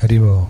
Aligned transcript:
Haribo. 0.00 0.48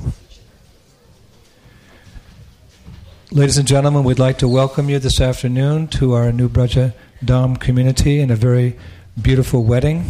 Ladies 3.30 3.58
and 3.58 3.66
gentlemen, 3.66 4.04
we'd 4.04 4.18
like 4.18 4.38
to 4.38 4.48
welcome 4.48 4.88
you 4.88 4.98
this 4.98 5.20
afternoon 5.20 5.88
to 5.88 6.12
our 6.12 6.32
New 6.32 6.48
Braja 6.48 6.94
Dham 7.24 7.58
community 7.58 8.20
in 8.20 8.30
a 8.30 8.36
very 8.36 8.76
beautiful 9.16 9.64
wedding. 9.64 10.04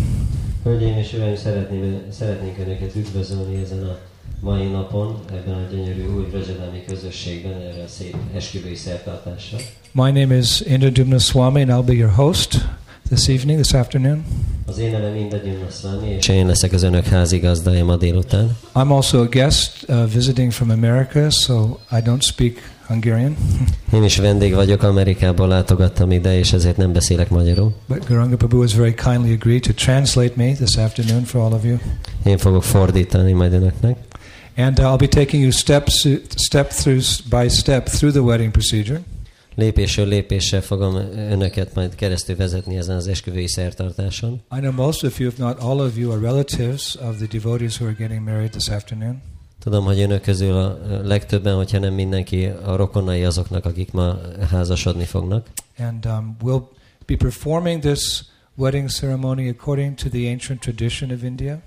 Hölgyeim 0.65 0.99
és 0.99 1.13
Uraim, 1.13 1.37
szeretném, 1.37 2.03
szeretnénk 2.11 2.59
Önöket 2.59 2.95
üdvözölni 2.97 3.63
ezen 3.63 3.85
a 3.85 3.99
mai 4.41 4.69
napon, 4.69 5.21
ebben 5.33 5.55
a 5.55 5.71
gyönyörű 5.71 6.07
új 6.07 6.25
Brajadámi 6.25 6.85
közösségben, 6.87 7.53
erre 7.53 7.83
a 7.83 7.89
szép 7.89 8.17
esküvői 8.35 8.75
szertartásra. 8.75 9.59
My 9.93 10.11
name 10.11 10.37
is 10.37 10.61
Indra 10.61 11.19
Swami, 11.19 11.63
and 11.63 11.71
I'll 11.71 11.87
be 11.87 11.95
your 11.95 12.13
host 12.13 12.65
this 13.09 13.29
evening, 13.29 13.57
this 13.61 13.73
afternoon. 13.73 14.25
Az 14.67 14.79
én 14.79 14.91
nevem 14.91 15.17
Indra 15.17 15.39
Swami, 15.71 16.09
és 16.09 16.29
én 16.29 16.47
leszek 16.47 16.73
az 16.73 16.83
Önök 16.83 17.07
házigazdája 17.07 17.85
ma 17.85 17.97
délután. 17.97 18.57
I'm 18.75 18.91
also 18.91 19.21
a 19.21 19.27
guest 19.27 19.85
uh, 19.89 20.13
visiting 20.13 20.53
from 20.53 20.71
America, 20.71 21.31
so 21.31 21.79
I 21.91 22.01
don't 22.05 22.23
speak 22.23 22.73
Hungarian. 22.87 23.37
Én 23.93 24.03
is 24.05 24.17
vendég 24.17 24.55
vagyok, 24.55 24.83
Amerikából 24.83 25.49
látogattam 25.49 26.11
ide, 26.11 26.39
és 26.39 26.53
ezért 26.53 26.77
nem 26.77 26.93
beszélek 26.93 27.29
magyarul. 27.29 27.75
But 27.89 28.09
Garanga 28.09 28.37
Prabhu 28.37 28.61
has 28.61 28.75
very 28.75 28.95
kindly 28.95 29.33
agreed 29.33 29.63
to 29.63 29.73
translate 29.73 30.33
me 30.37 30.53
this 30.53 30.77
afternoon 30.77 31.25
for 31.25 31.41
all 31.41 31.53
of 31.53 31.65
you. 31.65 31.77
Én 32.25 32.39
fogok 32.39 32.63
fordítani 32.63 33.33
majd 33.33 33.53
önöknek. 33.53 33.97
And 34.57 34.79
I'll 34.79 34.99
be 34.99 35.09
taking 35.09 35.43
you 35.43 35.51
steps, 35.51 36.09
step 36.37 36.69
through, 36.69 37.05
by 37.29 37.49
step 37.49 37.89
through 37.89 38.15
the 38.15 38.23
wedding 38.23 38.51
procedure. 38.51 39.01
Lépésről 39.55 40.07
lépésre 40.07 40.61
fogom 40.61 40.97
önöket 41.15 41.75
majd 41.75 41.95
keresztül 41.95 42.37
vezetni 42.37 42.77
ezen 42.77 42.97
az 42.97 43.07
esküvői 43.07 43.49
szertartáson. 43.49 44.43
I 44.57 44.59
know 44.59 44.73
most 44.73 45.05
of 45.05 45.19
you, 45.19 45.29
if 45.29 45.37
not 45.37 45.59
all 45.59 45.79
of 45.79 45.97
you, 45.97 46.13
are 46.13 46.21
relatives 46.21 46.95
of 46.95 47.17
the 47.17 47.27
devotees 47.27 47.81
who 47.81 47.87
are 47.87 47.97
getting 47.99 48.25
married 48.25 48.51
this 48.51 48.69
afternoon. 48.69 49.23
Tudom, 49.59 49.85
hogy 49.85 50.01
önök 50.01 50.23
közül 50.23 50.57
a 50.57 50.79
legtöbben, 51.03 51.55
hogyha 51.55 51.79
nem 51.79 51.95
mindenki, 51.95 52.45
a 52.45 52.77
rokonai 52.77 53.25
azoknak, 53.25 53.65
akik 53.65 53.93
ma 53.93 54.19
házasodni 54.51 55.05
fognak. 55.05 55.47
And 55.79 56.07
um, 56.07 56.37
we'll 56.43 56.63
be 57.07 57.17
performing 57.17 57.83
this 57.83 58.25
wedding 58.55 58.89
ceremony 58.89 59.49
according 59.49 59.95
to 59.95 60.09
the 60.09 60.31
ancient 60.31 60.61
tradition 60.61 61.11
of 61.11 61.23
India. 61.23 61.61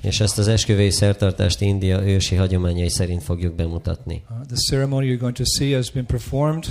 És 0.00 0.20
ezt 0.20 0.38
az 0.38 0.48
esküvői 0.48 0.90
szertartást 0.90 1.60
India 1.60 2.06
ősi 2.06 2.34
hagyományai 2.34 2.88
szerint 2.88 3.22
fogjuk 3.22 3.54
bemutatni. 3.54 4.22
Uh, 4.30 4.46
the 4.46 4.56
ceremony 4.56 5.04
you're 5.04 5.20
going 5.20 5.36
to 5.36 5.44
see 5.44 5.74
has 5.74 5.90
been 5.90 6.06
performed 6.06 6.64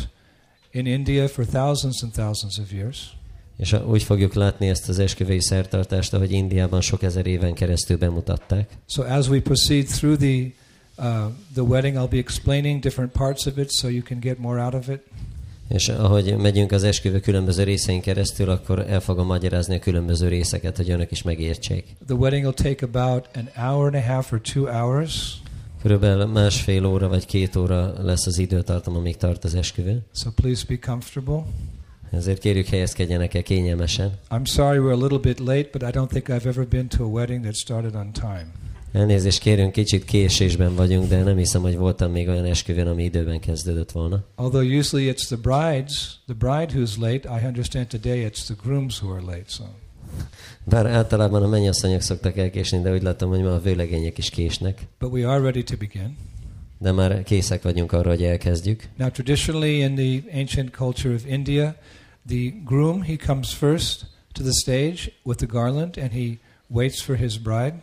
in 0.74 0.86
India 0.86 1.28
for 1.28 1.46
thousands 1.46 2.04
and 2.04 2.12
thousands 2.12 2.58
of 2.58 2.72
years. 2.72 3.16
És 3.58 3.76
úgy 3.88 4.04
fogjuk 4.04 4.34
látni 4.34 4.70
ezt 4.70 4.90
az 4.90 5.00
esküvői 5.00 5.42
szertartást, 5.42 6.14
ahogy 6.14 6.32
Indiában 6.32 6.82
sok 6.82 7.04
ezer 7.04 7.26
éven 7.26 7.54
keresztül 7.54 7.98
bemutatták. 7.98 8.70
So 8.88 9.04
as 9.04 9.28
we 9.28 9.42
proceed 9.42 9.86
through 9.86 10.20
the 10.20 10.52
uh, 10.98 11.32
the 11.54 11.62
wedding, 11.62 11.96
I'll 11.96 12.10
be 12.10 12.18
explaining 12.18 12.82
different 12.82 13.12
parts 13.12 13.46
of 13.46 13.58
it, 13.58 13.72
so 13.72 13.88
you 13.88 14.04
can 14.04 14.20
get 14.20 14.40
more 14.40 14.64
out 14.64 14.74
of 14.74 14.88
it. 14.88 15.02
És 15.70 15.90
ahogy 15.90 16.38
megyünk 16.38 16.72
az 16.72 16.84
esküvő 16.84 17.20
különböző 17.20 17.64
részein 17.64 18.02
keresztül, 18.02 18.50
akkor 18.50 18.80
el 18.90 19.00
fogom 19.00 19.26
magyarázni 19.26 19.76
a 19.76 19.80
különböző 19.80 20.28
részeket, 20.28 20.78
hogy 20.78 20.90
önök 20.90 21.12
is 21.12 21.22
megértsék. 21.22 21.86
The 22.06 22.16
wedding 22.16 22.44
will 22.44 22.74
take 22.74 22.86
about 22.86 23.28
an 23.36 23.50
hour 23.56 23.86
and 23.86 23.96
a 23.96 24.14
half 24.14 24.32
or 24.32 24.42
two 24.42 24.66
hours. 24.66 25.42
Körülbelül 25.84 26.26
másfél 26.26 26.86
óra 26.86 27.08
vagy 27.08 27.26
két 27.26 27.56
óra 27.56 27.94
lesz 28.04 28.26
az 28.26 28.38
időtartam, 28.38 28.96
amíg 28.96 29.18
tart 29.18 29.44
az 29.44 29.56
esküvő. 29.56 30.02
So 30.14 30.30
please 30.32 30.66
be 30.68 30.78
comfortable. 30.78 31.44
Ezért 32.12 32.40
kérjük 32.40 32.68
helyezkedjenek 32.68 33.34
el 33.34 33.44
kényelmesen. 33.44 34.12
I'm 34.30 34.46
sorry 34.46 34.78
we're 34.78 34.94
a 34.94 35.02
little 35.02 35.18
bit 35.18 35.40
late, 35.40 35.68
but 35.72 35.82
I 35.82 35.92
don't 35.92 36.08
think 36.08 36.28
I've 36.28 36.48
ever 36.48 36.68
been 36.68 36.88
to 36.88 37.04
a 37.04 37.08
wedding 37.08 37.42
that 37.42 37.56
started 37.56 37.96
on 37.96 38.12
time. 38.12 38.52
Elnézést 38.92 39.40
kérünk, 39.40 39.72
kicsit 39.72 40.06
késésben 40.06 40.76
vagyunk, 40.76 41.10
de 41.10 41.24
nem 41.24 41.38
hiszem, 41.38 41.62
hogy 41.62 41.78
voltam 41.78 42.12
még 42.12 42.28
olyan 42.28 42.46
esküvőn, 42.46 42.88
ami 42.88 43.04
időben 43.04 43.40
kezdődött 43.40 43.92
volna. 43.92 44.24
Although 44.36 44.78
usually 44.78 45.12
it's 45.12 45.26
the 45.26 45.38
brides, 45.38 46.20
the 46.26 46.36
bride 46.38 46.74
who's 46.74 46.98
late, 47.00 47.40
I 47.42 47.46
understand 47.46 47.88
today 47.88 48.30
it's 48.30 48.44
the 48.44 48.56
grooms 48.64 49.02
who 49.02 49.14
are 49.14 49.22
late. 49.22 49.46
So. 49.48 49.64
Bár 50.66 50.86
általában 50.86 51.44
a 51.44 51.48
mennyasszonyok 51.48 52.02
szoktak 52.02 52.38
elkésni, 52.38 52.82
de 52.82 52.94
úgy 52.94 53.02
látom, 53.02 53.30
hogy 53.30 53.42
ma 53.42 53.54
a 53.54 53.60
vőlegények 53.60 54.18
is 54.18 54.30
késnek. 54.30 54.82
But 55.00 55.12
we 55.12 55.30
are 55.30 55.42
ready 55.42 55.64
to 55.64 55.78
begin. 55.78 56.18
De 56.78 56.92
már 56.92 57.24
készek 57.24 57.62
vagyunk 57.62 57.92
arra, 57.92 58.10
hogy 58.10 58.24
elkezdjük. 58.24 58.90
Now 58.98 59.10
traditionally 59.10 59.80
in 59.80 59.96
the 59.96 60.40
ancient 60.40 60.70
culture 60.70 61.14
of 61.14 61.26
India, 61.28 61.76
the 62.28 62.54
groom 62.66 63.02
he 63.02 63.16
comes 63.16 63.54
first 63.54 64.06
to 64.32 64.44
the 64.44 64.52
stage 64.52 65.12
with 65.24 65.38
the 65.38 65.48
garland 65.48 65.98
and 65.98 66.12
he 66.12 66.38
waits 66.68 67.02
for 67.02 67.16
his 67.16 67.38
bride. 67.38 67.74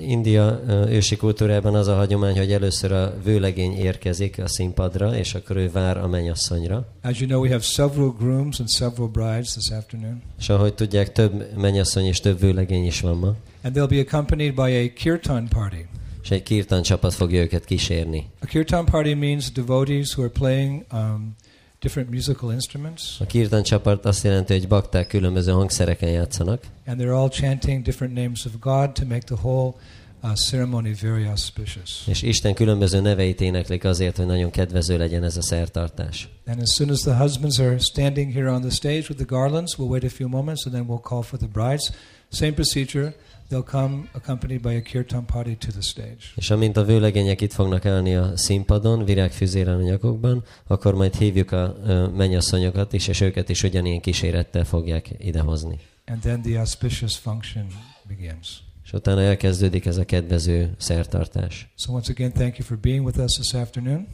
India 0.00 0.60
ősi 0.88 1.16
kultúrában 1.16 1.74
az 1.74 1.88
a 1.88 1.94
hagyomány, 1.94 2.36
hogy 2.36 2.52
először 2.52 2.92
a 2.92 3.14
vőlegény 3.24 3.72
érkezik 3.72 4.38
a 4.38 4.48
színpadra, 4.48 5.16
és 5.16 5.34
akkor 5.34 5.56
ő 5.56 5.70
vár 5.70 5.96
a 5.96 6.08
mennyasszonyra. 6.08 6.86
As 7.02 7.20
you 7.20 7.28
know, 7.28 7.42
we 7.42 7.48
have 7.48 7.62
several 7.62 8.14
grooms 8.18 8.58
and 8.58 8.68
several 8.70 9.08
brides 9.08 9.52
this 9.52 9.70
afternoon. 9.70 10.22
És 10.38 10.48
ahogy 10.48 10.74
tudják, 10.74 11.12
több 11.12 11.56
mennyasszony 11.56 12.04
és 12.04 12.20
több 12.20 12.40
vőlegény 12.40 12.84
is 12.86 13.00
van 13.00 13.16
ma. 13.16 13.34
And 13.62 13.76
they'll 13.76 13.88
be 13.88 13.98
accompanied 13.98 14.54
by 14.54 14.76
a 14.76 14.92
kirtan 14.92 15.48
party. 15.48 15.86
És 16.22 16.30
egy 16.30 16.42
kirtan 16.42 16.82
csapat 16.82 17.14
fogja 17.14 17.42
őket 17.42 17.64
kísérni. 17.64 18.26
A 18.40 18.46
kirtan 18.46 18.84
party 18.84 19.14
means 19.14 19.52
devotees 19.52 20.12
who 20.12 20.22
are 20.22 20.32
playing 20.32 20.84
um, 20.92 21.36
different 21.86 22.10
musical 22.10 22.52
instruments. 22.52 23.20
A 23.20 23.26
kirtan 23.26 23.62
csapat 23.62 24.04
azt 24.04 24.24
jelenti, 24.24 24.52
hogy 24.52 24.68
bakták 24.68 25.06
különböző 25.06 25.52
hangszereken 25.52 26.08
játszanak. 26.08 26.62
And 26.86 27.00
they're 27.00 27.14
all 27.14 27.28
chanting 27.28 27.82
different 27.82 28.14
names 28.14 28.44
of 28.44 28.52
God 28.60 28.92
to 28.92 29.04
make 29.04 29.20
the 29.20 29.34
whole 29.42 29.74
uh, 30.22 30.32
ceremony 30.32 30.96
very 31.00 31.24
auspicious. 31.24 32.06
És 32.06 32.22
Isten 32.22 32.54
különböző 32.54 33.00
neveit 33.00 33.40
éneklik 33.40 33.84
azért, 33.84 34.16
hogy 34.16 34.26
nagyon 34.26 34.50
kedvező 34.50 34.98
legyen 34.98 35.24
ez 35.24 35.36
a 35.36 35.42
szertartás. 35.42 36.28
And 36.46 36.60
as 36.60 36.74
soon 36.74 36.90
as 36.90 37.00
the 37.00 37.16
husbands 37.16 37.58
are 37.58 37.78
standing 37.78 38.32
here 38.32 38.50
on 38.50 38.60
the 38.60 38.70
stage 38.70 39.04
with 39.08 39.16
the 39.16 39.24
garlands, 39.26 39.76
we'll 39.78 39.90
wait 39.90 40.04
a 40.04 40.08
few 40.08 40.28
moments 40.28 40.64
and 40.64 40.74
then 40.74 40.86
we'll 40.88 41.08
call 41.08 41.22
for 41.22 41.38
the 41.38 41.48
brides. 41.52 41.92
Same 42.28 42.52
procedure. 42.52 43.14
They'll 43.50 43.70
come 43.70 44.08
accompanied 44.12 44.60
by 44.60 44.74
a 44.74 44.82
kirtan 44.82 45.26
party 45.26 45.56
to 45.56 45.70
the 45.70 45.80
stage. 45.80 46.24
És 46.34 46.50
amint 46.50 46.76
a 46.76 46.84
vőlegények 46.84 47.40
itt 47.40 47.52
fognak 47.52 47.84
állni 47.84 48.14
a 48.14 48.36
színpadon, 48.36 49.04
virágfüzéren 49.04 49.78
a 49.78 49.82
nyakokban, 49.82 50.44
akkor 50.66 50.94
majd 50.94 51.14
hívjuk 51.14 51.52
a 51.52 51.76
mennyasszonyokat 52.16 52.92
is, 52.92 53.08
és 53.08 53.20
őket 53.20 53.48
is 53.48 53.62
ugyanilyen 53.62 54.00
kísérettel 54.00 54.64
fogják 54.64 55.10
idehozni. 55.18 55.78
And 56.06 56.20
then 56.20 56.42
the 56.42 56.58
auspicious 56.58 57.16
function 57.16 57.66
begins. 58.08 58.62
És 58.84 58.92
utána 58.92 59.20
elkezdődik 59.20 59.86
ez 59.86 59.96
a 59.96 60.04
kedvező 60.04 60.74
szertartás. 60.78 61.68
So 61.76 61.92
once 61.92 62.12
again, 62.12 62.32
thank 62.32 62.58
you 62.58 62.66
for 62.66 62.78
being 62.78 63.04
with 63.04 63.18
us 63.18 63.32
this 63.32 63.54
afternoon. 63.54 64.06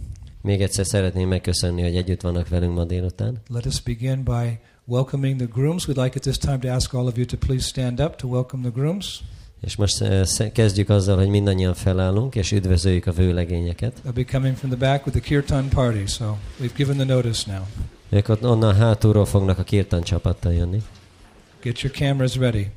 Még 0.42 0.62
egyszer 0.62 0.86
szeretném 0.86 1.28
megköszönni, 1.28 1.82
hogy 1.82 1.96
együtt 1.96 2.20
vannak 2.20 2.48
velünk 2.48 2.74
ma 2.74 2.84
délután. 2.84 3.40
Let 3.48 3.66
us 3.66 3.80
begin 3.80 4.24
by 4.24 4.58
welcoming 4.92 5.38
the 5.38 5.46
grooms. 5.46 5.86
We'd 5.86 5.96
like 5.96 6.16
at 6.16 6.22
this 6.22 6.38
time 6.38 6.60
to 6.60 6.68
ask 6.68 6.94
all 6.94 7.06
of 7.06 7.16
you 7.16 7.24
to 7.24 7.36
please 7.36 7.66
stand 7.66 8.00
up 8.00 8.16
to 8.16 8.28
welcome 8.28 8.62
the 8.62 8.80
grooms. 8.80 9.20
És 9.60 9.76
most 9.76 10.04
kezdjük 10.52 10.88
azzal, 10.88 11.16
hogy 11.16 11.28
mindannyian 11.28 11.74
felállunk, 11.74 12.34
és 12.34 12.52
üdvözöljük 12.52 13.06
a 13.06 13.12
vőlegényeket. 13.12 13.92
They'll 14.04 14.14
be 14.14 14.24
coming 14.24 14.56
from 14.56 14.70
the 14.70 14.78
back 14.78 15.06
with 15.06 15.18
the 15.18 15.28
kirtan 15.28 15.68
party, 15.68 16.06
so 16.06 16.36
we've 16.60 16.76
given 16.76 16.96
the 16.96 17.04
notice 17.04 17.52
now. 17.52 17.62
Ők 18.08 18.28
onnan 18.42 18.74
hátulról 18.74 19.24
fognak 19.24 19.58
a 19.58 19.62
kirtan 19.62 20.02
csapattal 20.02 20.52
jönni. 20.52 20.82
Get 21.62 21.80
your 21.80 21.96
cameras 21.96 22.36
ready. 22.36 22.70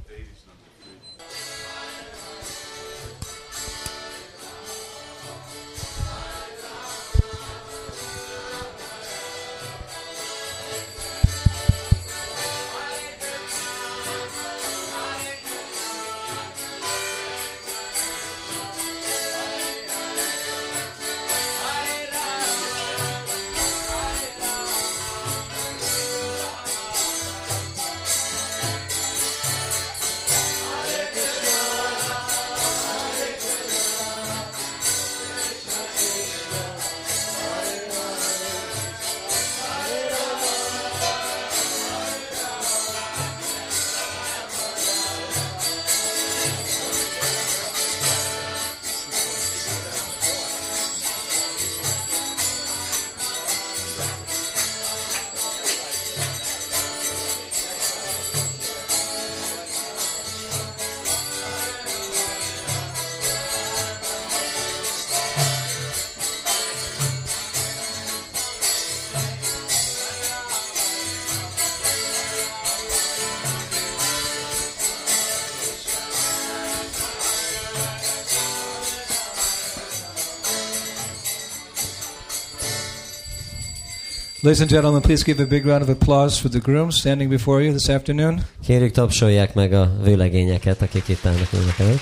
Ladies 84.45 84.61
and 84.61 84.69
gentlemen, 84.69 85.01
please 85.01 85.23
give 85.23 85.39
a 85.39 85.47
big 85.47 85.65
round 85.65 85.81
of 85.81 85.89
applause 85.89 86.37
for 86.37 86.49
the 86.49 86.59
grooms 86.59 86.99
standing 86.99 87.29
before 87.29 87.63
you 87.63 87.71
this 87.71 87.89
afternoon. 87.89 88.41
Kérjük, 88.65 88.91
tapsolják 88.91 89.53
meg 89.53 89.73
a 89.73 89.91
vőlegényeket, 90.03 90.81
akik 90.81 91.07
itt 91.07 91.25
állnak 91.25 91.47
önök 91.53 91.79
előtt. 91.79 91.99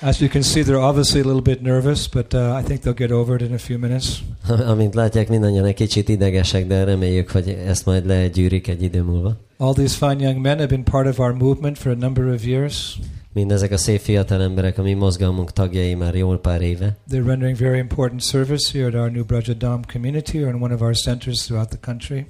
As 0.00 0.20
you 0.20 0.30
can 0.30 0.42
see, 0.42 0.62
they're 0.62 0.88
obviously 0.88 1.20
a 1.20 1.24
little 1.24 1.40
bit 1.40 1.62
nervous, 1.62 2.08
but 2.08 2.34
uh, 2.34 2.60
I 2.60 2.62
think 2.62 2.80
they'll 2.80 3.06
get 3.06 3.10
over 3.10 3.40
it 3.40 3.48
in 3.48 3.54
a 3.54 3.58
few 3.58 3.78
minutes. 3.78 4.24
Amint 4.72 4.94
látják, 4.94 5.28
mindannyian 5.28 5.64
egy 5.64 5.74
kicsit 5.74 6.08
idegesek, 6.08 6.66
de 6.66 6.84
reméljük, 6.84 7.30
hogy 7.30 7.48
ezt 7.66 7.86
majd 7.86 8.06
legyűrik 8.06 8.68
egy 8.68 8.82
idő 8.82 9.02
múlva. 9.02 9.36
All 9.56 9.72
these 9.72 9.96
fine 9.96 10.22
young 10.24 10.40
men 10.40 10.56
have 10.56 10.66
been 10.66 10.84
part 10.84 11.06
of 11.06 11.18
our 11.18 11.32
movement 11.32 11.78
for 11.78 11.92
a 11.92 11.96
number 11.98 12.24
of 12.24 12.46
years. 12.46 12.98
Mindezek 13.34 13.72
a 13.72 13.76
szép 13.76 14.00
fiatal 14.00 14.42
emberek, 14.42 14.78
a 14.78 14.82
mi 14.82 14.92
mozgalmunk 14.92 15.52
tagjai 15.52 15.94
már 15.94 16.14
jól 16.14 16.40
pár 16.40 16.60
éve. 16.60 16.96
They're 17.10 17.26
rendering 17.26 17.56
very 17.56 17.78
important 17.78 18.22
service 18.22 18.78
here 18.78 18.86
at 18.86 18.94
our 18.94 19.10
New 19.10 19.24
Brajadam 19.24 19.80
community 19.92 20.42
or 20.42 20.48
in 20.48 20.62
one 20.62 20.74
of 20.74 20.80
our 20.80 20.94
centers 20.94 21.44
throughout 21.44 21.68
the 21.68 21.78
country. 21.80 22.26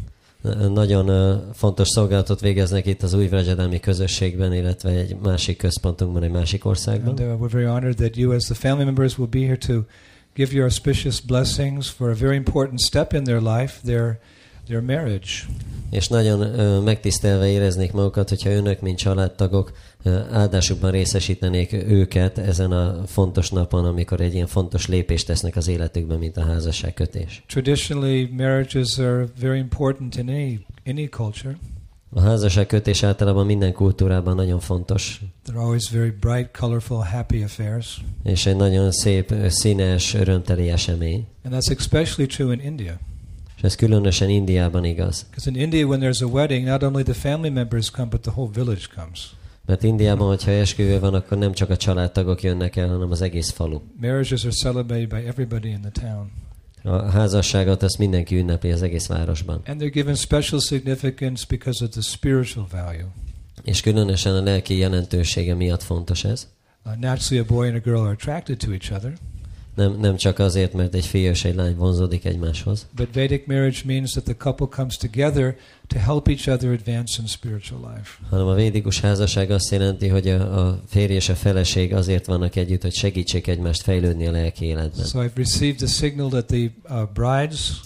Nagyon 0.72 1.40
fontos 1.52 1.88
szolgálatot 1.88 2.40
végeznek 2.40 2.86
itt 2.86 3.02
az 3.02 3.14
új 3.14 3.26
Vrajadámi 3.26 3.80
közösségben, 3.80 4.54
illetve 4.54 4.90
egy 4.90 5.16
másik 5.22 5.56
központunkban, 5.56 6.22
egy 6.22 6.30
másik 6.30 6.64
országban. 6.64 7.08
And 7.08 7.20
uh, 7.20 7.40
we're 7.40 7.52
very 7.52 7.66
honored 7.66 7.96
that 7.96 8.16
you, 8.16 8.32
as 8.32 8.44
the 8.44 8.54
family 8.54 8.84
members, 8.84 9.18
will 9.18 9.28
be 9.30 9.40
here 9.40 9.56
to 9.56 9.84
give 10.34 10.52
your 10.52 10.64
auspicious 10.64 11.20
blessings 11.20 11.88
for 11.88 12.10
a 12.10 12.14
very 12.14 12.36
important 12.36 12.80
step 12.80 13.12
in 13.12 13.24
their 13.24 13.40
life, 13.40 13.80
their 13.82 14.18
their 14.66 14.80
marriage. 14.80 15.30
És 15.90 16.08
nagyon 16.08 16.40
uh, 16.40 16.84
megtisztelve 16.84 17.48
éreznék 17.48 17.92
magukat, 17.92 18.28
hogyha 18.28 18.50
önök, 18.50 18.80
mint 18.80 18.98
családtagok, 18.98 19.72
áldásukban 20.32 20.90
részesítenék 20.90 21.72
őket 21.72 22.38
ezen 22.38 22.72
a 22.72 23.06
fontos 23.06 23.50
napon, 23.50 23.84
amikor 23.84 24.20
egy 24.20 24.34
ilyen 24.34 24.46
fontos 24.46 24.86
lépést 24.86 25.26
tesznek 25.26 25.56
az 25.56 25.68
életükben, 25.68 26.18
mint 26.18 26.36
a 26.36 26.44
házasságkötés. 26.44 27.42
Traditionally, 27.46 28.28
marriages 28.36 28.98
are 28.98 29.26
very 29.40 29.58
important 29.58 30.16
in 30.16 30.28
any 30.28 30.64
any 30.86 31.08
culture. 31.08 31.56
A 32.16 32.20
házasságkötés 32.20 33.02
általában 33.02 33.46
minden 33.46 33.72
kultúrában 33.72 34.34
nagyon 34.34 34.60
fontos, 34.60 35.20
They're 35.46 35.58
always 35.58 35.90
very 35.90 36.10
bright, 36.20 36.56
colorful, 36.58 36.98
happy 37.02 37.42
affairs. 37.42 38.00
és 38.22 38.46
egy 38.46 38.56
nagyon 38.56 38.90
szép, 38.92 39.34
színes, 39.48 40.14
örömteli 40.14 40.70
esemény. 40.70 41.26
And 41.44 41.54
that's 41.54 41.78
especially 41.78 42.26
true 42.26 42.52
in 42.52 42.60
India. 42.60 42.98
És 43.56 43.62
ez 43.62 43.74
különösen 43.74 44.28
Indiában 44.28 44.84
igaz. 44.84 45.26
Because 45.30 45.50
in 45.50 45.56
India, 45.56 45.86
when 45.86 46.00
there's 46.00 46.22
a 46.22 46.26
wedding, 46.26 46.66
not 46.66 46.82
only 46.82 47.02
the 47.02 47.12
family 47.12 47.50
members 47.50 47.90
come, 47.90 48.08
but 48.08 48.20
the 48.20 48.30
whole 48.30 48.50
village 48.52 48.84
comes. 48.94 49.34
Mert 49.66 49.82
Indiában, 49.82 50.28
hogyha 50.28 50.50
esküvő 50.50 51.00
van, 51.00 51.14
akkor 51.14 51.38
nem 51.38 51.52
csak 51.52 51.70
a 51.70 51.76
családtagok 51.76 52.42
jönnek 52.42 52.76
el, 52.76 52.88
hanem 52.88 53.10
az 53.10 53.22
egész 53.22 53.50
falu. 53.50 53.80
Marriages 54.00 54.44
are 54.44 54.52
celebrated 54.52 55.08
by 55.08 55.26
everybody 55.26 55.68
in 55.68 55.80
the 55.80 55.90
town. 55.90 56.30
A 56.82 57.10
házasságot 57.10 57.82
azt 57.82 57.98
mindenki 57.98 58.36
ünnepli 58.38 58.70
az 58.70 58.82
egész 58.82 59.06
városban. 59.06 59.60
And 59.66 59.80
they're 59.80 59.92
given 59.92 60.14
special 60.14 60.60
significance 60.60 61.44
because 61.48 61.84
of 61.84 61.90
the 61.90 62.00
spiritual 62.00 62.66
value. 62.70 63.06
És 63.62 63.80
különösen 63.80 64.34
a 64.34 64.42
lelki 64.42 64.76
jelentősége 64.76 65.54
miatt 65.54 65.82
fontos 65.82 66.24
ez. 66.24 66.48
Uh, 66.84 66.96
naturally, 66.98 67.44
a 67.48 67.54
boy 67.54 67.68
and 67.68 67.76
a 67.76 67.80
girl 67.80 68.00
are 68.00 68.10
attracted 68.10 68.58
to 68.58 68.72
each 68.72 68.92
other, 68.92 69.12
Nem, 69.74 69.98
nem 70.00 70.16
csak 70.16 70.38
azért, 70.38 70.72
mert 70.72 70.94
egy 70.94 71.06
fiú 71.06 71.28
és 71.28 71.44
egy 71.44 71.54
lány 71.54 71.76
vonzódik 71.76 72.24
egymáshoz, 72.24 72.86
but 72.96 73.14
Vedic 73.14 73.46
marriage 73.46 73.78
means 73.84 74.10
that 74.10 74.24
the 74.24 74.34
couple 74.36 74.66
comes 74.70 74.96
together 74.96 75.56
to 75.86 75.98
help 75.98 76.28
each 76.28 76.48
other 76.48 76.70
advance 76.70 77.20
in 77.20 77.26
spiritual 77.26 77.94
life. 77.94 78.10
hanem 78.30 78.46
a 78.46 78.54
védikus 78.54 79.00
házasság 79.00 79.50
azt 79.50 79.70
jelenti, 79.70 80.08
hogy 80.08 80.28
a, 80.28 80.66
a 80.66 80.80
férj 80.88 81.12
és 81.12 81.28
a 81.28 81.34
feleség 81.34 81.94
azért 81.94 82.26
vannak 82.26 82.56
együtt, 82.56 82.82
hogy 82.82 82.94
segítsék 82.94 83.46
egymást 83.46 83.82
fejlődni 83.82 84.26
a 84.26 84.30
lelki 84.30 84.64
életben. 84.64 85.06
So 85.06 85.22
I've 85.22 85.36
received 85.36 85.76
the 85.76 85.86
signal 85.86 86.28
that 86.28 86.46
the 86.46 86.70
uh, 86.88 87.02
brides 87.14 87.80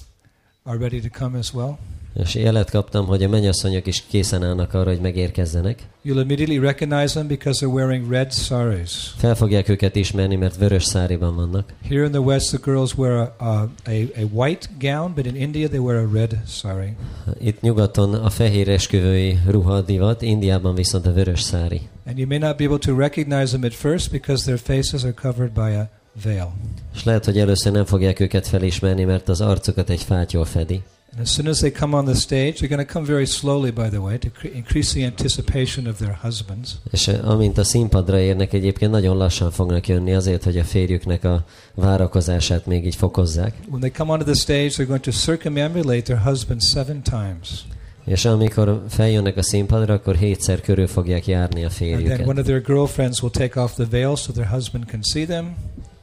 are 0.62 0.79
ready 0.79 1.00
to 1.00 1.19
come 1.19 1.38
as 1.38 1.55
well. 1.55 1.79
És 2.25 2.35
jelet 2.35 2.70
kaptam, 2.70 3.06
hogy 3.06 3.23
a 3.23 3.29
mennyasszonyok 3.29 3.87
is 3.87 4.05
készen 4.09 4.43
állnak 4.43 4.75
arra, 4.75 4.91
hogy 4.91 5.00
megérkezzenek. 5.00 5.82
You'll 6.05 6.20
immediately 6.20 6.59
recognize 6.59 7.12
them 7.12 7.26
because 7.26 7.67
they're 7.67 7.73
wearing 7.73 8.11
red 8.11 8.32
saris. 8.32 9.15
Fel 9.17 9.35
fogják 9.35 9.69
őket 9.69 9.97
ismerni, 9.97 10.37
mert 10.37 10.56
vörös 10.56 10.85
száriban 10.85 11.37
vannak. 11.37 11.73
Here 11.88 12.05
in 12.05 12.11
the 12.11 12.20
West, 12.20 12.49
the 12.49 12.59
girls 12.65 12.97
wear 12.97 13.32
a, 13.38 13.44
a, 13.44 13.69
a, 14.17 14.23
white 14.32 14.69
gown, 14.81 15.12
but 15.15 15.26
in 15.26 15.37
India, 15.37 15.69
they 15.69 15.79
wear 15.79 16.05
a 16.05 16.09
red 16.12 16.38
sari. 16.47 16.97
Itt 17.41 17.61
nyugaton 17.61 18.15
a 18.15 18.31
fehér 18.31 18.69
esküvői 18.69 19.38
ruha 19.47 19.81
divat, 19.81 20.23
Indiában 20.23 20.75
viszont 20.75 21.06
a 21.06 21.12
vörös 21.12 21.41
szári. 21.41 21.81
And 22.06 22.19
you 22.19 22.26
may 22.26 22.38
not 22.38 22.56
be 22.56 22.64
able 22.64 22.79
to 22.79 22.97
recognize 22.97 23.47
them 23.47 23.62
at 23.62 23.75
first 23.75 24.11
because 24.11 24.43
their 24.43 24.59
faces 24.59 25.03
are 25.05 25.14
covered 25.23 25.53
by 25.53 25.75
a 25.75 25.88
veil. 26.25 26.53
És 26.94 27.05
lehet, 27.05 27.25
hogy 27.25 27.38
először 27.38 27.73
nem 27.73 27.85
fogják 27.85 28.21
őket 28.21 28.47
felismerni, 28.47 29.05
mert 29.05 29.29
az 29.29 29.41
arcukat 29.41 29.91
egy 29.91 30.03
fátyol 30.03 30.44
fedi. 30.44 30.82
And 31.19 31.26
as 31.26 31.32
soon 31.35 31.49
as 31.49 31.59
they 31.59 31.70
come 31.70 31.97
on 31.97 32.05
the 32.05 32.15
stage, 32.15 32.53
they're 32.61 32.69
going 32.69 32.87
to 32.87 32.93
come 32.93 33.05
very 33.05 33.26
slowly, 33.26 33.70
by 33.73 33.88
the 33.88 34.00
way, 34.00 34.19
to 34.19 34.29
cre- 34.31 34.55
increase 34.55 34.93
the 34.93 35.05
anticipation 35.05 35.87
of 35.88 35.97
their 35.99 36.19
husbands. 36.23 36.76
És 36.91 37.09
eh, 37.09 37.29
amint 37.31 37.59
a 37.59 37.65
színpadra 37.65 38.19
érnek, 38.19 38.53
egyébként 38.53 38.91
nagyon 38.91 39.17
lassan 39.17 39.50
fognak 39.50 39.88
jönni 39.88 40.15
azért, 40.15 40.44
hogy 40.44 40.59
a 40.59 40.65
férjüknek 40.65 41.25
a 41.25 41.44
várakozását 41.75 42.67
még 42.67 42.87
így 42.87 42.94
fokozzák. 42.94 43.55
When 43.69 43.81
they 43.81 43.91
come 43.91 44.12
onto 44.12 44.25
the 44.25 44.35
stage, 44.35 44.69
they're 44.69 44.87
going 44.87 45.00
to 45.00 45.11
circumambulate 45.11 46.03
their 46.03 46.20
husband 46.20 46.62
seven 46.62 47.03
times. 47.03 47.64
És 48.05 48.25
amikor 48.25 48.85
feljönnek 48.88 49.37
a 49.37 49.43
színpadra, 49.43 49.94
akkor 49.94 50.17
hétszer 50.17 50.61
körül 50.61 50.87
fogják 50.87 51.26
járni 51.26 51.64
a 51.64 51.67
And 51.67 51.75
then 51.75 51.91
one 51.93 52.06
férjüket. 52.06 52.38
of 52.38 52.44
their 52.44 52.62
girlfriends 52.62 53.23
will 53.23 53.32
take 53.32 53.61
off 53.61 53.73
the 53.75 53.87
veil 53.91 54.17
so 54.17 54.32
their 54.32 54.49
husband 54.49 54.85
can 54.91 55.03
see 55.03 55.25
them. 55.25 55.56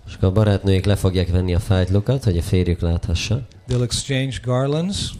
És 0.07 0.13
akkor 0.13 0.27
a 0.27 0.31
barátnőik 0.31 0.85
le 0.85 0.95
fogják 0.95 1.29
venni 1.29 1.53
a 1.55 1.59
fájtlukat, 1.59 2.23
hogy 2.23 2.37
a 2.37 2.41
férjük 2.41 2.79
láthassa. 2.79 3.47
They'll 3.69 3.83
exchange 3.83 4.35
garlands. 4.43 5.13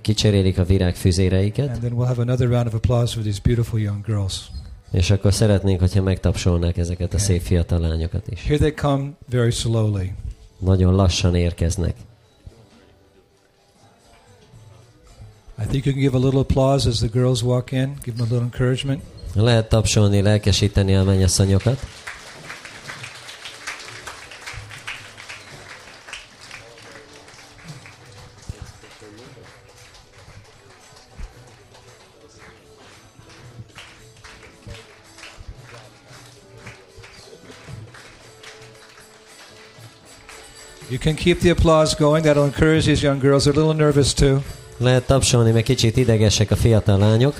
Kicserélik 0.00 0.58
a 0.58 0.64
virágfüzéreiket, 0.64 1.68
And 1.68 1.78
then 1.78 1.92
we'll 1.92 2.06
have 2.06 2.20
another 2.20 2.48
round 2.48 2.66
of 2.66 2.74
applause 2.74 3.14
for 3.14 3.22
these 3.22 3.40
beautiful 3.42 3.80
young 3.80 4.04
girls. 4.06 4.50
és 4.92 5.10
akkor 5.10 5.34
szeretnénk, 5.34 5.80
hogyha 5.80 6.02
megtapsolnák 6.02 6.76
ezeket 6.76 7.14
a 7.14 7.18
szép 7.18 7.42
fiatal 7.42 7.78
lányokat 7.80 8.28
is. 8.28 8.42
Here 8.42 8.58
they 8.58 8.72
come 8.74 9.10
very 9.30 9.50
slowly. 9.50 10.12
Nagyon 10.58 10.94
lassan 10.94 11.34
érkeznek. 11.34 11.94
I 15.58 15.64
think 15.66 15.84
you 15.84 15.94
can 15.94 16.02
give 16.02 16.16
a 16.16 16.20
little 16.20 16.40
applause 16.40 16.88
as 16.88 16.98
the 16.98 17.08
girls 17.12 17.42
walk 17.42 17.72
in, 17.72 17.94
give 18.02 18.16
them 18.16 18.26
a 18.30 18.32
little 18.32 18.42
encouragement. 18.42 19.02
Lehet 19.34 19.68
tapsolni, 19.68 20.20
lelkesíteni 20.20 20.94
a 20.94 21.02
mennyasszonyokat. 21.04 21.78
You 40.92 41.00
can 41.00 41.14
keep 41.14 41.40
the 41.40 41.50
applause 41.50 41.94
going. 41.94 42.22
That'll 42.24 42.44
encourage 42.44 42.84
these 42.84 43.00
young 43.00 43.18
girls. 43.18 43.44
They're 43.44 43.54
a 43.54 43.66
little 43.66 43.84
nervous 43.84 44.12
too. 44.12 44.42
Lehet 44.76 45.06
tapsolni, 45.06 45.52
mert 45.52 45.64
kicsit 45.64 45.96
idegesek 45.96 46.50
a 46.50 46.56
fiatal 46.56 46.98
lányok. 46.98 47.34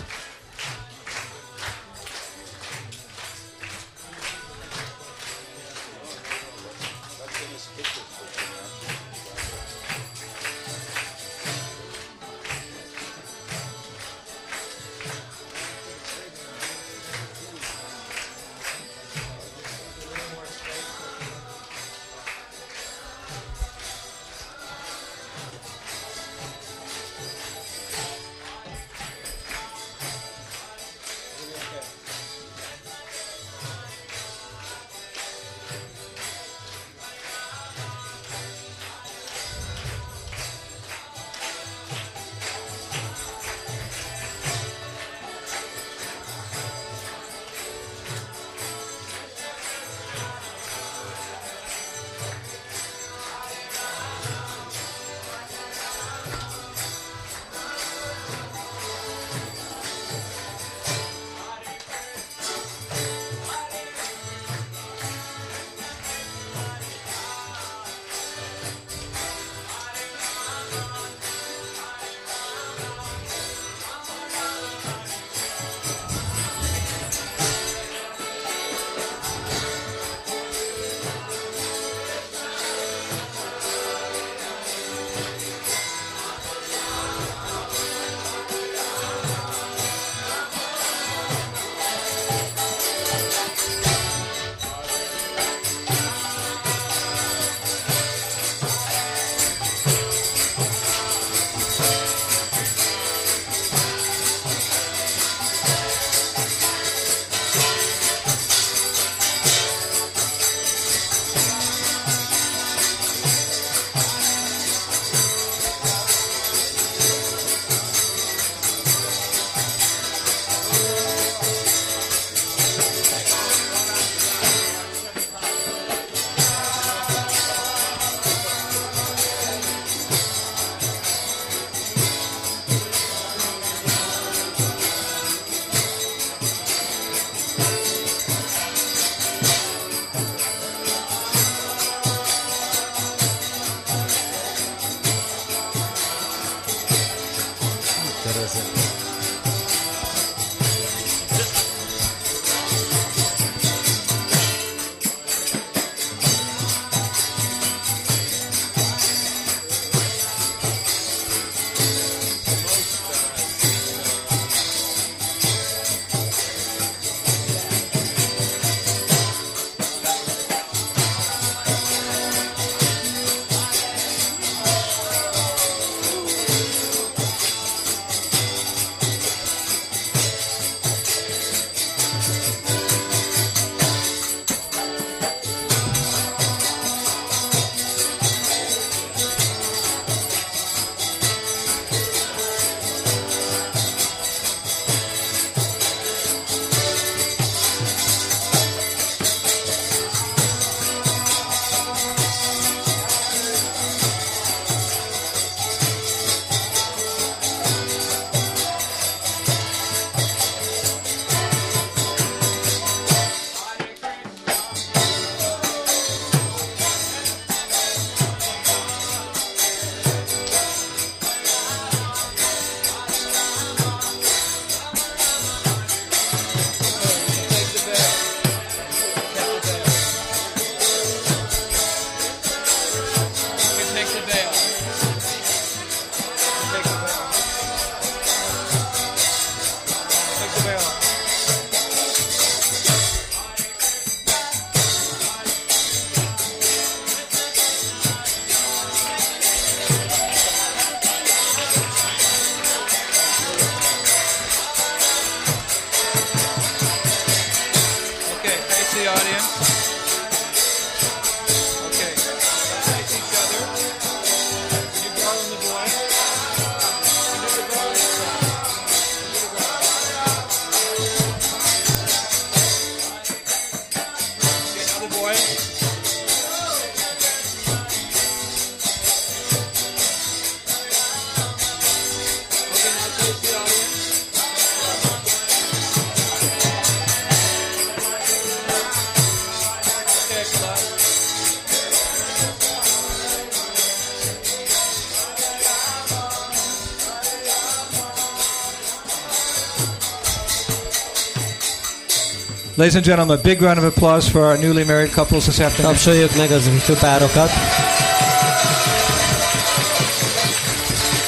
Ladies 302.83 302.97
and 302.97 303.05
gentlemen, 303.05 303.39
a 303.39 303.43
big 303.43 303.63
round 303.63 303.79
of 303.79 303.85
applause 303.85 304.29
for 304.29 304.41
our 304.41 304.59
newly 304.59 304.83
married 304.85 305.13
couples 305.13 305.45
this 305.47 305.61
afternoon. 305.61 305.93
Tapsoljuk 305.93 306.37
meg 306.37 306.51
az 306.51 306.67
ifjú 306.67 306.95
párokat. 306.95 307.49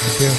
Thank 0.02 0.20
you. 0.20 0.30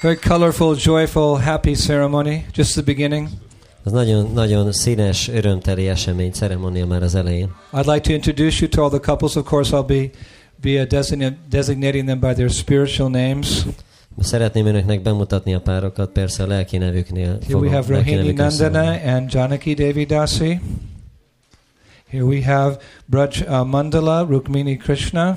Very 0.00 0.16
colorful, 0.16 0.76
joyful, 0.78 1.38
happy 1.38 1.74
ceremony. 1.74 2.44
Just 2.54 2.72
the 2.72 2.82
beginning. 2.82 3.28
Az 3.84 3.92
nagyon, 3.92 4.32
nagyon 4.32 4.72
színes, 4.72 5.28
örömteli 5.28 5.88
esemény, 5.88 6.32
ceremonia 6.32 6.86
már 6.86 7.02
az 7.02 7.14
elején. 7.14 7.54
I'd 7.72 7.86
like 7.86 8.00
to 8.00 8.12
introduce 8.12 8.58
you 8.60 8.68
to 8.68 8.82
all 8.82 8.90
the 8.90 9.00
couples. 9.00 9.36
Of 9.36 9.44
course, 9.44 9.76
I'll 9.76 9.86
be 9.86 10.10
be 10.62 10.86
designating 11.48 12.06
them 12.06 12.20
by 12.20 12.34
their 12.34 12.50
spiritual 12.50 13.08
names. 13.08 13.64
Szeretném 14.20 14.66
önöknek 14.66 15.02
bemutatni 15.02 15.54
a 15.54 15.60
párokat, 15.60 16.10
persze 16.10 16.42
a 16.42 16.46
lelki 16.46 16.76
nevüknél 16.76 17.38
Here 17.46 17.58
we 17.58 17.70
have 17.70 17.94
Rohini 17.94 18.32
Nandana 18.32 19.14
and 19.14 19.32
Janaki 19.32 19.74
Devi 19.74 20.06
Dasi. 20.06 20.60
Here 22.10 22.24
we 22.24 22.42
have 22.42 22.76
Braj 23.10 23.40
uh, 23.40 23.64
Mandala, 23.64 24.26
Rukmini 24.28 24.76
Krishna. 24.76 25.36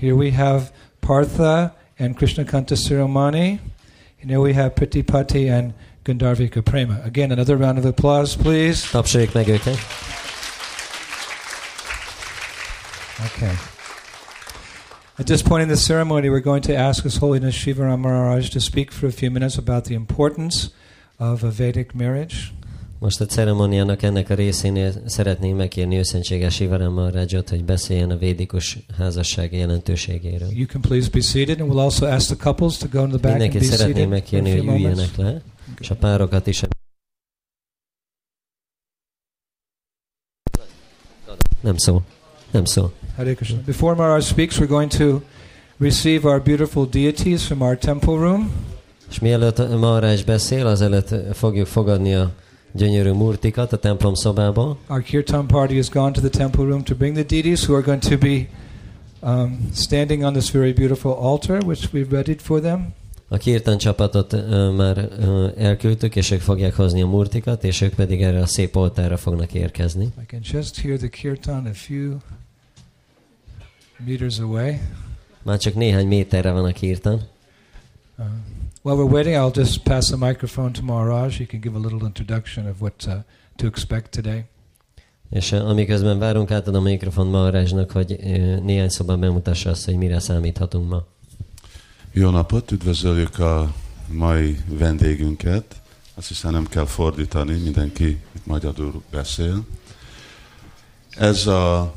Here 0.00 0.14
we 0.14 0.30
have 0.30 0.62
Partha 1.00 1.74
and 1.98 2.16
Krishna 2.16 2.44
Kanta 2.44 2.76
Siromani. 2.76 3.58
And 4.20 4.30
here 4.30 4.40
we 4.40 4.52
have 4.52 4.74
Pritipati 4.74 5.50
and 5.50 5.72
Gandharvika 6.04 6.62
Prema. 6.62 7.00
Again, 7.04 7.32
another 7.32 7.56
round 7.56 7.78
of 7.78 7.84
applause, 7.84 8.36
please. 8.36 8.90
Tapsoljuk 8.90 9.32
meg 9.32 9.48
őket. 9.48 9.78
Okay. 13.24 13.71
At 15.22 15.28
this 15.28 15.42
point 15.42 15.62
in 15.62 15.68
the 15.68 15.76
ceremony, 15.76 16.30
we're 16.30 16.40
going 16.40 16.62
to 16.62 16.74
ask 16.74 17.04
His 17.04 17.18
Holiness 17.18 17.54
Shivaram 17.54 18.00
Maharaj 18.00 18.50
to 18.50 18.60
speak 18.60 18.90
for 18.90 19.06
a 19.06 19.12
few 19.12 19.30
minutes 19.30 19.56
about 19.56 19.84
the 19.84 19.94
importance 19.94 20.70
of 21.18 21.44
a 21.44 21.50
Vedic 21.50 21.94
marriage. 21.94 22.50
Most 22.98 23.20
a 23.20 23.26
ceremóniának 23.26 24.02
ennek 24.02 24.30
a 24.30 24.34
részénél 24.34 24.92
szeretném 25.06 25.56
megkérni 25.56 25.96
őszentséges 25.96 26.60
Ivarem 26.60 26.92
Maharajot, 26.92 27.48
hogy 27.48 27.64
beszéljen 27.64 28.10
a 28.10 28.16
védikus 28.16 28.78
házasság 28.98 29.52
jelentőségéről. 29.52 30.48
You 30.50 30.66
can 30.66 30.80
please 30.80 31.10
be 31.10 31.20
seated, 31.20 31.60
and 31.60 31.70
we'll 31.70 31.82
also 31.82 32.06
ask 32.06 32.26
the 32.26 32.36
couples 32.36 32.76
to 32.76 32.88
go 32.90 33.02
in 33.02 33.08
the 33.08 33.18
back 33.18 33.24
and 33.24 33.40
Mindenkit 33.40 33.60
be 33.60 33.66
seated 33.66 33.80
szeretném 33.80 34.08
megkérni, 34.08 34.50
hogy 34.50 34.66
üljenek 34.66 35.16
le, 35.16 35.42
és 35.80 35.90
a 35.90 35.94
párokat 35.94 36.46
is. 36.46 36.62
Nem 41.60 41.76
szól. 41.76 42.02
Nem 42.50 42.64
szól. 42.64 42.92
Hare 43.16 43.34
Krishna. 43.34 43.58
Before 43.66 43.94
Maharaj 43.94 44.24
speaks, 44.24 44.58
we're 44.58 44.66
going 44.66 44.90
to 44.90 45.22
receive 45.78 46.24
our 46.24 46.40
beautiful 46.40 46.86
deities 46.86 47.46
from 47.46 47.62
our 47.62 47.78
temple 47.78 48.14
room. 48.14 48.50
És 49.10 49.18
mielőtt 49.18 49.58
Maharaj 49.58 50.22
beszél, 50.26 50.66
azelőtt 50.66 51.34
fogjuk 51.34 51.66
fogadni 51.66 52.14
a 52.14 52.30
gyönyörű 52.72 53.10
murtikat 53.10 53.72
a 53.72 53.76
templom 53.76 54.14
szobából. 54.14 54.78
Our 54.88 55.02
kirtan 55.02 55.46
party 55.46 55.74
has 55.74 55.88
gone 55.88 56.10
to 56.12 56.20
the 56.20 56.28
temple 56.28 56.64
room 56.64 56.82
to 56.82 56.94
bring 56.94 57.14
the 57.14 57.24
deities 57.24 57.66
who 57.66 57.74
are 57.74 57.84
going 57.84 58.02
to 58.02 58.18
be 58.18 58.48
um, 59.20 59.68
standing 59.72 60.22
on 60.22 60.32
this 60.32 60.50
very 60.50 60.72
beautiful 60.72 61.12
altar, 61.12 61.62
which 61.64 61.88
we've 61.92 62.10
readied 62.10 62.40
for 62.40 62.60
them. 62.60 62.94
A 63.28 63.36
kirtan 63.36 63.78
csapatot 63.78 64.32
ö, 64.32 64.70
már 64.70 65.08
ö, 65.20 65.48
elküldtük, 65.56 66.16
és 66.16 66.30
ők 66.30 66.40
fogják 66.40 66.74
hozni 66.74 67.02
a 67.02 67.06
murtikat, 67.06 67.64
és 67.64 67.80
ők 67.80 67.94
pedig 67.94 68.22
erre 68.22 68.40
a 68.40 68.46
szép 68.46 68.76
oltára 68.76 69.16
fognak 69.16 69.54
érkezni. 69.54 70.04
I 70.04 70.24
can 70.26 70.40
just 70.52 70.80
hear 70.80 70.98
the 70.98 71.08
kirtan 71.08 71.66
a 71.66 71.74
few 71.74 72.16
meters 74.06 74.38
away. 74.38 74.80
Már 75.42 75.58
csak 75.58 75.74
néhány 75.74 76.06
méterre 76.06 76.50
van 76.50 76.64
a 76.64 76.72
kirtan. 76.72 77.20
Uh, 78.18 78.26
while 78.82 78.96
we're 78.96 79.12
waiting, 79.12 79.34
I'll 79.34 79.56
just 79.56 79.82
pass 79.82 80.06
the 80.06 80.16
microphone 80.16 80.70
to 80.70 80.82
Maharaj. 80.82 81.36
He 81.36 81.46
can 81.46 81.60
give 81.60 81.76
a 81.76 81.80
little 81.80 82.06
introduction 82.06 82.66
of 82.66 82.80
what 82.80 83.04
uh, 83.06 83.14
to 83.56 83.66
expect 83.66 84.10
today. 84.10 84.44
És 85.30 85.52
uh, 85.52 85.68
amiközben 85.68 86.18
várunk, 86.18 86.50
átadom 86.50 86.84
a 86.84 86.88
mikrofon 86.88 87.26
Maharajnak, 87.26 87.90
hogy 87.90 88.16
ö, 88.22 88.60
néhány 88.60 88.88
szóban 88.88 89.20
bemutassa 89.20 89.70
azt, 89.70 89.84
hogy 89.84 89.96
mire 89.96 90.20
számíthatunk 90.20 90.88
ma. 90.88 91.04
Jó 92.12 92.30
napot, 92.30 92.70
üdvözöljük 92.70 93.38
a 93.38 93.74
mai 94.08 94.58
vendégünket. 94.68 95.80
Azt 96.14 96.28
hiszem 96.28 96.52
nem 96.52 96.66
kell 96.66 96.84
fordítani, 96.84 97.58
mindenki 97.58 98.06
itt 98.32 98.46
magyarul 98.46 99.02
beszél. 99.10 99.64
Ez 101.10 101.46
a 101.46 101.94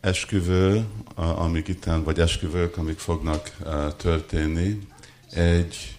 esküvő, 0.00 0.84
amik 1.14 1.68
itt, 1.68 1.84
vagy 1.84 2.20
esküvők, 2.20 2.76
amik 2.76 2.98
fognak 2.98 3.56
eh, 3.66 3.92
történni, 3.96 4.78
egy 5.30 5.96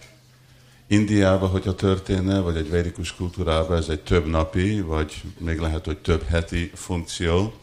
Indiában, 0.86 1.48
hogyha 1.48 1.74
történne, 1.74 2.40
vagy 2.40 2.56
egy 2.56 2.70
védikus 2.70 3.14
kultúrában, 3.14 3.76
ez 3.76 3.88
egy 3.88 4.00
több 4.00 4.26
napi, 4.26 4.80
vagy 4.80 5.22
még 5.38 5.58
lehet, 5.58 5.84
hogy 5.84 5.98
több 5.98 6.22
heti 6.22 6.70
funkció. 6.74 7.54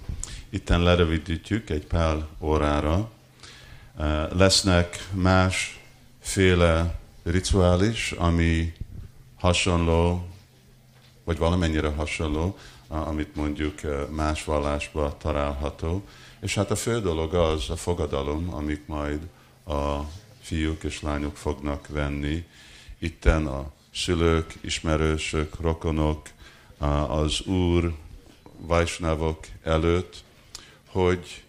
Itten 0.50 0.84
lerövidítjük 0.84 1.70
egy 1.70 1.86
pár 1.86 2.26
órára. 2.40 3.12
Eh, 3.98 4.28
Lesznek 4.30 5.08
másféle 5.14 7.00
rituális, 7.24 8.12
ami 8.12 8.74
hasonló, 9.40 10.28
vagy 11.24 11.38
valamennyire 11.38 11.88
hasonló, 11.88 12.58
amit 12.88 13.36
mondjuk 13.36 13.84
eh, 13.84 14.08
más 14.10 14.44
vallásban 14.44 15.14
található. 15.18 16.04
És 16.42 16.56
hát 16.56 16.72
a 16.72 16.76
fő 16.76 17.02
dolog 17.02 17.34
az 17.34 17.70
a 17.70 17.76
fogadalom, 17.76 18.54
amik 18.54 18.86
majd 18.86 19.20
a 19.66 20.00
fiúk 20.42 20.84
és 20.84 21.02
lányok 21.02 21.38
fognak 21.38 21.88
venni. 21.88 22.44
Itten 23.00 23.48
a 23.48 23.72
szülők, 23.94 24.54
ismerősök, 24.62 25.60
rokonok, 25.60 26.30
az 27.08 27.42
úr, 27.42 27.96
vajsnavok 28.58 29.48
előtt, 29.64 30.24
hogy 30.86 31.44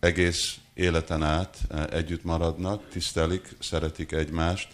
egész 0.00 0.56
életen 0.74 1.22
át 1.22 1.58
együtt 1.90 2.24
maradnak, 2.24 2.88
tisztelik, 2.88 3.56
szeretik 3.58 4.12
egymást, 4.12 4.68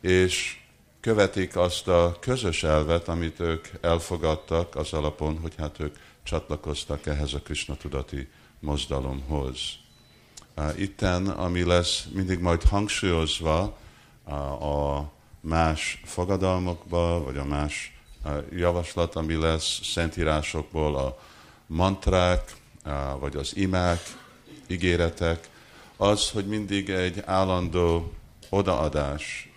és 0.00 0.58
követik 1.00 1.56
azt 1.56 1.88
a 1.88 2.16
közös 2.20 2.62
elvet, 2.62 3.08
amit 3.08 3.40
ők 3.40 3.68
elfogadtak 3.80 4.76
az 4.76 4.92
alapon, 4.92 5.38
hogy 5.38 5.54
hát 5.58 5.80
ők 5.80 5.96
csatlakoztak 6.22 7.06
ehhez 7.06 7.34
a 7.34 7.40
Krishna 7.40 7.76
tudati 7.76 8.28
mozdalomhoz. 8.60 9.58
Uh, 10.56 10.80
Itten, 10.80 11.26
ami 11.28 11.64
lesz 11.64 12.06
mindig 12.12 12.38
majd 12.38 12.62
hangsúlyozva 12.62 13.78
a 14.60 15.04
más 15.40 16.00
fogadalmakba, 16.04 17.22
vagy 17.24 17.36
a 17.36 17.44
más 17.44 18.00
javaslat, 18.52 19.14
ami 19.16 19.34
lesz 19.34 19.80
szentírásokból 19.82 20.96
a 20.96 21.18
mantrák, 21.66 22.54
vagy 23.18 23.36
az 23.36 23.56
imák, 23.56 24.00
ígéretek, 24.66 25.48
az, 25.96 26.30
hogy 26.30 26.46
mindig 26.46 26.90
egy 26.90 27.22
állandó 27.24 28.12
odaadás 28.48 29.48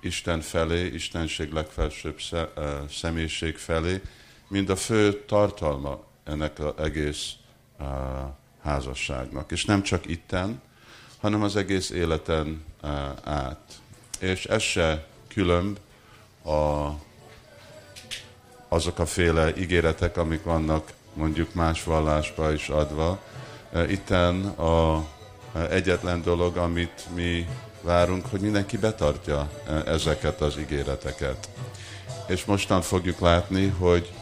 Isten 0.00 0.40
felé, 0.40 0.86
Istenség 0.86 1.52
legfelsőbb 1.52 2.18
személyiség 2.90 3.56
felé, 3.56 4.00
mind 4.48 4.70
a 4.70 4.76
fő 4.76 5.24
tartalma 5.24 6.04
ennek 6.24 6.58
az 6.58 6.72
egész 6.78 7.32
házasságnak. 8.62 9.50
És 9.50 9.64
nem 9.64 9.82
csak 9.82 10.08
itten, 10.08 10.60
hanem 11.20 11.42
az 11.42 11.56
egész 11.56 11.90
életen 11.90 12.64
uh, 12.82 12.90
át. 13.24 13.80
És 14.18 14.44
ez 14.44 14.62
se 14.62 15.06
különb 15.28 15.78
a, 16.44 16.88
azok 18.68 18.98
a 18.98 19.06
féle 19.06 19.56
ígéretek, 19.56 20.16
amik 20.16 20.42
vannak 20.42 20.92
mondjuk 21.14 21.54
más 21.54 21.84
vallásba 21.84 22.52
is 22.52 22.68
adva. 22.68 23.20
Uh, 23.72 23.90
Itten 23.90 24.44
a 24.46 25.04
a 25.52 25.58
egyetlen 25.58 26.22
dolog, 26.22 26.56
amit 26.56 27.06
mi 27.14 27.48
várunk, 27.80 28.26
hogy 28.26 28.40
mindenki 28.40 28.76
betartja 28.76 29.50
ezeket 29.86 30.40
az 30.40 30.58
ígéreteket. 30.58 31.48
És 32.26 32.44
mostan 32.44 32.82
fogjuk 32.82 33.18
látni, 33.18 33.66
hogy 33.78 34.12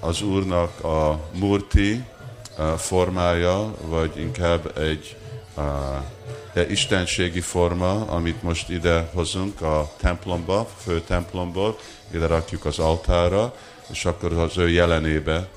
az 0.00 0.22
Úrnak 0.22 0.84
a 0.84 1.20
murti 1.34 2.04
formája, 2.76 3.74
vagy 3.88 4.18
inkább 4.18 4.78
egy 4.78 5.16
de 6.52 6.66
istenségi 6.70 7.40
forma, 7.40 8.06
amit 8.06 8.42
most 8.42 8.68
ide 8.68 9.10
hozunk 9.12 9.60
a 9.60 9.92
templomba, 9.96 10.68
fő 10.82 11.00
templomból, 11.00 11.78
ide 12.14 12.26
rakjuk 12.26 12.64
az 12.64 12.78
altára, 12.78 13.54
és 13.90 14.04
akkor 14.04 14.32
az 14.32 14.58
ő 14.58 14.68
jelenébe, 14.68 15.48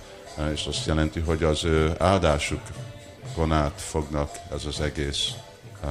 és 0.53 0.65
azt 0.65 0.85
jelenti, 0.85 1.19
hogy 1.19 1.43
az 1.43 1.63
ő 1.63 1.95
áldásukon 1.97 3.51
át 3.51 3.81
fognak 3.81 4.29
ez 4.53 4.65
az 4.65 4.81
egész 4.81 5.29
uh, 5.83 5.89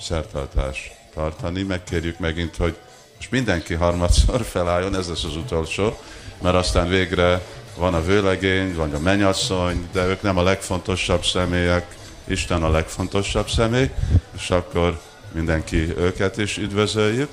szertartás 0.00 0.90
tartani. 1.14 1.62
Megkérjük 1.62 2.18
megint, 2.18 2.56
hogy 2.56 2.76
most 3.16 3.30
mindenki 3.30 3.74
harmadszor 3.74 4.42
felálljon, 4.54 4.96
ez 4.96 5.08
lesz 5.08 5.24
az 5.24 5.36
utolsó, 5.36 5.96
mert 6.40 6.56
aztán 6.56 6.88
végre 6.88 7.42
van 7.76 7.94
a 7.94 8.02
vőlegény, 8.02 8.74
van 8.74 8.94
a 8.94 8.98
menyasszony, 8.98 9.88
de 9.92 10.06
ők 10.06 10.22
nem 10.22 10.38
a 10.38 10.42
legfontosabb 10.42 11.24
személyek, 11.24 11.96
Isten 12.24 12.62
a 12.62 12.70
legfontosabb 12.70 13.48
személy, 13.48 13.90
és 14.36 14.50
akkor 14.50 15.00
mindenki 15.32 15.96
őket 15.96 16.36
is 16.36 16.58
üdvözöljük, 16.58 17.28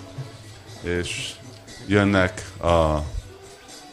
és 0.82 1.32
jönnek 1.88 2.46
a 2.62 3.04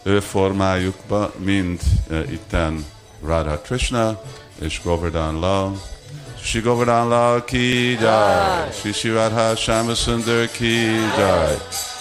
ő 0.03 0.21
formájukba, 0.21 1.33
mind 1.39 1.81
uh, 2.09 2.33
itten 2.33 2.85
Radha 3.25 3.59
Krishna 3.59 4.23
és 4.61 4.81
Govardhan 4.85 5.41
Lal, 5.41 5.81
Shri 6.43 6.61
Govardhan 6.61 7.09
Lal 7.09 7.45
ki 7.45 7.99
jai, 8.01 8.71
Shri 8.73 8.93
Shivadha 8.93 9.57
Sundar 9.95 10.51
ki 10.51 10.85
jai, 11.19 11.57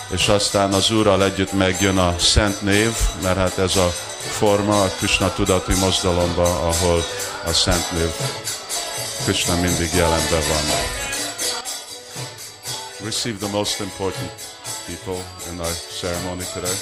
és 0.10 0.28
aztán 0.28 0.74
az 0.74 0.92
Úrral 0.92 1.24
együtt 1.24 1.52
megjön 1.52 1.98
a 1.98 2.16
Szent 2.20 2.62
Név, 2.62 2.92
mert 3.22 3.38
hát 3.38 3.58
ez 3.58 3.76
a 3.76 3.94
forma 4.30 4.82
a 4.82 4.88
Krishna 4.98 5.34
tudati 5.34 5.74
mozdalomba, 5.74 6.44
ahol 6.44 7.04
a 7.46 7.54
Szent 7.54 7.92
Név 7.92 8.10
Krishna 9.24 9.56
mindig 9.56 9.94
jelenben 9.94 10.42
van. 10.50 10.64
Receive 13.04 13.38
the 13.38 13.48
most 13.48 13.80
important 13.80 14.32
people 14.86 15.24
in 15.52 15.60
our 15.60 15.76
ceremony 16.00 16.46
today. 16.54 16.76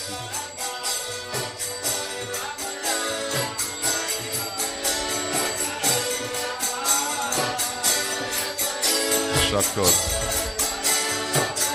És 9.34 9.52
akkor 9.52 9.90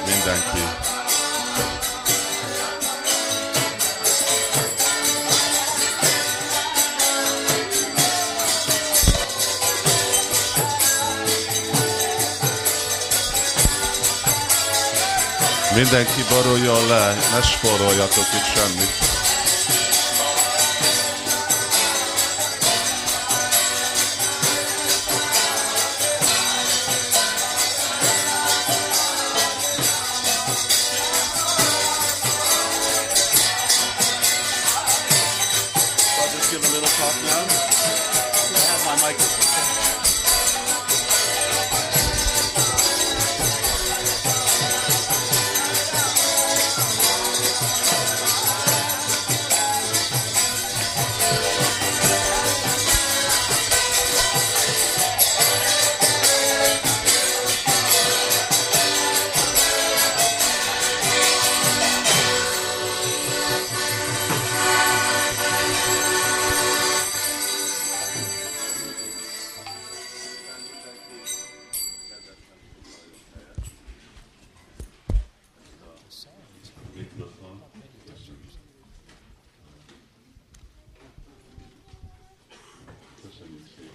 mindenki 0.04 0.97
Mindenki 15.78 16.24
boruljon 16.30 16.86
le, 16.86 17.14
ne 17.14 17.42
spóroljatok 17.42 18.28
itt 18.38 18.56
semmit. 18.56 19.07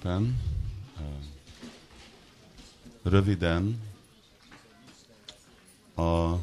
Szépen. 0.04 0.40
Röviden 3.04 3.82
a 5.96 6.36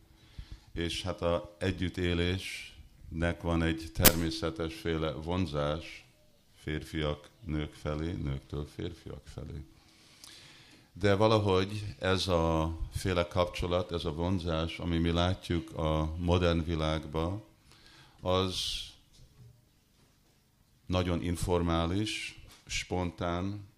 és 0.73 1.03
hát 1.03 1.23
a 1.23 1.57
együttélésnek 1.59 3.43
van 3.43 3.63
egy 3.63 3.91
természetesféle 3.95 5.13
vonzás 5.13 6.07
férfiak 6.55 7.31
nők 7.45 7.73
felé, 7.75 8.13
nőktől 8.13 8.67
férfiak 8.67 9.27
felé. 9.27 9.65
De 10.93 11.15
valahogy 11.15 11.95
ez 11.99 12.29
a 12.29 12.77
féle 12.93 13.29
kapcsolat, 13.29 13.93
ez 13.93 14.05
a 14.05 14.13
vonzás, 14.13 14.79
ami 14.79 14.99
mi 14.99 15.11
látjuk 15.11 15.77
a 15.77 16.15
modern 16.19 16.65
világban, 16.65 17.43
az 18.21 18.55
nagyon 20.87 21.23
informális, 21.23 22.43
spontán, 22.67 23.69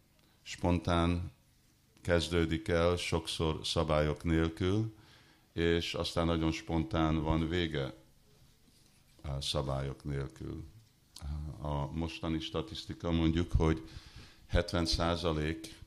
spontán 0.42 1.32
kezdődik 2.02 2.68
el, 2.68 2.96
sokszor 2.96 3.60
szabályok 3.62 4.24
nélkül, 4.24 4.94
és 5.52 5.94
aztán 5.94 6.26
nagyon 6.26 6.52
spontán 6.52 7.22
van 7.22 7.48
vége 7.48 7.94
a 9.22 9.40
szabályok 9.40 10.04
nélkül. 10.04 10.64
A 11.60 11.92
mostani 11.92 12.40
statisztika 12.40 13.10
mondjuk, 13.10 13.52
hogy 13.52 13.88
70 14.46 14.86
százalék 14.86 15.83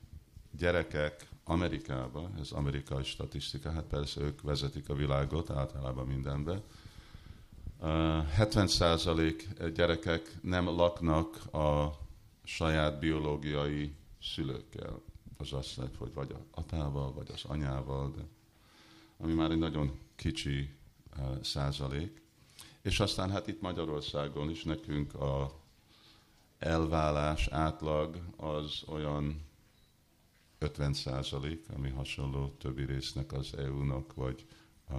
gyerekek 0.50 1.28
Amerikában, 1.44 2.36
ez 2.40 2.50
amerikai 2.50 3.04
statisztika, 3.04 3.70
hát 3.70 3.84
persze 3.84 4.20
ők 4.20 4.42
vezetik 4.42 4.88
a 4.88 4.94
világot 4.94 5.50
általában 5.50 6.06
mindenbe, 6.06 6.62
70% 7.82 9.70
gyerekek 9.74 10.38
nem 10.42 10.64
laknak 10.64 11.54
a 11.54 11.98
saját 12.44 12.98
biológiai 12.98 13.94
szülőkkel. 14.22 15.00
Az 15.36 15.52
azt 15.52 15.76
lehet, 15.76 15.96
hogy 15.96 16.14
vagy 16.14 16.30
az 16.32 16.40
apával, 16.50 17.12
vagy 17.12 17.30
az 17.34 17.44
anyával, 17.44 18.12
de 18.16 18.22
ami 19.16 19.32
már 19.32 19.50
egy 19.50 19.58
nagyon 19.58 19.98
kicsi 20.16 20.70
százalék. 21.42 22.22
És 22.82 23.00
aztán 23.00 23.30
hát 23.30 23.46
itt 23.46 23.60
Magyarországon 23.60 24.50
is 24.50 24.64
nekünk 24.64 25.14
a 25.14 25.52
elválás 26.58 27.46
átlag 27.46 28.18
az 28.36 28.82
olyan 28.86 29.47
50 30.58 30.92
százalék, 30.92 31.64
ami 31.74 31.88
hasonló 31.88 32.54
többi 32.58 32.84
résznek 32.84 33.32
az 33.32 33.54
EU-nak, 33.56 34.14
vagy 34.14 34.46
a, 34.88 34.94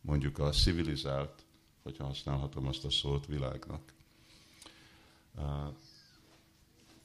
mondjuk 0.00 0.38
a 0.38 0.50
civilizált, 0.50 1.44
hogyha 1.82 2.04
használhatom 2.04 2.66
azt 2.66 2.84
a 2.84 2.90
szót, 2.90 3.26
világnak. 3.26 3.92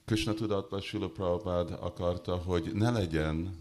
Krishna 0.06 0.34
tudatban 0.34 0.82
Sula 0.82 1.10
Prabhupád 1.10 1.72
akarta, 1.72 2.36
hogy 2.36 2.72
ne 2.74 2.92
legyen 2.92 3.58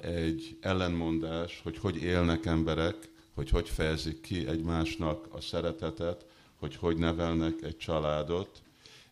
egy 0.00 0.58
ellenmondás, 0.60 1.60
hogy 1.62 1.78
hogy 1.78 1.96
élnek 1.96 2.46
emberek, 2.46 3.10
hogy 3.34 3.50
hogy 3.50 3.68
fejezik 3.68 4.20
ki 4.20 4.46
egymásnak 4.46 5.26
a 5.30 5.40
szeretetet, 5.40 6.26
hogy 6.54 6.76
hogy 6.76 6.96
nevelnek 6.96 7.62
egy 7.62 7.76
családot, 7.76 8.62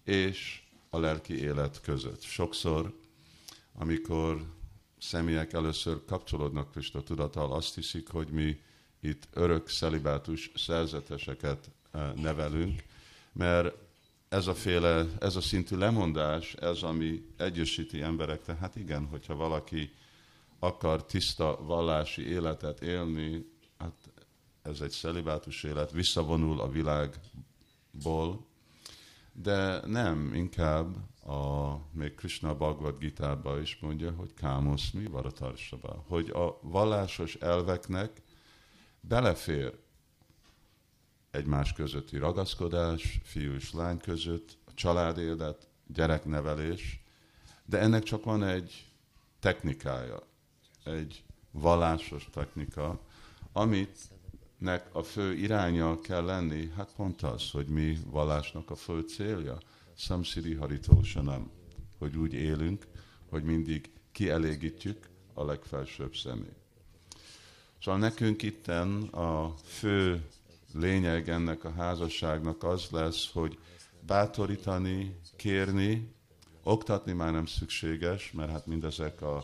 és 0.04 0.62
a 0.90 0.98
lelki 0.98 1.38
élet 1.38 1.80
között. 1.80 2.20
Sokszor, 2.20 2.92
amikor 3.74 4.46
személyek 4.98 5.52
először 5.52 6.04
kapcsolódnak 6.04 6.70
Krista 6.70 7.02
tudattal, 7.02 7.52
azt 7.52 7.74
hiszik, 7.74 8.08
hogy 8.08 8.28
mi 8.28 8.60
itt 9.00 9.28
örök 9.32 9.68
szelibátus 9.68 10.50
szerzeteseket 10.54 11.70
eh, 11.90 12.12
nevelünk, 12.14 12.84
mert 13.32 13.76
ez 14.28 14.46
a 14.46 14.54
féle, 14.54 15.06
ez 15.20 15.36
a 15.36 15.40
szintű 15.40 15.76
lemondás, 15.76 16.54
ez, 16.54 16.82
ami 16.82 17.24
egyesíti 17.36 18.00
emberek, 18.00 18.42
tehát 18.42 18.76
igen, 18.76 19.06
hogyha 19.06 19.34
valaki 19.34 19.92
akar 20.58 21.04
tiszta 21.04 21.64
vallási 21.64 22.26
életet 22.26 22.80
élni, 22.80 23.46
hát 23.78 24.12
ez 24.62 24.80
egy 24.80 24.90
szelibátus 24.90 25.62
élet, 25.62 25.90
visszavonul 25.90 26.60
a 26.60 26.68
világból, 26.68 28.46
de 29.32 29.86
nem, 29.86 30.34
inkább 30.34 30.96
a, 31.26 31.78
még 31.92 32.14
Krishna 32.14 32.54
Bhagavad 32.54 32.98
gita 32.98 33.60
is 33.60 33.78
mondja, 33.80 34.10
hogy 34.10 34.34
kámoszmi 34.34 35.06
varatarsaba, 35.06 36.04
hogy 36.08 36.30
a 36.30 36.58
vallásos 36.62 37.34
elveknek 37.34 38.22
belefér 39.00 39.78
egymás 41.30 41.72
közötti 41.72 42.18
ragaszkodás, 42.18 43.20
fiú 43.22 43.52
és 43.52 43.72
lány 43.72 43.98
között, 43.98 44.58
a 44.64 44.70
családélet, 44.74 45.68
gyereknevelés, 45.86 47.02
de 47.64 47.78
ennek 47.78 48.02
csak 48.02 48.24
van 48.24 48.42
egy 48.42 48.86
technikája, 49.40 50.22
egy 50.84 51.24
vallásos 51.50 52.28
technika, 52.32 53.00
amit 53.52 53.98
nek 54.62 54.88
a 54.92 55.02
fő 55.02 55.34
iránya 55.34 56.00
kell 56.00 56.24
lenni, 56.24 56.70
hát 56.76 56.92
pont 56.96 57.22
az, 57.22 57.50
hogy 57.50 57.66
mi 57.66 57.98
vallásnak 58.06 58.70
a 58.70 58.74
fő 58.74 59.00
célja, 59.00 59.58
samsiri 59.94 60.54
haritósa 60.54 61.22
nem, 61.22 61.50
hogy 61.98 62.16
úgy 62.16 62.32
élünk, 62.32 62.86
hogy 63.30 63.42
mindig 63.42 63.90
kielégítjük 64.12 65.08
a 65.34 65.44
legfelsőbb 65.44 66.14
személy. 66.14 66.56
Szóval 67.82 68.00
nekünk 68.00 68.42
itten 68.42 69.02
a 69.02 69.54
fő 69.64 70.26
lényeg 70.72 71.28
ennek 71.28 71.64
a 71.64 71.72
házasságnak 71.72 72.62
az 72.62 72.88
lesz, 72.90 73.30
hogy 73.32 73.58
bátorítani, 74.06 75.16
kérni, 75.36 76.14
oktatni 76.62 77.12
már 77.12 77.32
nem 77.32 77.46
szükséges, 77.46 78.32
mert 78.32 78.50
hát 78.50 78.66
mindezek 78.66 79.22
a, 79.22 79.36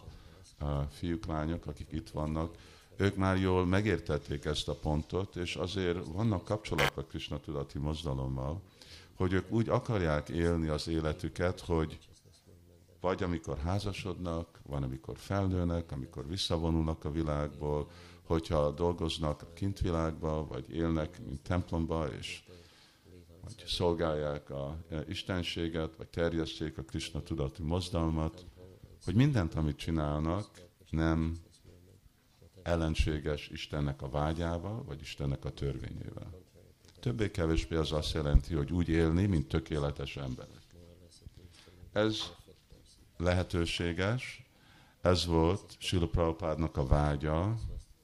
a 0.59 0.83
fiúk, 0.83 1.27
lányok, 1.27 1.67
akik 1.67 1.89
itt 1.93 2.11
vannak, 2.11 2.57
ők 2.99 3.17
már 3.17 3.37
jól 3.37 3.67
megértették 3.67 4.45
ezt 4.45 4.69
a 4.69 4.75
pontot, 4.75 5.37
és 5.37 5.57
azért 5.57 6.07
vannak 6.07 6.45
kapcsolatok 6.45 7.09
Krishna 7.09 7.41
tudati 7.41 7.79
mozdalommal, 7.79 8.63
hogy 9.15 9.33
ők 9.33 9.51
úgy 9.51 9.69
akarják 9.69 10.29
élni 10.29 10.69
az 10.69 10.89
életüket, 10.89 11.61
hogy 11.61 11.99
vagy 13.01 13.23
amikor 13.23 13.59
házasodnak, 13.59 14.61
van 14.67 14.83
amikor 14.83 15.17
felnőnek, 15.19 15.93
amikor 15.93 16.29
visszavonulnak 16.29 17.05
a 17.05 17.11
világból, 17.11 17.91
hogyha 18.23 18.71
dolgoznak 18.71 19.43
a 19.43 19.53
kintvilágba, 19.53 20.47
vagy 20.47 20.71
élnek 20.71 21.21
mint 21.27 21.43
templomba, 21.43 22.07
és 22.19 22.43
vagy 23.45 23.65
szolgálják 23.67 24.51
a 24.51 24.77
istenséget, 25.09 25.97
vagy 25.97 26.09
terjeszték 26.09 26.79
a 26.79 26.83
Krishna 26.83 27.23
tudati 27.23 27.63
mozdalmat, 27.63 28.47
hogy 29.05 29.15
mindent, 29.15 29.55
amit 29.55 29.77
csinálnak, 29.77 30.47
nem 30.91 31.37
ellenséges 32.63 33.49
Istennek 33.49 34.03
a 34.03 34.09
vágyával, 34.09 34.85
vagy 34.85 35.01
Istennek 35.01 35.45
a 35.45 35.51
törvényével. 35.51 36.47
Többé-kevésbé 37.01 37.77
az 37.77 37.93
azt 37.93 38.13
jelenti, 38.13 38.55
hogy 38.55 38.73
úgy 38.73 38.89
élni, 38.89 39.27
mint 39.27 39.49
tökéletes 39.49 40.17
emberek. 40.17 40.63
Ez 41.93 42.23
lehetőséges, 43.17 44.47
ez 45.01 45.27
volt 45.27 45.77
Sila 45.79 46.09
Prabhupádnak 46.09 46.77
a 46.77 46.87
vágya, 46.87 47.55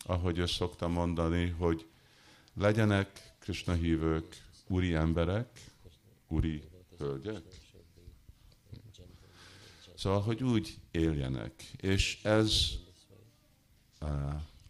ahogy 0.07 0.38
ő 0.38 0.47
szokta 0.47 0.88
mondani, 0.88 1.49
hogy 1.49 1.87
legyenek 2.55 3.35
Krishna 3.38 3.73
hívők 3.73 4.43
úri 4.67 4.95
emberek, 4.95 5.61
úri 6.29 6.62
hölgyek. 6.99 7.43
Szóval, 9.95 10.21
hogy 10.21 10.43
úgy 10.43 10.79
éljenek. 10.90 11.53
És 11.77 12.21
ez 12.23 12.71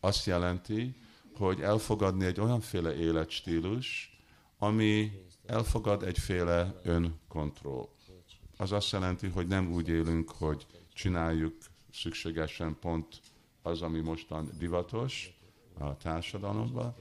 azt 0.01 0.27
jelenti, 0.27 0.97
hogy 1.37 1.61
elfogadni 1.61 2.25
egy 2.25 2.41
olyanféle 2.41 2.97
életstílus, 2.97 4.19
ami 4.59 5.13
elfogad 5.47 6.03
egyféle 6.03 6.81
önkontroll. 6.83 7.89
Az 8.57 8.73
azt 8.73 8.93
jelenti, 8.93 9.29
hogy 9.29 9.47
nem 9.47 9.73
úgy 9.73 9.89
élünk, 9.89 10.31
hogy 10.31 10.67
csináljuk 10.93 11.57
szükségesen 11.93 12.77
pont 12.81 13.21
az, 13.63 13.83
ami 13.83 14.01
mostan 14.01 14.51
divatos 14.59 15.39
a 15.79 15.97
társadalomban, 15.97 16.95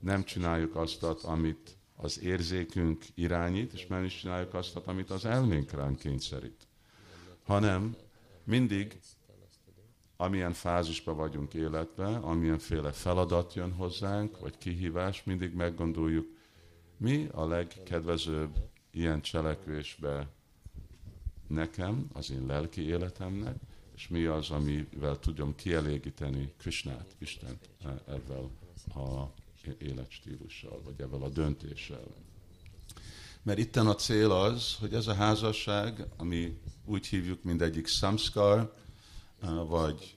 nem 0.00 0.24
csináljuk 0.24 0.76
azt, 0.76 1.02
amit 1.02 1.76
az 1.96 2.20
érzékünk 2.20 3.04
irányít, 3.14 3.72
és 3.72 3.86
nem 3.86 4.04
is 4.04 4.18
csináljuk 4.18 4.54
azt, 4.54 4.76
amit 4.76 5.10
az 5.10 5.24
elménk 5.24 5.70
ránk 5.70 5.98
kényszerít. 5.98 6.66
Hanem 7.44 7.96
mindig 8.44 8.98
amilyen 10.20 10.52
fázisban 10.52 11.16
vagyunk 11.16 11.54
életben, 11.54 12.14
amilyenféle 12.14 12.92
feladat 12.92 13.54
jön 13.54 13.72
hozzánk, 13.72 14.38
vagy 14.38 14.58
kihívás, 14.58 15.24
mindig 15.24 15.54
meggondoljuk, 15.54 16.26
mi 16.96 17.28
a 17.32 17.46
legkedvezőbb 17.46 18.56
ilyen 18.90 19.20
cselekvésbe 19.20 20.28
nekem, 21.46 22.06
az 22.12 22.30
én 22.30 22.46
lelki 22.46 22.80
életemnek, 22.80 23.56
és 23.94 24.08
mi 24.08 24.24
az, 24.24 24.50
amivel 24.50 25.18
tudom 25.18 25.54
kielégíteni 25.54 26.52
Krishnát, 26.56 27.14
Istent 27.18 27.68
ezzel 28.06 28.50
a 28.94 29.32
életstílussal, 29.78 30.80
vagy 30.84 31.00
ezzel 31.00 31.22
a 31.22 31.28
döntéssel. 31.28 32.06
Mert 33.42 33.58
itten 33.58 33.86
a 33.86 33.94
cél 33.94 34.30
az, 34.30 34.74
hogy 34.74 34.94
ez 34.94 35.06
a 35.06 35.14
házasság, 35.14 36.06
ami 36.16 36.58
úgy 36.84 37.06
hívjuk 37.06 37.42
mindegyik 37.42 37.86
samskar, 37.86 38.74
vagy 39.66 40.16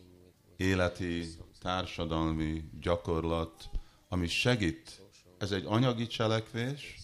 életi, 0.55 1.27
társadalmi 1.59 2.63
gyakorlat, 2.81 3.69
ami 4.09 4.27
segít, 4.27 5.01
ez 5.37 5.51
egy 5.51 5.65
anyagi 5.65 6.07
cselekvés, 6.07 6.97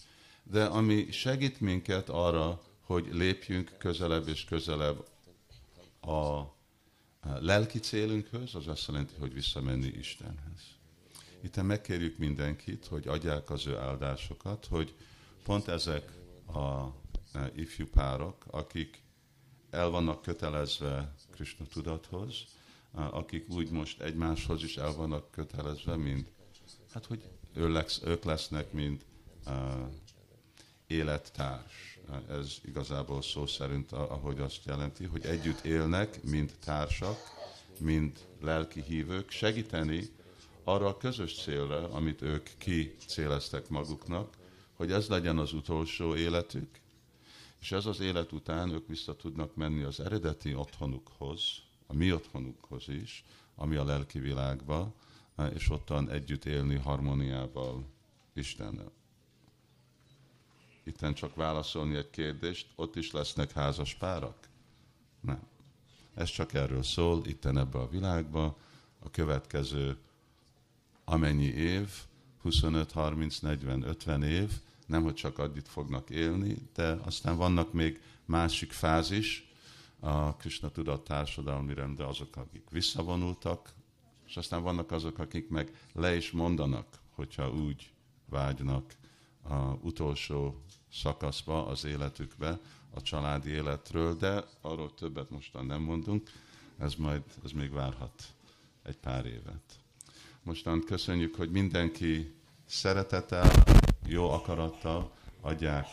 de 0.43 0.65
ami 0.65 1.12
segít 1.12 1.60
minket 1.60 2.10
arra, 2.10 2.62
hogy 2.82 3.08
lépjünk 3.12 3.75
közelebb 3.77 4.27
és 4.27 4.45
közelebb 4.45 5.06
a 6.01 6.41
lelki 7.39 7.80
célunkhöz, 7.80 8.56
az 8.56 8.67
azt 8.67 8.88
jelenti, 8.88 9.13
hogy 9.19 9.34
visszamenni 9.34 9.88
Istenhez. 9.88 10.62
Itt 11.41 11.62
megkérjük 11.62 12.17
mindenkit, 12.17 12.86
hogy 12.86 13.08
adják 13.08 13.49
az 13.49 13.67
ő 13.67 13.77
áldásokat, 13.77 14.65
hogy 14.65 14.95
pont 15.43 15.67
ezek 15.67 16.12
a 16.47 16.86
ifjú 17.56 17.88
párok, 17.88 18.45
akik 18.47 19.01
el 19.69 19.89
vannak 19.89 20.21
kötelezve 20.21 21.15
Krishna 21.38 21.65
tudathoz, 21.65 22.45
akik 22.91 23.50
úgy 23.50 23.69
most 23.71 24.02
egymáshoz 24.02 24.63
is 24.63 24.78
el 24.78 24.93
vannak 24.93 25.32
kötelezve, 25.32 25.95
mint, 25.95 26.32
hát 26.93 27.06
hogy 27.06 27.21
ők 28.04 28.23
lesznek, 28.23 28.71
mint 28.71 29.06
uh, 29.45 29.54
élettárs. 30.88 32.00
Ez 32.30 32.56
igazából 32.65 33.21
szó 33.21 33.45
szerint, 33.45 33.91
ahogy 33.91 34.39
azt 34.39 34.65
jelenti, 34.65 35.06
hogy 35.06 35.26
együtt 35.26 35.60
élnek, 35.60 36.23
mint 36.23 36.54
társak, 36.60 37.17
mint 37.80 38.26
lelki 38.41 38.82
hívők, 38.82 39.30
segíteni 39.30 40.10
arra 40.63 40.88
a 40.88 40.97
közös 40.97 41.41
célra, 41.41 41.89
amit 41.89 42.21
ők 42.21 42.50
ki 42.58 42.95
céleztek 43.08 43.69
maguknak, 43.69 44.38
hogy 44.73 44.91
ez 44.91 45.08
legyen 45.08 45.38
az 45.38 45.54
utolsó 45.54 46.15
életük, 46.15 46.80
és 47.67 47.73
ez 47.73 47.86
az 47.86 47.99
élet 47.99 48.32
után 48.32 48.69
ők 48.69 48.88
vissza 48.88 49.15
tudnak 49.15 49.56
menni 49.56 49.84
az 49.84 49.99
eredeti 49.99 50.56
otthonukhoz, 50.56 51.41
a 51.88 51.93
mi 51.93 52.13
otthonunkhoz 52.13 52.88
is, 52.88 53.23
ami 53.56 53.75
a 53.75 53.84
lelki 53.84 54.19
világba, 54.19 54.93
és 55.53 55.69
ottan 55.69 56.10
együtt 56.10 56.45
élni 56.45 56.75
harmóniával 56.75 57.86
Istennel. 58.34 58.91
Itten 60.84 61.13
csak 61.13 61.36
válaszolni 61.36 61.95
egy 61.95 62.10
kérdést, 62.10 62.67
ott 62.75 62.95
is 62.95 63.12
lesznek 63.12 63.51
házas 63.51 63.95
párak? 63.95 64.49
Nem. 65.19 65.47
Ez 66.13 66.30
csak 66.30 66.53
erről 66.53 66.84
szól, 66.84 67.25
itten 67.25 67.58
ebbe 67.58 67.80
a 67.80 67.89
világba, 67.89 68.58
a 68.99 69.10
következő 69.10 69.97
amennyi 71.06 71.47
év, 71.53 71.89
25, 72.41 72.91
30, 72.91 73.39
40, 73.39 73.82
50 73.82 74.23
év, 74.23 74.51
nem 74.88 75.04
hogy 75.04 75.13
csak 75.13 75.39
addig 75.39 75.63
fognak 75.65 76.10
élni, 76.10 76.58
de 76.73 76.88
aztán 77.04 77.38
vannak 77.38 77.73
még 77.73 78.02
másik 78.26 78.71
fázis, 78.71 79.52
a 80.00 80.36
Krishna 80.36 80.69
tudat 80.69 81.04
társadalmi 81.04 81.73
rendre 81.73 82.08
azok, 82.08 82.36
akik 82.36 82.69
visszavonultak, 82.69 83.73
és 84.28 84.38
aztán 84.38 84.63
vannak 84.63 84.91
azok, 84.91 85.19
akik 85.19 85.50
meg 85.50 85.88
le 85.93 86.15
is 86.15 86.32
mondanak, 86.32 86.88
hogyha 87.10 87.52
úgy 87.52 87.91
vágynak 88.30 88.93
a 89.41 89.56
utolsó 89.82 90.62
szakaszba 90.93 91.67
az 91.67 91.86
életükbe, 91.86 92.60
a 92.93 93.02
családi 93.02 93.50
életről, 93.50 94.15
de 94.15 94.43
arról 94.62 94.93
többet 94.93 95.30
mostan 95.30 95.65
nem 95.65 95.82
mondunk, 95.82 96.32
ez 96.78 96.95
majd, 96.95 97.23
ez 97.43 97.52
még 97.52 97.71
várhat 97.71 98.23
egy 98.84 98.97
pár 98.97 99.26
évet. 99.26 99.80
Mostan 100.43 100.84
köszönjük, 100.84 101.36
hogy 101.36 101.52
mindenki 101.52 102.34
szeretettel, 102.65 103.76
jó 104.07 104.29
akarattal 104.29 105.11
adják 105.41 105.87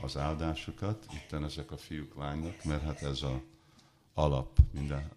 az 0.00 0.16
áldásukat, 0.16 1.06
itten 1.14 1.44
ezek 1.44 1.70
a 1.70 1.76
fiúk, 1.76 2.16
lányok, 2.16 2.64
mert 2.64 2.82
hát 2.82 3.02
ez 3.02 3.22
a 3.22 3.42
alap 4.14 4.58
minden, 4.70 5.10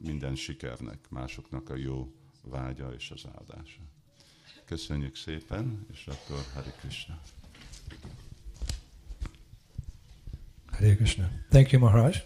minden 0.00 0.34
sikernek, 0.34 0.98
másoknak 1.08 1.70
a 1.70 1.76
jó 1.76 2.12
vágya 2.42 2.94
és 2.94 3.10
az 3.10 3.24
áldása. 3.38 3.80
Köszönjük 4.64 5.16
szépen, 5.16 5.86
és 5.92 6.06
akkor 6.06 6.44
Hari 6.54 6.70
Krishna. 6.80 7.20
Hare 10.70 10.96
Krishna. 10.96 11.30
Thank 11.48 11.70
you, 11.70 11.82
Maharaj. 11.82 12.22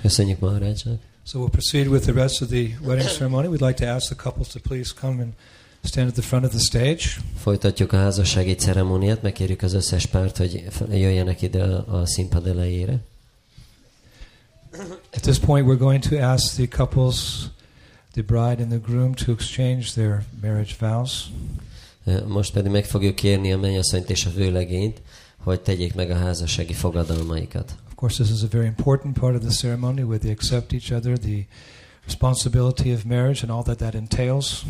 Köszönjük 0.00 0.38
Maharajnak. 0.38 1.00
So 1.22 1.38
we'll 1.38 1.50
proceed 1.50 1.86
with 1.86 2.04
the 2.04 2.12
rest 2.12 2.42
of 2.42 2.48
the 2.48 2.78
wedding 2.80 3.08
ceremony. 3.08 3.48
We'd 3.48 3.66
like 3.66 3.84
to 3.84 3.86
ask 3.86 4.06
the 4.06 4.22
couples 4.22 4.48
to 4.48 4.60
please 4.60 4.94
come 4.94 5.22
and 5.22 5.34
stand 5.82 6.08
at 6.08 6.14
the 6.14 6.22
front 6.22 6.44
of 6.44 6.50
the 6.50 6.60
stage. 6.60 7.04
Folytatjuk 7.36 7.92
a 7.92 7.96
házassági 7.96 8.54
ceremóniát, 8.54 9.22
megkérjük 9.22 9.62
az 9.62 9.72
összes 9.72 10.06
párt, 10.06 10.36
hogy 10.36 10.64
jöjjenek 10.90 11.42
ide 11.42 11.62
a, 11.64 12.06
színpad 12.06 12.46
elejére. 12.46 12.98
At 15.12 15.22
this 15.22 15.38
point, 15.38 15.66
we're 15.66 15.78
going 15.78 16.02
to 16.02 16.16
ask 16.16 16.54
the 16.54 16.66
couples, 16.66 17.48
the 18.12 18.22
bride 18.22 18.62
and 18.62 18.70
the 18.70 18.78
groom, 18.78 19.14
to 19.14 19.32
exchange 19.32 19.92
their 19.94 20.24
marriage 20.42 20.74
vows. 20.78 21.30
Most 22.26 22.52
pedig 22.52 22.70
meg 22.70 22.84
fogjuk 22.84 23.14
kérni 23.14 23.52
a 23.52 23.58
mennyasszonyt 23.58 24.10
és 24.10 24.26
a 24.26 24.30
vőlegényt, 24.30 25.00
hogy 25.36 25.60
tegyék 25.60 25.94
meg 25.94 26.10
a 26.10 26.16
házassági 26.16 26.72
fogadalmaikat. 26.72 27.74
Of 27.86 27.94
course, 27.94 28.22
this 28.22 28.36
is 28.36 28.42
a 28.42 28.48
very 28.50 28.66
important 28.66 29.18
part 29.18 29.34
of 29.34 29.40
the 29.40 29.50
ceremony 29.50 30.02
where 30.02 30.18
they 30.18 30.30
accept 30.30 30.72
each 30.72 30.92
other, 30.92 31.18
the 31.18 31.46
responsibility 32.08 32.90
of 32.92 33.04
marriage 33.04 33.42
and 33.42 33.50
all 33.50 33.62
that 33.62 33.76
that 33.76 33.94
entails. 33.94 34.64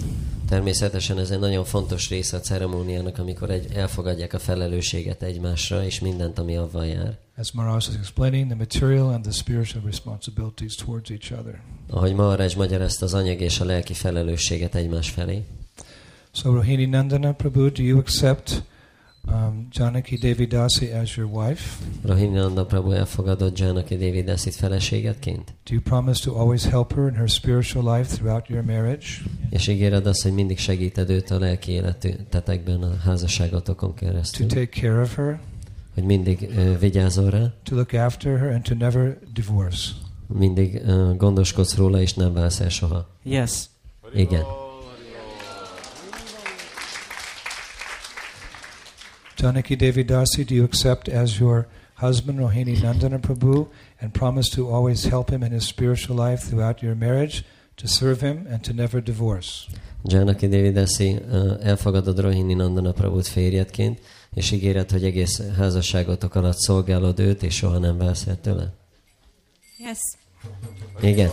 Természetesen 0.48 1.18
ez 1.18 1.30
egy 1.30 1.38
nagyon 1.38 1.64
fontos 1.64 2.08
része 2.08 2.36
a 2.36 2.40
ceremóniának, 2.40 3.18
amikor 3.18 3.50
egy, 3.50 3.72
elfogadják 3.72 4.32
a 4.32 4.38
felelősséget 4.38 5.22
egymásra, 5.22 5.84
és 5.84 6.00
mindent, 6.00 6.38
ami 6.38 6.56
avval 6.56 6.86
jár. 6.86 7.18
As 7.36 7.52
Maharaj 7.52 7.78
is 7.88 7.94
explaining, 7.98 8.46
the 8.46 8.56
material 8.56 9.08
and 9.08 9.22
the 9.22 9.32
spiritual 9.32 9.84
responsibilities 9.84 10.74
towards 10.74 11.10
each 11.10 11.32
other. 11.32 11.60
Ahogy 11.90 12.14
Maharaj 12.14 12.54
magyarázta 12.56 13.04
az 13.04 13.14
anyag 13.14 13.40
és 13.40 13.60
a 13.60 13.64
lelki 13.64 13.94
felelősséget 13.94 14.74
egymás 14.74 15.10
felé. 15.10 15.42
So 16.32 16.52
Rohini 16.52 16.84
Nandana 16.84 17.32
Prabhu, 17.32 17.70
do 17.70 17.82
you 17.82 17.98
accept 17.98 18.62
um, 19.32 19.68
Janaki 19.70 20.16
Devi 20.16 20.46
Dasi 20.46 20.92
as 20.92 21.14
your 21.16 21.30
wife? 21.32 21.62
Rohinanda 22.02 22.64
Prabhu 22.64 22.90
elfogadott 22.92 23.58
Janaki 23.58 23.96
Devi 23.96 24.22
Dasit 24.22 24.54
feleségetként? 24.54 25.54
Do 25.64 25.74
you 25.74 25.80
promise 25.82 26.20
to 26.24 26.38
always 26.38 26.64
help 26.64 26.92
her 26.92 27.06
in 27.08 27.14
her 27.14 27.28
spiritual 27.28 27.96
life 27.96 28.14
throughout 28.16 28.48
your 28.48 28.64
marriage? 28.64 29.06
És 29.50 29.66
ígéred 29.66 30.06
azt, 30.06 30.22
hogy 30.22 30.32
mindig 30.32 30.58
segíted 30.58 31.10
őt 31.10 31.30
a 31.30 31.38
lelki 31.38 31.72
életetekben 31.72 32.82
a 32.82 32.96
házasságotokon 33.04 33.94
To 33.94 33.94
keresztül? 33.94 34.46
take 34.46 34.80
care 34.80 35.00
of 35.00 35.16
her? 35.16 35.40
Hogy 35.94 36.04
mindig 36.04 36.48
uh, 36.56 36.78
vigyázol 36.78 37.30
rá? 37.30 37.52
To 37.62 37.74
look 37.74 37.92
after 37.92 38.38
her 38.38 38.52
and 38.52 38.62
to 38.62 38.74
never 38.74 39.18
divorce? 39.34 39.90
Mindig 40.26 40.82
uh, 40.86 41.16
gondoskodsz 41.16 41.74
róla, 41.76 42.00
és 42.00 42.14
nem 42.14 42.32
válsz 42.32 42.60
el 42.60 42.68
soha? 42.68 43.08
Yes. 43.22 43.64
Igen. 44.14 44.42
Janaki 49.38 49.76
Devi 49.76 50.02
Dasi, 50.02 50.44
do 50.44 50.52
you 50.52 50.64
accept 50.64 51.08
as 51.08 51.38
your 51.38 51.68
husband 51.94 52.40
Rohini 52.40 52.76
Nandana 52.76 53.20
Prabhu 53.20 53.68
and 54.00 54.12
promise 54.12 54.48
to 54.50 54.68
always 54.68 55.04
help 55.04 55.30
him 55.30 55.44
in 55.44 55.52
his 55.52 55.64
spiritual 55.64 56.16
life 56.16 56.40
throughout 56.42 56.82
your 56.82 56.96
marriage, 56.96 57.44
to 57.76 57.86
serve 57.86 58.20
him 58.20 58.48
and 58.50 58.64
to 58.64 58.72
never 58.72 59.00
divorce? 59.00 59.68
Janaki 60.04 60.48
Devi 60.48 60.72
Dasi 60.72 61.22
uh, 61.22 61.58
elfogadod 61.62 62.18
Rohini 62.18 62.54
Nandana 62.54 62.92
Prabhut 62.92 63.26
férjedként, 63.26 64.00
és 64.34 64.50
ígéred, 64.50 64.90
hogy 64.90 65.04
egész 65.04 65.42
házasságotok 65.56 66.34
alatt 66.34 66.58
szolgálod 66.58 67.18
őt, 67.18 67.42
és 67.42 67.54
soha 67.54 67.78
nem 67.78 67.98
válsz 67.98 68.26
el 68.26 68.40
tőle? 68.40 68.72
Yes. 69.78 69.98
Igen. 71.00 71.30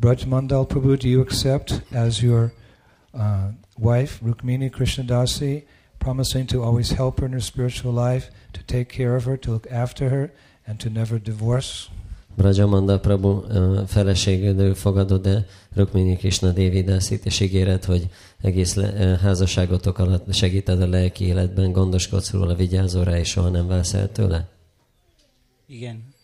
Braj 0.00 0.24
Mandal 0.26 0.64
Prabhu, 0.68 0.96
do 0.96 1.08
you 1.08 1.20
accept 1.20 1.82
as 1.92 2.22
your 2.22 2.52
uh, 3.14 3.50
wife 3.76 4.20
Rukmini 4.20 4.70
Krishnadasi, 4.70 5.64
promising 5.98 6.46
to 6.46 6.62
always 6.62 6.92
help 6.92 7.18
her 7.18 7.26
in 7.26 7.32
her 7.32 7.40
spiritual 7.40 7.92
life, 7.92 8.30
to 8.52 8.62
take 8.62 8.88
care 8.88 9.16
of 9.16 9.24
her, 9.24 9.36
to 9.36 9.50
look 9.50 9.66
after 9.72 10.08
her, 10.08 10.30
and 10.66 10.78
to 10.78 10.88
never 10.88 11.18
divorce? 11.18 11.90
Brajamanda 12.36 12.98
Prabhu 12.98 13.28
uh, 13.28 13.86
feleségedő 13.86 14.74
fogadod 14.74 15.26
el 15.26 15.46
Rukmini 15.74 16.16
Krishna 16.16 16.52
Devi 16.52 16.82
Dasit, 16.82 17.26
és 17.26 17.40
ígéred, 17.40 17.84
hogy 17.84 18.08
egész 18.40 18.74
le, 18.74 18.88
uh, 18.88 19.20
házasságotok 19.20 19.98
alatt 19.98 20.34
segíted 20.34 20.82
a 20.82 20.86
lelki 20.86 21.24
életben, 21.24 21.72
gondoskodsz 21.72 22.30
róla, 22.30 22.54
vigyázol 22.54 23.04
rá, 23.04 23.18
és 23.18 23.28
soha 23.28 23.48
nem 23.48 23.66
válsz 23.66 23.94
el 23.94 24.12
tőle? 24.12 24.48
Igen. 25.66 26.16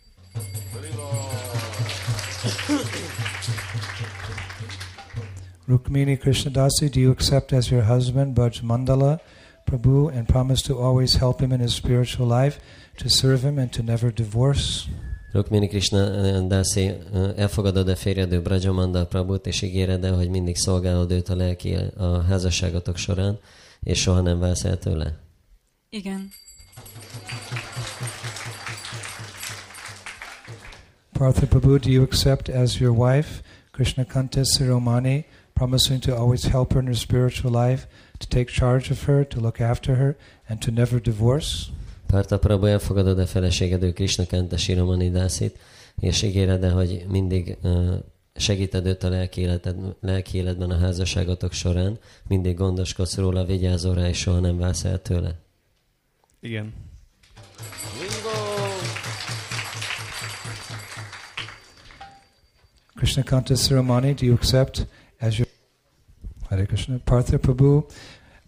Rukmini 5.69 6.19
Krishnadasi, 6.19 6.91
do 6.91 7.01
you 7.01 7.11
accept 7.11 7.53
as 7.53 7.71
your 7.71 7.83
husband 7.83 8.35
Braj 8.35 8.61
Mandala 8.63 9.19
Prabhu 9.67 10.15
and 10.15 10.29
promise 10.29 10.61
to 10.63 10.79
always 10.79 11.17
help 11.17 11.41
him 11.41 11.53
in 11.53 11.61
his 11.61 11.75
spiritual 11.75 12.27
life, 12.27 12.59
to 12.99 13.09
serve 13.09 13.43
him, 13.43 13.59
and 13.59 13.73
to 13.73 13.83
never 13.83 14.11
divorce? 14.11 14.87
Rukmini 15.33 15.69
Krishna 15.69 15.99
uh, 15.99 16.49
Dasi, 16.49 16.91
uh, 17.13 17.33
elfogadod 17.37 17.89
a 17.89 17.97
férjedő 17.97 18.43
Brajamanda 18.43 19.07
Prabhut, 19.07 19.47
és 19.47 19.63
ígéred 19.63 20.05
el, 20.05 20.15
hogy 20.15 20.31
mindig 20.31 20.57
szolgálod 20.57 21.11
őt 21.11 21.29
a 21.29 21.37
lelki 21.37 21.75
a 21.97 22.23
házasságotok 22.23 22.97
során, 22.97 23.39
és 23.81 24.01
soha 24.01 24.21
nem 24.21 24.39
válsz 24.39 24.65
el 24.65 24.79
tőle? 24.79 25.19
Igen. 25.91 26.31
Partha 31.15 31.47
Prabhu, 31.47 31.81
do 31.81 31.91
you 31.91 32.03
accept 32.03 32.49
as 32.49 32.81
your 32.81 32.93
wife 32.93 33.41
Krishna 33.73 34.05
Kanta 34.05 34.45
Siromani, 34.45 35.25
promising 35.55 36.01
to 36.01 36.17
always 36.17 36.45
help 36.45 36.73
her 36.73 36.81
in 36.81 36.87
her 36.87 36.95
spiritual 36.95 37.53
life, 37.53 37.87
to 38.19 38.27
take 38.27 38.49
charge 38.49 38.91
of 38.91 39.05
her, 39.05 39.25
to 39.25 39.41
look 39.41 39.61
after 39.61 39.95
her, 39.95 40.17
and 40.49 40.61
to 40.61 40.71
never 40.73 40.99
divorce? 41.01 41.71
Párta 42.07 42.39
Prabhu 42.39 42.67
elfogadod 42.67 43.19
a 43.19 43.27
feleségedő 43.27 43.93
Krishna 43.93 44.27
Kanta 44.27 44.57
Shiromani 44.57 45.11
Dasit, 45.11 45.59
és 46.01 46.23
ígéred 46.23 46.65
el, 46.65 46.73
hogy 46.73 47.05
mindig 47.09 47.57
uh, 47.63 47.95
segíted 48.35 48.87
őt 48.87 49.03
a 49.03 49.09
lelki, 49.09 49.41
életed, 49.41 49.77
lelki 50.01 50.39
életben 50.39 50.71
a 50.71 50.79
házasságotok 50.79 51.53
során, 51.53 51.99
mindig 52.29 52.57
gondoskodsz 52.57 53.17
róla, 53.17 53.45
vigyázol 53.45 53.95
rá, 53.95 54.09
és 54.09 54.19
soha 54.19 54.41
nem 54.41 54.59
válsz 54.59 54.85
el 54.85 55.03
tőle? 55.03 55.35
Igen. 56.41 56.73
Krishna 63.05 63.23
Kanta 63.23 63.53
Siromani, 63.53 64.17
do 64.17 64.25
you 64.25 64.33
accept 64.33 64.87
as 65.21 65.39
your 65.39 65.47
Hare 66.49 66.65
Krishna 66.65 66.99
Partha 67.01 67.39
Prabhu 67.39 67.85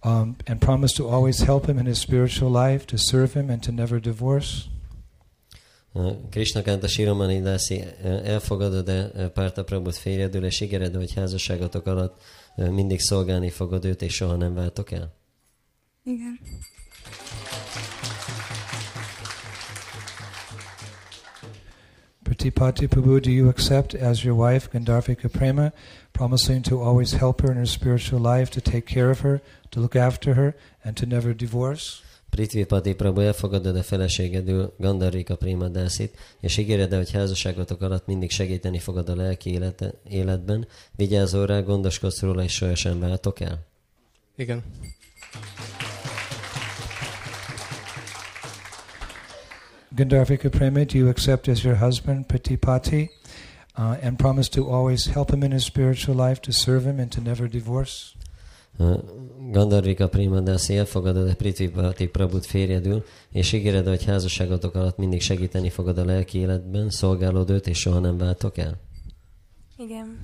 um, 0.03 0.35
and 0.47 0.63
promise 0.63 0.95
to 0.95 1.07
always 1.07 1.41
help 1.41 1.67
him 1.67 1.79
in 1.79 1.85
his 1.85 1.99
spiritual 1.99 2.49
life, 2.49 2.87
to 2.87 2.97
serve 2.97 3.35
him, 3.35 3.51
and 3.51 3.63
to 3.63 3.71
never 3.71 4.01
divorce? 4.01 4.71
Krishna 6.33 6.63
Kanta 6.63 6.89
Shiromani 6.89 7.43
Dasi 7.43 7.85
elfogadod-e 8.25 9.29
Párta 9.29 9.65
Prabhut 9.65 9.97
férjedül, 9.97 10.45
és 10.45 10.61
ígéred, 10.61 10.95
hogy 10.95 11.15
házasságotok 11.15 11.87
alatt 11.87 12.23
mindig 12.55 13.01
szolgálni 13.01 13.51
fogod 13.51 13.85
őt, 13.85 14.03
és 14.03 14.15
soha 14.15 14.37
nem 14.37 14.55
váltok 14.55 14.91
el? 14.91 15.15
Igen. 16.03 16.39
Pratipati 22.37 22.87
Prabhu, 22.87 23.23
do 23.23 23.31
you 23.31 23.49
accept 23.49 23.95
as 23.95 24.23
your 24.23 24.35
wife 24.35 24.71
Gandharvika 24.71 25.33
Prema, 25.33 25.73
promising 26.13 26.63
to 26.65 26.83
always 26.83 27.13
help 27.13 27.41
her 27.41 27.51
in 27.51 27.57
her 27.57 27.67
spiritual 27.67 28.21
life, 28.21 28.51
to 28.51 28.61
take 28.61 28.85
care 28.85 29.11
of 29.11 29.21
her, 29.21 29.41
to 29.71 29.81
look 29.81 29.97
after 29.97 30.35
her, 30.35 30.55
and 30.85 30.97
to 30.99 31.07
never 31.07 31.33
divorce? 31.33 32.03
Pati 32.31 32.95
Prabhu, 32.95 33.21
elfogadod 33.21 33.77
a 33.77 33.83
feleségedül 33.83 34.75
Gandarika 34.79 35.37
Dászit, 35.69 36.17
és 36.41 36.57
ígéred 36.57 36.95
hogy 36.95 37.11
házasságotok 37.11 37.83
alatt 37.83 38.07
mindig 38.07 38.31
segíteni 38.31 38.79
fogod 38.79 39.09
a 39.09 39.17
lelki 39.17 39.51
élete, 39.51 39.93
életben, 40.09 40.67
vigyázol 40.97 41.47
rá, 41.47 41.61
gondoskodsz 41.61 42.21
róla, 42.21 42.43
és 42.43 42.53
sohasem 42.53 43.01
váltok 43.01 43.41
el? 43.41 43.59
Igen. 44.37 44.63
Gandharvika 49.97 50.53
Prema, 50.53 50.85
do 50.85 50.99
you 50.99 51.09
accept 51.09 51.49
as 51.49 51.65
your 51.65 51.77
husband 51.77 52.29
Pratipati 52.29 53.09
uh, 53.79 53.97
and 54.03 54.19
promise 54.19 54.51
to 54.51 54.69
always 54.69 55.07
help 55.07 55.33
him 55.33 55.43
in 55.43 55.53
his 55.53 55.65
spiritual 55.65 56.15
life, 56.15 56.43
to 56.43 56.53
serve 56.53 56.85
him, 56.85 57.01
and 57.01 57.11
to 57.13 57.21
never 57.23 57.49
divorce? 57.49 58.15
Gandarvika 59.53 60.09
Primadasi 60.09 60.77
elfogadod 60.77 61.29
a 61.29 61.35
Prithvipati 61.35 62.07
Prabhut 62.07 62.47
férjedül, 62.47 63.05
és 63.31 63.53
ígéred, 63.53 63.87
hogy 63.87 64.05
házasságotok 64.05 64.75
alatt 64.75 64.97
mindig 64.97 65.21
segíteni 65.21 65.71
fogod 65.71 65.99
a 65.99 66.05
lelki 66.05 66.39
életben, 66.39 66.91
szolgálod 66.91 67.51
őt, 67.51 67.67
és 67.67 67.79
soha 67.79 67.99
nem 67.99 68.19
váltok 68.19 68.59
el? 68.59 68.81
Igen. 69.77 70.21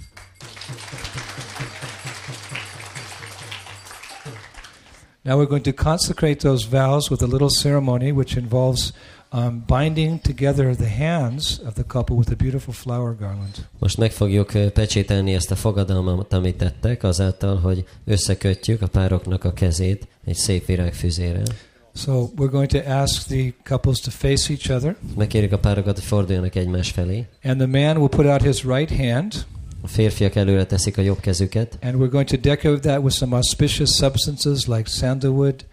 Now 5.24 5.38
we're 5.38 5.48
going 5.48 5.62
to 5.62 5.72
consecrate 5.72 6.40
those 6.40 6.66
vows 6.66 7.08
with 7.08 7.22
a 7.22 7.26
little 7.26 7.48
ceremony 7.48 8.10
which 8.10 8.36
involves 8.36 8.92
um, 9.32 9.64
binding 9.66 10.20
together 10.20 10.74
the 10.74 10.88
hands 10.88 11.60
of 11.66 11.74
the 11.74 11.84
couple 11.84 12.16
with 12.16 12.30
a 12.32 12.36
beautiful 12.36 12.74
flower 12.74 13.14
garland. 13.14 13.66
Most 13.78 13.98
meg 13.98 14.12
fogjuk 14.12 14.52
pecsételni 14.72 15.34
ezt 15.34 15.50
a 15.50 15.56
fogadalmat, 15.56 16.32
amit 16.32 16.56
tettek, 16.56 17.02
azáltal, 17.02 17.56
hogy 17.56 17.84
összekötjük 18.04 18.82
a 18.82 18.86
pároknak 18.86 19.44
a 19.44 19.52
kezét 19.52 20.06
egy 20.24 20.36
szép 20.36 20.66
virágfüzérrel. 20.66 21.46
So 21.94 22.30
we're 22.36 22.50
going 22.50 22.68
to 22.68 22.78
ask 22.78 23.26
the 23.26 23.52
couples 23.64 24.00
to 24.00 24.10
face 24.10 24.52
each 24.52 24.70
other. 24.70 24.96
Megkérjük 25.16 25.52
a 25.52 25.58
párokat, 25.58 25.94
hogy 25.94 26.04
forduljanak 26.04 26.54
egymás 26.54 26.90
felé. 26.90 27.26
And 27.42 27.56
the 27.56 27.66
man 27.66 27.96
will 27.96 28.08
put 28.08 28.26
out 28.26 28.42
his 28.42 28.64
right 28.64 28.96
hand. 28.96 29.44
A 29.82 29.88
férfiak 29.88 30.34
előre 30.34 30.66
teszik 30.66 30.98
a 30.98 31.02
jobb 31.02 31.20
kezüket. 31.20 31.78
And 31.82 31.94
we're 31.94 32.10
going 32.10 32.28
to 32.28 32.36
decorate 32.36 32.80
that 32.80 33.02
with 33.02 33.14
some 33.14 33.36
auspicious 33.36 33.90
substances 33.90 34.66
like 34.66 34.82
sandalwood, 34.86 35.64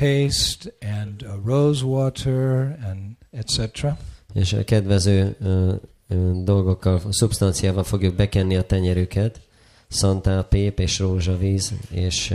paste 0.00 0.72
and 0.80 1.22
uh, 1.22 1.36
rose 1.44 1.84
water 1.84 2.78
and 2.82 3.16
etc. 3.32 3.86
És 4.32 4.52
a 4.52 4.64
kedvező 4.64 5.36
dolgokkal, 6.44 7.00
szubstanciával 7.10 7.84
fogjuk 7.84 8.14
bekenni 8.14 8.56
a 8.56 8.62
tenyerüket, 8.62 9.40
szantálpép 9.88 10.78
és 10.78 10.98
rózsavíz, 10.98 11.72
és 11.90 12.34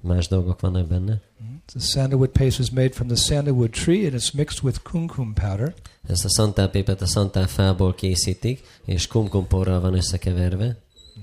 más 0.00 0.28
dolgok 0.28 0.60
vannak 0.60 0.86
benne. 0.86 1.20
Mm-hmm. 1.42 1.56
The 1.66 1.80
sandalwood 1.80 2.30
paste 2.30 2.62
is 2.62 2.70
made 2.70 2.92
from 2.92 3.06
the 3.06 3.16
sandalwood 3.16 3.70
tree 3.70 4.04
and 4.06 4.14
it's 4.14 4.34
mixed 4.34 4.62
with 4.62 4.82
kumkum 4.82 5.34
powder. 5.34 5.74
Ezt 6.08 6.24
a 6.24 6.28
szantálpépet 6.28 7.00
a 7.00 7.06
szantálfából 7.06 7.94
készítik, 7.94 8.62
és 8.84 9.06
kumkumporral 9.06 9.80
van 9.80 9.94
összekeverve. 9.94 10.76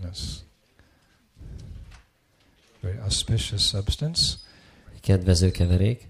Yes. 0.03 0.19
Very 2.81 2.97
auspicious 2.97 3.61
substance 3.61 4.21
kedvező 5.03 5.51
keverék. 5.51 6.07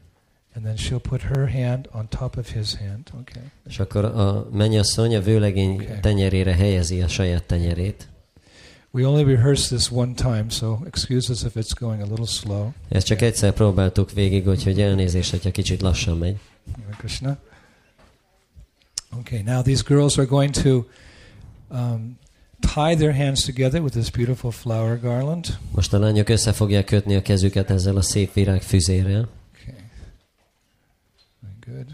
And 0.56 0.66
then 0.66 0.76
she'll 0.78 1.10
put 1.10 1.22
her 1.22 1.50
hand 1.50 1.90
on 1.92 2.08
top 2.08 2.38
of 2.38 2.52
his 2.52 2.76
hand. 2.76 3.10
Okay. 3.22 3.44
És 3.68 3.80
akkor 3.80 4.06
a 4.06 4.48
mennyasszony 4.52 5.16
a 5.16 5.22
vőlegény 5.22 5.74
okay. 5.74 6.00
tenyerére 6.00 6.54
helyezi 6.54 7.02
a 7.02 7.08
saját 7.08 7.44
tenyerét. 7.44 8.08
We 8.92 9.08
only 9.08 9.24
rehearsed 9.24 9.78
this 9.78 9.92
one 9.92 10.14
time, 10.14 10.46
so 10.50 10.78
excuse 10.86 11.32
us 11.32 11.44
if 11.44 11.56
it's 11.56 11.74
going 11.80 12.02
a 12.02 12.06
little 12.06 12.26
slow. 12.26 12.74
Ezt 12.90 13.06
csak 13.06 13.22
egyszer 13.22 13.54
próbáltuk 13.54 14.12
végig, 14.12 14.48
úgyhogy 14.48 14.82
elnézést, 14.82 15.32
hogyha 15.32 15.52
kicsit 15.52 15.82
lassan 15.82 16.18
megy. 16.18 16.40
Krishna. 16.98 17.38
Okay, 19.20 19.42
now 19.42 19.62
these 19.62 19.84
girls 19.88 20.18
are 20.18 20.28
going 20.28 20.54
to 20.54 20.86
um, 21.72 22.18
tie 22.64 22.96
their 22.96 23.14
hands 23.14 23.46
together 23.46 23.82
with 23.82 23.94
this 23.94 24.10
beautiful 24.10 24.52
flower 24.52 24.98
garland. 24.98 25.58
Most 25.72 25.94
a 25.94 26.00
lányok 26.00 26.30
össze 26.30 26.52
fogják 26.52 26.86
kötni 26.86 27.16
a 27.16 27.22
kezüket 27.22 27.70
ezzel 27.70 27.98
a 27.98 28.02
szép 28.02 28.34
virág 28.34 28.62
füzérrel. 28.62 29.30
Okay. 29.62 29.76
Good. 31.66 31.88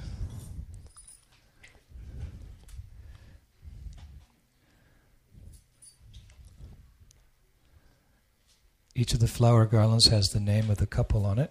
Each 8.93 9.13
of 9.13 9.19
the 9.19 9.27
flower 9.27 9.67
garlands 9.67 10.07
has 10.09 10.27
the 10.27 10.39
name 10.39 10.65
of 10.69 10.77
the 10.77 10.85
couple 10.85 11.19
on 11.19 11.39
it. 11.39 11.49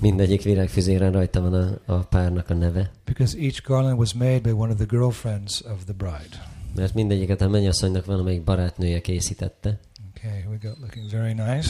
Mindegyik 0.00 0.42
virágfüzéren 0.42 1.12
rajta 1.12 1.40
van 1.40 1.54
a, 1.54 1.92
a 1.92 2.04
párnak 2.04 2.50
a 2.50 2.54
neve. 2.54 2.90
Because 3.04 3.38
each 3.38 3.62
garland 3.62 3.98
was 3.98 4.12
made 4.12 4.40
by 4.40 4.50
one 4.50 4.72
of 4.72 4.76
the 4.76 4.86
girlfriends 4.86 5.60
of 5.60 5.84
the 5.84 5.92
bride. 5.92 6.55
Mert 6.76 6.94
mindegyiket 6.94 7.40
a 7.40 7.48
mennyasszonynak 7.48 8.04
valamelyik 8.04 8.42
barátnője 8.42 9.00
készítette. 9.00 9.80
Okay, 10.08 10.44
we 10.48 10.56
got 10.62 10.78
looking 10.78 11.10
very 11.10 11.32
nice. 11.32 11.68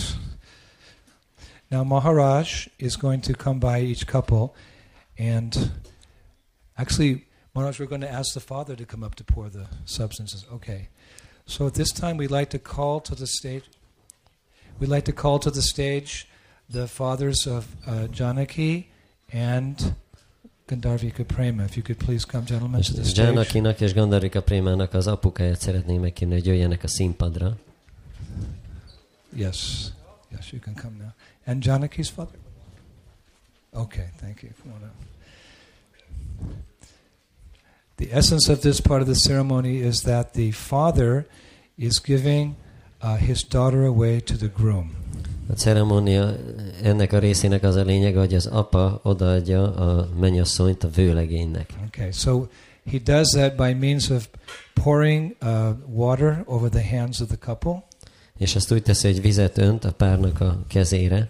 Now 1.68 1.84
Maharaj 1.84 2.66
is 2.76 2.96
going 2.96 3.22
to 3.22 3.32
come 3.32 3.58
by 3.58 3.86
each 3.88 4.04
couple 4.06 4.52
and 5.18 5.70
actually 6.74 7.26
Maharaj 7.52 7.78
we're 7.78 7.88
going 7.88 8.02
to 8.02 8.18
ask 8.18 8.32
the 8.32 8.40
father 8.40 8.76
to 8.76 8.84
come 8.84 9.06
up 9.06 9.14
to 9.14 9.24
pour 9.24 9.50
the 9.50 9.66
substances. 9.84 10.44
Okay. 10.52 10.88
So 11.44 11.66
at 11.66 11.74
this 11.74 11.92
time 11.92 12.16
we'd 12.16 12.38
like 12.38 12.50
to 12.50 12.58
call 12.58 13.00
to 13.00 13.14
the 13.14 13.26
stage 13.26 13.64
we'd 14.78 14.90
like 14.90 15.04
to 15.04 15.12
call 15.12 15.38
to 15.38 15.50
the 15.50 15.62
stage 15.62 16.26
the 16.68 16.86
fathers 16.86 17.46
of 17.46 17.64
uh, 17.86 18.06
Janaki 18.08 18.90
and 19.32 19.94
Gandharvika 20.68 21.24
Prema, 21.24 21.64
if 21.64 21.76
you 21.76 21.82
could 21.82 21.98
please 21.98 22.24
come, 22.24 22.44
gentlemen, 22.44 22.82
to 22.82 22.92
the 22.92 23.04
stage. 23.04 23.28
Janakinak 23.28 23.80
és 23.80 23.94
Gandharvika 23.94 24.42
Prémának 24.42 24.94
az 24.94 25.06
apukáját 25.06 25.60
szeretnénk 25.60 26.00
megkérni, 26.00 26.34
hogy 26.34 26.46
jöjjenek 26.46 26.82
a 26.82 26.88
színpadra. 26.88 27.56
Yes, 29.34 29.86
yes, 30.30 30.52
you 30.52 30.60
can 30.60 30.74
come 30.74 30.96
now. 30.98 31.08
And 31.44 31.64
Janaki's 31.64 32.08
father? 32.08 32.38
Okay, 33.72 34.06
thank 34.20 34.42
you. 34.42 34.50
The 37.96 38.12
essence 38.12 38.52
of 38.52 38.60
this 38.60 38.80
part 38.80 39.00
of 39.00 39.06
the 39.06 39.14
ceremony 39.28 39.76
is 39.76 40.00
that 40.00 40.32
the 40.32 40.50
father 40.50 41.26
is 41.76 42.00
giving 42.00 42.56
uh, 43.02 43.16
his 43.16 43.42
daughter 43.42 43.84
away 43.84 44.20
to 44.20 44.36
the 44.36 44.48
groom. 44.48 44.96
A 45.48 45.52
ceremónia 45.52 46.36
ennek 46.82 47.12
a 47.12 47.18
részének 47.18 47.62
az 47.62 47.74
a 47.74 47.82
lényege, 47.82 48.18
hogy 48.18 48.34
az 48.34 48.46
apa 48.46 49.00
odaadja 49.02 49.74
a 49.74 50.08
mennyasszonyt 50.18 50.84
a 50.84 50.88
vőlegénynek. 50.88 51.70
Okay, 51.86 52.12
so 52.12 52.46
he 52.90 52.98
does 52.98 53.28
that 53.28 53.56
by 53.56 53.86
means 53.86 54.10
of 54.10 54.28
pouring 54.82 55.36
uh, 55.42 55.68
water 55.86 56.42
over 56.46 56.70
the 56.70 56.98
hands 56.98 57.20
of 57.20 57.28
the 57.28 57.36
couple. 57.36 57.84
És 58.38 58.54
ezt 58.54 58.72
úgy 58.72 58.82
teszi, 58.82 59.06
hogy 59.06 59.20
vizet 59.20 59.58
önt 59.58 59.84
a 59.84 59.92
párnak 59.92 60.40
a 60.40 60.64
kezére. 60.68 61.28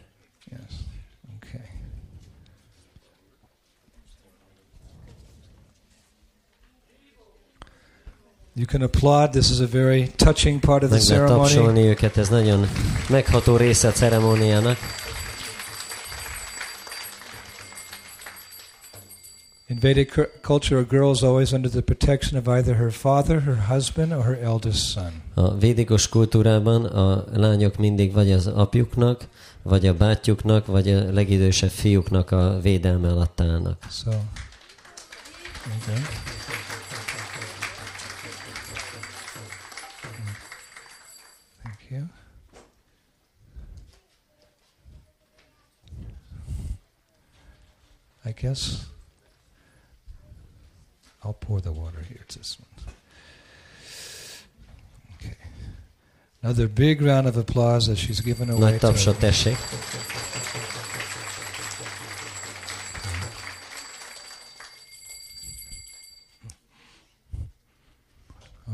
You 8.59 8.65
can 8.65 8.83
applaud. 8.83 9.33
This 9.33 9.51
is 9.51 9.61
a 9.61 9.67
very 9.67 10.11
touching 10.17 10.61
part 10.61 10.83
of 10.83 10.91
the 10.91 10.99
ceremony. 10.99 11.39
tapsolni 11.39 11.81
őket, 11.81 12.17
ez 12.17 12.29
nagyon 12.29 12.67
megható 13.09 13.57
része 13.57 13.89
a 13.89 13.93
ceremóniának. 13.93 14.77
In 19.67 19.79
Vedic 19.81 20.15
culture, 20.41 20.81
a 20.81 20.85
girl 20.85 21.11
is 21.11 21.23
always 21.23 21.53
under 21.53 21.71
the 21.71 21.81
protection 21.81 22.41
of 22.41 22.49
either 22.49 22.77
her 22.77 22.91
father, 22.91 23.43
her 23.43 23.57
husband, 23.69 24.13
or 24.13 24.25
her 24.25 24.39
eldest 24.43 24.91
son. 24.91 25.23
A 25.35 25.57
védikus 25.57 26.09
kultúrában 26.09 26.85
a 26.85 27.25
lányok 27.35 27.77
mindig 27.77 28.13
vagy 28.13 28.33
az 28.33 28.47
apjuknak, 28.47 29.25
vagy 29.63 29.87
a 29.87 29.95
bátyjuknak, 29.95 30.67
vagy 30.67 30.91
a 30.91 31.13
legidősebb 31.13 31.71
fiúknak 31.71 32.31
a 32.31 32.59
védelme 32.63 33.09
alatt 33.09 33.41
állnak. 33.41 33.87
So, 33.91 34.11
okay. 35.83 36.03
I 48.27 48.33
guess 48.33 48.87
I'll 51.23 51.33
pour 51.33 51.61
the 51.61 51.71
water 51.71 52.01
here. 52.09 52.19
It's 52.23 52.35
this 52.35 52.59
one. 52.59 52.69
Okay. 55.15 55.37
Another 56.43 56.67
big 56.67 57.03
round 57.03 57.29
of 57.29 57.37
applause 57.37 57.89
as 57.89 58.01
she's 58.01 58.21
given 58.21 58.51
away. 58.51 58.81
Tapsot 58.81 59.15
tessék. 59.15 59.57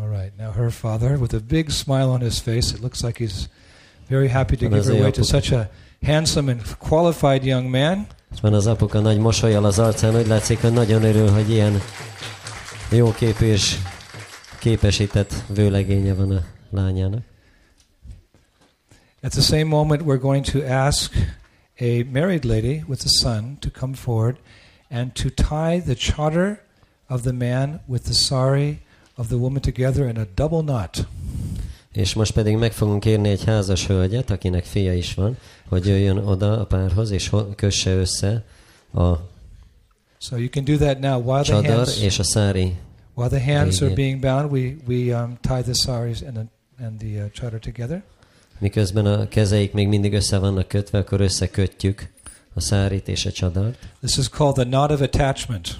All 0.00 0.08
right. 0.08 0.32
Now 0.38 0.52
her 0.52 0.70
father, 0.70 1.18
with 1.18 1.34
a 1.34 1.40
big 1.40 1.70
smile 1.70 2.10
on 2.10 2.22
his 2.22 2.38
face, 2.38 2.72
it 2.72 2.80
looks 2.80 3.04
like 3.04 3.18
he's 3.18 3.50
very 4.08 4.28
happy 4.28 4.56
to 4.56 4.68
give 4.70 4.86
her 4.86 4.92
away 4.92 5.10
to 5.12 5.24
such 5.24 5.52
a 5.52 5.68
handsome 6.02 6.48
and 6.48 6.64
qualified 6.78 7.44
young 7.44 7.70
man. 7.70 8.06
Van 8.40 8.54
az 8.54 8.66
apuka 8.66 9.00
nagy 9.00 9.18
mosolyal 9.18 9.64
az 9.64 9.78
arcán, 9.78 10.26
látszik, 10.26 10.60
hogy 10.60 10.72
nagyon 10.72 11.02
örül, 11.04 11.30
hogy 11.30 11.50
ilyen 11.50 11.80
jóképű 12.90 13.46
és 13.46 13.76
képesített 14.58 15.34
vőlegénye 15.48 16.14
van 16.14 16.30
a 16.30 16.44
lányának. 16.70 17.22
At 19.22 19.30
the 19.30 19.40
same 19.40 19.64
moment, 19.64 20.02
we're 20.02 20.20
going 20.20 20.44
to 20.44 20.58
ask 20.66 21.12
a 21.80 22.04
married 22.12 22.44
lady 22.44 22.82
with 22.88 23.04
a 23.04 23.08
son 23.08 23.56
to 23.60 23.70
come 23.70 23.94
forward 23.94 24.36
and 24.90 25.12
to 25.12 25.30
tie 25.30 25.80
the 25.80 25.94
chadar 25.94 26.58
of 27.08 27.22
the 27.22 27.32
man 27.32 27.80
with 27.86 28.04
the 28.04 28.14
sari 28.14 28.80
of 29.16 29.28
the 29.28 29.36
woman 29.36 29.60
together 29.60 30.08
in 30.08 30.16
a 30.16 30.26
double 30.34 30.62
knot. 30.62 31.06
És 31.92 32.14
most 32.14 32.32
pedig 32.32 32.56
meg 32.56 32.72
fogunk 32.72 33.00
kérni 33.00 33.28
egy 33.28 33.44
házas 33.44 33.86
hölgyet, 33.86 34.30
akinek 34.30 34.64
fia 34.64 34.94
is 34.94 35.14
van, 35.14 35.36
hogy 35.68 35.86
jöjjön 35.86 36.16
oda 36.16 36.60
a 36.60 36.64
párhoz, 36.64 37.10
és 37.10 37.30
kösse 37.56 37.94
össze 37.94 38.44
a 38.94 39.30
So 40.18 40.36
you 40.36 40.48
can 40.48 40.64
do 40.64 40.76
that 40.76 41.00
now 41.00 41.18
while 41.18 41.42
the 41.42 41.52
csadar 41.52 41.76
hands, 41.76 42.02
és 42.02 42.18
a 42.18 42.22
szári. 42.22 42.76
while 43.14 43.28
the 43.28 43.54
hands 43.54 43.80
are 43.82 43.94
being 43.94 44.20
bound. 44.20 44.52
We 44.52 44.76
we 44.86 45.12
um, 45.22 45.38
tie 45.40 45.62
the 45.62 45.74
saris 45.74 46.22
and 46.22 46.34
the 46.34 46.46
and 46.86 46.98
the 46.98 47.24
uh, 47.24 47.30
chadar 47.30 47.58
together. 47.58 48.02
Miközben 48.58 49.06
a 49.06 49.28
kezeik 49.28 49.72
még 49.72 49.88
mindig 49.88 50.12
össze 50.12 50.38
vannak 50.38 50.68
kötve, 50.68 50.98
akkor 50.98 51.20
összekötjük 51.20 52.10
a 52.54 52.60
szárit 52.60 53.08
és 53.08 53.26
a 53.26 53.32
csadart. 53.32 53.78
This 54.00 54.16
is 54.16 54.28
called 54.28 54.54
the 54.54 54.64
knot 54.64 54.90
of 54.90 55.00
attachment. 55.00 55.78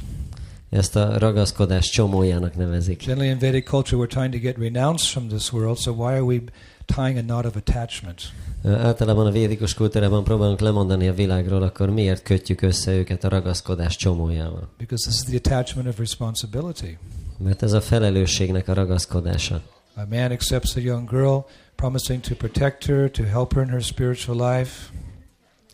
Ezt 0.73 0.97
a 0.97 1.19
ragaszkodás 1.19 1.91
csomójának 1.91 2.57
nevezik. 2.57 3.07
Generally, 3.07 3.31
in 3.31 3.39
Vedic 3.39 3.69
culture, 3.69 4.03
we're 4.03 4.11
trying 4.11 4.33
to 4.33 4.39
get 4.39 4.57
renounced 4.59 5.11
from 5.11 5.29
this 5.29 5.53
world. 5.53 5.79
So 5.79 5.93
why 5.93 6.13
are 6.13 6.23
we 6.23 6.39
tying 6.87 7.19
a 7.19 7.23
knot 7.23 7.45
of 7.45 7.57
attachment? 7.57 8.21
Általában 8.65 9.27
a 9.27 9.31
védikus 9.31 9.75
kultúrában 9.75 10.25
próbálunk 10.25 10.61
lemondani 10.61 11.09
a 11.09 11.15
világról, 11.15 11.63
akkor 11.63 11.91
miért 11.91 12.23
kötjük 12.23 12.63
össze 12.63 12.93
őket 12.93 13.25
a 13.25 13.29
ragaszkodás 13.29 13.97
csomójával? 13.97 14.69
Because 14.79 15.11
this 15.11 15.21
is 15.21 15.25
the 15.25 15.37
attachment 15.37 15.89
of 15.89 15.99
responsibility. 15.99 16.99
Mert 17.39 17.63
ez 17.63 17.73
a 17.73 17.81
felelősségnek 17.81 18.69
a 18.69 18.75
ragaszkodása. 18.75 19.61
A 19.95 20.03
man 20.11 20.31
accepts 20.31 20.77
a 20.77 20.81
young 20.81 21.11
girl, 21.11 21.39
promising 21.77 22.21
to 22.21 22.35
protect 22.35 22.85
her, 22.85 23.11
to 23.11 23.23
help 23.23 23.53
her 23.55 23.63
in 23.63 23.69
her 23.69 23.83
spiritual 23.83 24.57
life. 24.57 24.91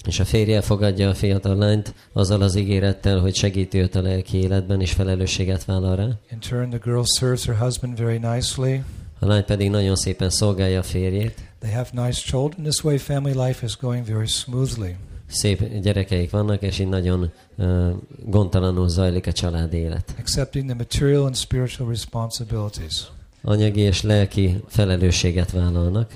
És 0.09 0.21
a 0.21 0.25
férje 0.25 0.61
fogadja 0.61 1.09
a 1.09 1.15
fiatal 1.15 1.57
lányt 1.57 1.95
azzal 2.13 2.43
az 2.43 2.57
ígérettel, 2.57 3.19
hogy 3.19 3.35
segíti 3.35 3.79
őt 3.79 3.95
a 3.95 4.03
lelki 4.03 4.37
életben, 4.37 4.81
és 4.81 4.93
felelősséget 4.93 5.65
vállal 5.65 5.97
rá. 5.97 6.09
In 6.31 6.39
turn, 6.49 6.69
the 6.69 6.79
girl 6.85 7.03
serves 7.19 7.45
her 7.45 7.57
husband 7.57 7.99
very 7.99 8.19
nicely. 8.19 8.83
A 9.19 9.27
lány 9.27 9.45
pedig 9.45 9.71
nagyon 9.71 9.97
szépen 9.97 10.31
szolgálja 10.31 10.79
a 10.79 10.83
férjét. 10.83 11.35
They 11.61 11.73
have 11.73 11.89
nice 11.93 12.21
children. 12.21 12.63
This 12.63 12.85
way, 12.85 12.97
family 12.97 13.47
life 13.47 13.67
is 13.67 13.77
going 13.77 14.07
very 14.07 14.27
smoothly. 14.27 14.95
Szép 15.27 15.81
gyerekeik 15.81 16.31
vannak, 16.31 16.63
és 16.63 16.79
így 16.79 16.89
nagyon 16.89 17.31
uh, 17.57 17.91
gondtalanul 18.25 18.89
zajlik 18.89 19.27
a 19.27 19.33
család 19.33 19.73
élet. 19.73 20.15
Accepting 20.19 20.65
the 20.65 20.75
material 20.75 21.25
and 21.25 21.37
spiritual 21.37 21.89
responsibilities. 21.89 23.07
Anyagi 23.43 23.81
és 23.81 24.03
lelki 24.03 24.63
felelősséget 24.67 25.51
vállalnak. 25.51 26.11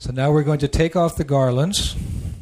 So 0.00 0.12
now 0.12 0.36
we're 0.36 0.44
going 0.44 0.60
to 0.60 0.68
take 0.68 0.98
off 0.98 1.14
the 1.14 1.24
garlands. 1.24 1.96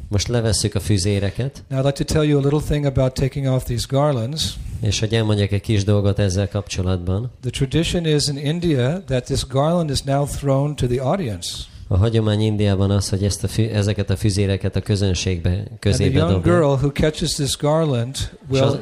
Most 0.09 0.27
levesszük 0.27 0.75
a 0.75 0.79
füzéreket, 0.79 1.63
Now, 1.69 1.79
I'd 1.79 1.85
like 1.85 2.03
to 2.03 2.13
tell 2.13 2.23
you 2.27 2.39
a 2.39 2.41
little 2.43 2.61
thing 2.67 2.85
about 2.85 3.13
taking 3.13 3.45
off 3.47 3.63
these 3.63 3.85
garlands. 3.89 4.53
és 4.81 4.99
hogy 4.99 5.13
elmondjak 5.13 5.51
egy 5.51 5.61
kis 5.61 5.83
dolgot 5.83 6.19
ezzel 6.19 6.49
kapcsolatban. 6.49 7.31
The 7.41 7.49
tradition 7.49 8.05
is 8.05 8.27
in 8.27 8.37
India 8.37 9.01
that 9.05 9.23
this 9.23 9.47
garland 9.47 9.89
is 9.89 10.01
now 10.01 10.25
thrown 10.25 10.75
to 10.75 10.87
the 10.87 11.01
audience. 11.01 11.47
A 11.87 11.97
hagyomány 11.97 12.41
Indiában 12.41 12.91
az, 12.91 13.09
hogy 13.09 13.23
ezt 13.23 13.43
a 13.43 13.47
fü- 13.47 13.71
ezeket 13.71 14.09
a 14.09 14.15
füzéreket 14.15 14.75
a 14.75 14.81
közönségbe 14.81 15.49
And 15.49 15.63
the 15.65 15.77
közébe 15.79 16.17
young 16.17 16.31
dobják. 16.31 16.55
girl 16.55 16.65
who 16.73 16.91
catches 16.91 17.31
this 17.33 17.57
garland 17.57 18.15
will, 18.49 18.79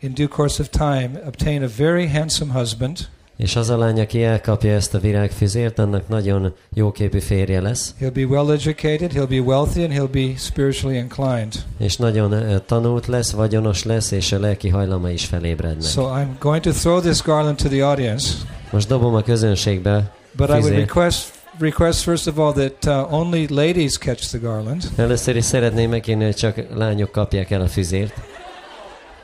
in 0.00 0.14
due 0.14 0.26
course 0.28 0.62
of 0.62 0.68
time, 0.68 1.10
obtain 1.26 1.62
a 1.62 1.68
very 1.76 2.06
handsome 2.06 2.52
husband. 2.52 2.98
És 3.42 3.56
az 3.56 3.70
a 3.70 3.76
lány, 3.76 4.00
aki 4.00 4.24
elkapja 4.24 4.72
ezt 4.72 4.94
a 4.94 4.98
virágfüzért, 4.98 5.78
annak 5.78 6.08
nagyon 6.08 6.54
jóképű 6.74 7.18
férje 7.18 7.60
lesz, 7.60 7.94
He'll 8.00 8.10
be 8.14 8.24
well 8.24 8.50
educated, 8.50 9.12
he'll 9.12 9.28
be 9.28 9.38
wealthy, 9.38 9.82
and 9.82 9.92
he'll 9.92 10.12
be 10.12 10.38
spiritually 10.38 10.96
inclined. 10.96 11.52
és 11.78 11.96
nagyon 11.96 12.62
tanult 12.66 13.06
lesz, 13.06 13.30
vagyonos 13.30 13.84
lesz, 13.84 14.10
és 14.10 14.32
a 14.32 14.38
lelki 14.38 14.68
hajlama 14.68 15.10
is 15.10 15.24
felébrednek. 15.24 15.90
So 15.90 16.02
I'm 16.02 16.28
going 16.38 16.62
to 16.62 16.70
throw 16.70 17.00
this 17.00 17.22
garland 17.22 17.56
to 17.56 17.68
the 17.68 17.86
audience, 17.86 18.34
Most 18.70 18.88
dobom 18.88 19.14
a 19.14 19.22
közönségbe, 19.22 20.12
but 20.36 20.48
I 20.48 20.52
would 20.52 20.74
request 20.74 21.32
request 21.58 22.02
first 22.02 22.26
of 22.26 22.38
all 22.38 22.52
that 22.52 22.86
uh, 22.86 23.12
only 23.12 23.46
ladies 23.50 23.98
catch 23.98 24.28
the 24.28 24.38
garland. 24.38 24.82
először 24.96 25.36
is 25.36 25.44
szeretném 25.44 25.90
megkérni, 25.90 26.24
hogy 26.24 26.34
csak 26.34 26.56
lányok 26.74 27.10
kapják 27.10 27.50
el 27.50 27.60
a 27.60 27.66
füzért, 27.66 28.14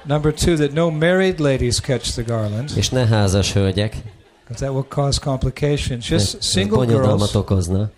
Number 0.05 0.33
two, 0.33 0.57
that 0.57 0.73
no 0.73 0.91
married 0.91 1.39
ladies 1.39 1.81
catch 1.81 2.13
the 2.13 2.23
garland, 2.23 2.71
és 2.77 2.89
ne 2.89 3.07
házas 3.07 3.53
hölgyek, 3.53 3.97
because 4.45 4.65
that 4.65 4.73
will 4.75 4.87
cause 4.89 5.19
complications. 5.21 6.09
Just 6.09 6.43
single 6.43 6.87
girls 6.87 7.35
okozna. 7.35 7.91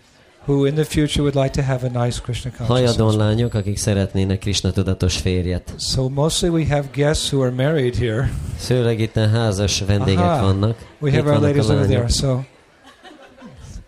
who 0.45 0.65
in 0.65 0.75
the 0.75 0.83
future 0.83 1.21
would 1.21 1.35
like 1.35 1.51
to 1.51 1.61
have 1.61 1.83
a 1.83 2.05
nice 2.05 2.19
Krishna 2.19 2.51
consciousness. 2.51 3.15
lányok, 3.15 3.53
akik 3.53 3.77
szeretnének 3.77 4.39
Krishna 4.39 4.71
tudatos 4.71 5.17
férjet. 5.17 5.73
So 5.77 6.09
mostly 6.09 6.49
we 6.49 6.65
have 6.65 6.87
guests 6.93 7.31
who 7.31 7.41
are 7.41 7.51
married 7.51 7.95
here. 7.95 8.31
Főleg 8.57 8.99
itt 8.99 9.15
házas 9.15 9.83
vendégek 9.87 10.23
Aha. 10.23 10.45
vannak. 10.45 10.77
We 10.99 11.11
have 11.11 11.29
our 11.29 11.39
ladies 11.39 11.69
over 11.69 11.85
there. 11.85 12.07
So 12.07 12.43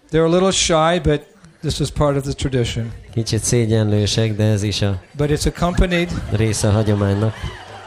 they're 0.09 0.26
a 0.26 0.30
little 0.30 0.51
shy, 0.51 0.99
but 1.03 1.22
this 1.61 1.80
is 1.80 1.89
part 1.89 2.18
of 2.18 2.24
the 2.24 2.34
tradition. 2.34 2.91
Kicsit 3.14 3.43
szégyenlősek, 3.43 4.36
de 4.36 4.43
ez 4.43 4.64
is 4.64 4.82
a 4.82 5.01
But 5.18 5.30
it's 5.30 5.45
accompanied 5.45 6.09
része 6.32 6.68
a 6.68 6.72
hagyománynak. 6.72 7.34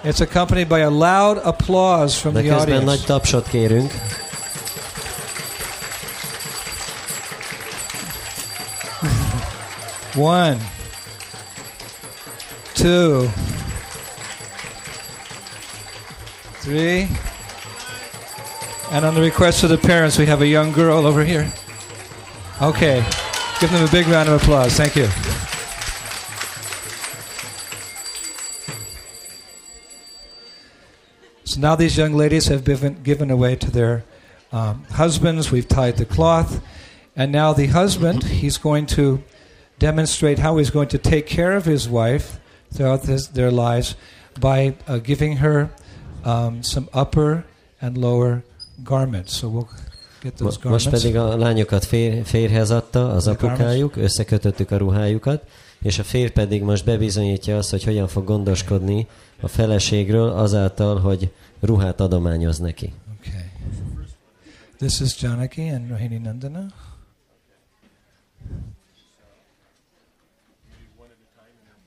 It's 0.07 0.21
accompanied 0.21 0.69
by 0.69 0.81
a 0.81 0.91
loud 0.91 1.41
applause 1.45 2.21
from 2.21 2.33
De 2.33 2.43
the 2.43 2.49
közben 2.49 2.75
nagy 2.75 2.83
audience. 2.83 3.07
tapsot 3.07 3.49
kérünk. 3.49 3.93
One, 10.17 10.59
two, 12.75 13.29
three. 16.63 17.09
And 18.91 19.05
on 19.05 19.15
the 19.15 19.21
request 19.21 19.63
of 19.65 19.71
the 19.71 19.79
parents, 19.79 20.17
we 20.19 20.27
have 20.27 20.41
a 20.43 20.47
young 20.47 20.73
girl 20.73 21.07
over 21.07 21.25
here. 21.25 21.53
Okay. 22.63 23.05
Give 23.61 23.71
them 23.71 23.85
a 23.85 23.91
big 23.91 24.07
round 24.07 24.29
of 24.29 24.41
applause. 24.41 24.75
Thank 24.75 24.97
you. 24.97 25.09
So 31.47 31.61
now 31.61 31.77
these 31.77 31.97
young 31.97 32.13
ladies 32.13 32.49
have 32.49 32.65
given, 32.65 33.03
given 33.05 33.31
away 33.31 33.55
to 33.55 33.71
their 33.71 34.03
um, 34.51 34.83
husbands. 34.91 35.53
We've 35.53 35.69
tied 35.69 35.97
the 35.97 36.05
cloth. 36.05 36.61
And 37.15 37.31
now 37.31 37.53
the 37.53 37.69
husband, 37.69 38.25
he's 38.25 38.59
going 38.59 38.87
to 38.87 39.23
demonstrate 39.79 40.41
how 40.41 40.57
he's 40.57 40.71
going 40.71 40.89
to 40.89 40.99
take 40.99 41.29
care 41.29 41.57
of 41.57 41.65
his 41.65 41.89
wife 41.89 42.41
throughout 42.75 43.03
this, 43.03 43.29
their 43.29 43.53
lives 43.53 43.95
by 44.41 44.75
uh, 44.89 44.99
giving 44.99 45.37
her 45.37 45.71
um, 46.25 46.65
some 46.65 46.89
upper 46.93 47.45
and 47.81 47.97
lower 47.97 48.43
garments. 48.83 49.33
So 49.37 49.49
we'll 49.49 49.69
get 50.21 50.37
those 50.39 50.59
garments. 50.59 50.85
Most 50.85 51.03
pedig 51.03 51.17
a 51.17 51.37
lányokat 51.37 51.85
fér, 51.85 52.25
férhez 52.25 52.71
adta 52.71 53.11
az 53.11 53.23
The 53.23 53.33
apukájuk, 53.33 53.97
összekötöttük 53.97 54.71
a 54.71 54.77
ruhájukat, 54.77 55.43
és 55.83 55.99
a 55.99 56.03
férj 56.03 56.31
pedig 56.31 56.63
most 56.63 56.85
bebizonyítja 56.85 57.57
azt, 57.57 57.71
hogy 57.71 57.85
hogyan 57.85 58.09
fog 58.09 58.25
gondoskodni 58.25 59.07
a 59.41 59.49
feleségről 59.49 60.29
azáltal, 60.29 61.01
hogy 61.01 61.33
ruhát 61.61 62.01
adományoz 62.01 62.59
neki. 62.59 62.93
Okay. 63.19 63.51
This 64.77 65.01
is 65.01 65.23
Janaki 65.23 65.69
and 65.69 65.89
Rohini 65.91 66.19
Nandana. 66.19 66.73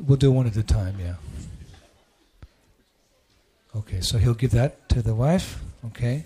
We'll 0.07 0.17
do 0.17 0.31
one 0.31 0.47
at 0.47 0.55
a 0.55 0.63
time, 0.63 0.99
yeah. 0.99 1.17
Okay, 3.75 4.01
so 4.01 4.17
he'll 4.17 4.33
give 4.33 4.51
that 4.51 4.87
to 4.87 5.01
the 5.01 5.13
wife. 5.13 5.59
Okay. 5.85 6.23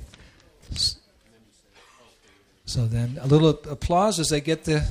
So 2.66 2.88
then 2.88 3.20
a 3.22 3.28
little 3.28 3.60
applause 3.70 4.20
as 4.20 4.30
they 4.30 4.42
get 4.42 4.64
the, 4.64 4.84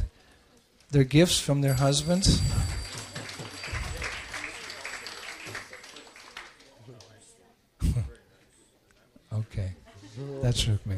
their 0.91 1.05
gifts 1.05 1.41
from 1.41 1.63
their 1.63 1.75
husbands. 1.75 2.41
Okay. 10.39 10.53
shook 10.53 10.87
me. 10.87 10.97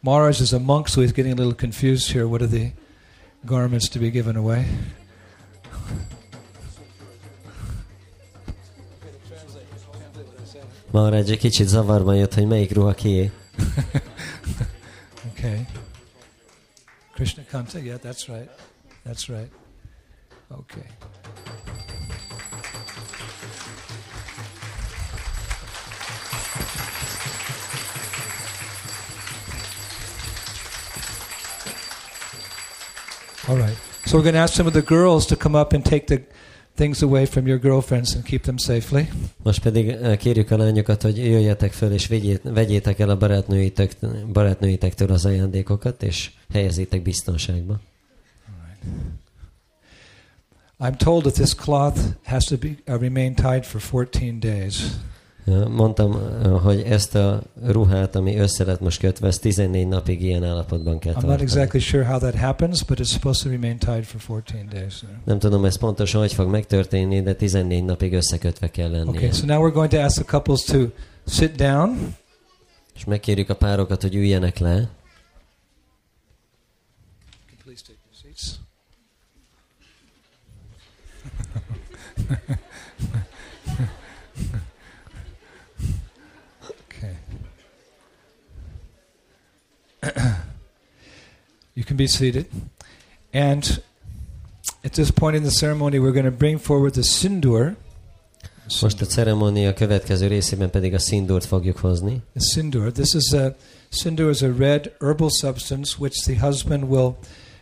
Maharaj 0.00 0.40
is 0.40 0.52
a 0.52 0.58
monk, 0.58 0.88
so 0.88 1.00
he's 1.00 1.12
getting 1.12 1.32
a 1.32 1.36
little 1.36 1.54
confused 1.54 2.12
here. 2.12 2.26
What 2.28 2.42
are 2.42 2.46
the 2.46 2.72
garments 3.44 3.88
to 3.88 3.98
be 3.98 4.10
given 4.10 4.36
away? 4.36 4.66
Maharaj 10.90 11.30
egy 11.30 11.38
kicsit 11.38 11.68
zavarban 11.68 12.16
jött, 12.16 12.34
hogy 12.34 12.46
melyik 12.46 12.72
ruha 12.72 12.94
kié. 12.94 13.30
Okay. 15.38 15.66
Krishna 17.14 17.42
Kanta, 17.50 17.78
yeah, 17.78 17.98
that's 17.98 18.28
right. 18.28 18.48
That's 19.04 19.28
right. 19.28 19.50
Okay. 20.50 20.86
All 33.48 33.56
right. 33.56 33.76
So 34.04 34.16
we're 34.16 34.24
going 34.24 34.34
to 34.34 34.40
ask 34.40 34.54
some 34.54 34.66
of 34.66 34.72
the 34.72 34.82
girls 34.82 35.26
to 35.26 35.36
come 35.36 35.54
up 35.54 35.72
and 35.72 35.84
take 35.84 36.06
the 36.06 36.22
things 36.74 37.02
away 37.02 37.26
from 37.26 37.46
your 37.46 37.58
girlfriends 37.58 38.14
and 38.14 38.24
keep 38.24 38.42
them 38.42 38.58
safely. 38.58 39.08
Most 39.42 39.62
pedig 39.62 39.88
eh, 39.88 40.16
kérjük 40.16 40.50
a 40.50 40.56
lányokat, 40.56 41.02
hogy 41.02 41.16
jöjjetek 41.16 41.72
föl 41.72 41.92
és 41.92 42.06
vigyét, 42.06 42.40
vegyétek 42.42 42.98
el 42.98 43.10
a 43.10 43.16
barátnőitek, 43.16 43.96
barátnőitektől 44.32 45.10
az 45.10 45.24
ajándékokat, 45.24 46.02
és 46.02 46.30
helyezzétek 46.52 47.02
biztonságba. 47.02 47.80
I'm 50.78 50.96
told 50.96 51.22
that 51.22 51.34
this 51.34 51.54
cloth 51.54 52.00
has 52.24 52.44
to 52.44 52.56
be 52.56 52.68
uh, 52.86 53.00
remain 53.00 53.34
tied 53.34 53.64
for 53.64 53.80
14 53.80 54.38
days. 54.38 54.82
Mondtam, 55.68 56.12
hogy 56.62 56.80
ezt 56.80 57.14
a 57.14 57.42
ruhát, 57.64 58.14
ami 58.14 58.36
össze 58.36 58.64
lett 58.64 58.80
most 58.80 59.00
kötve, 59.00 59.26
ezt 59.26 59.40
14 59.40 59.88
napig 59.88 60.22
ilyen 60.22 60.44
állapotban 60.44 60.98
kell 60.98 61.12
I'm 61.12 61.14
not 61.14 61.24
tartani. 61.24 61.42
exactly 61.42 61.78
sure 61.78 62.04
how 62.04 62.18
that 62.18 62.34
happens, 62.34 62.82
but 62.82 62.98
it's 62.98 63.10
supposed 63.10 63.42
to 63.42 63.48
remain 63.50 63.78
tied 63.78 64.04
for 64.04 64.42
14 64.42 64.68
days. 64.68 65.04
Nem 65.24 65.38
tudom, 65.38 65.64
ez 65.64 65.78
pontosan 65.78 66.20
hogy 66.20 66.32
fog 66.32 66.48
megtörténni, 66.50 67.22
de 67.22 67.34
14 67.34 67.84
napig 67.84 68.12
összekötve 68.12 68.70
kell 68.70 68.90
lennie. 68.90 69.08
Okay, 69.10 69.32
so 69.32 69.46
now 69.46 69.66
we're 69.66 69.72
going 69.74 69.90
to 69.90 70.00
ask 70.00 70.14
the 70.14 70.24
couples 70.24 70.62
to 70.64 70.78
sit 71.26 71.56
down. 71.56 72.14
És 72.94 73.04
megkérjük 73.04 73.48
a 73.48 73.54
párokat, 73.56 74.02
hogy 74.02 74.14
üljenek 74.14 74.58
le. 74.58 74.88
Please 77.64 77.82
take 77.86 77.98
your 78.04 78.14
seats. 78.22 78.58
okay. 86.88 87.16
You 91.74 91.84
can 91.84 91.96
be 91.96 92.06
seated. 92.06 92.46
And 93.32 93.82
at 94.84 94.92
this 94.92 95.10
point 95.10 95.36
in 95.36 95.42
the 95.42 95.50
ceremony, 95.50 95.98
we're 95.98 96.12
going 96.12 96.30
to 96.30 96.36
bring 96.36 96.58
forward 96.58 96.92
the 96.92 97.02
sindur. 97.02 97.76
Most 98.80 99.00
a 99.00 99.06
ceremónia 99.06 99.74
következő 99.74 100.26
részében 100.26 100.70
pedig 100.70 100.94
a 100.94 100.98
szindúrt 100.98 101.44
fogjuk 101.44 101.76
hozni. 101.76 102.22
The 102.34 102.40
sindur. 102.40 102.92
This 102.92 103.14
is 103.14 103.32
a 103.32 103.56
sindur 103.88 104.30
is 104.30 104.42
a 104.42 104.52
red 104.58 104.92
herbal 105.00 105.30
substance 105.30 105.96
which 105.98 106.22
the 106.24 106.46
husband 106.46 106.82
will 106.82 107.16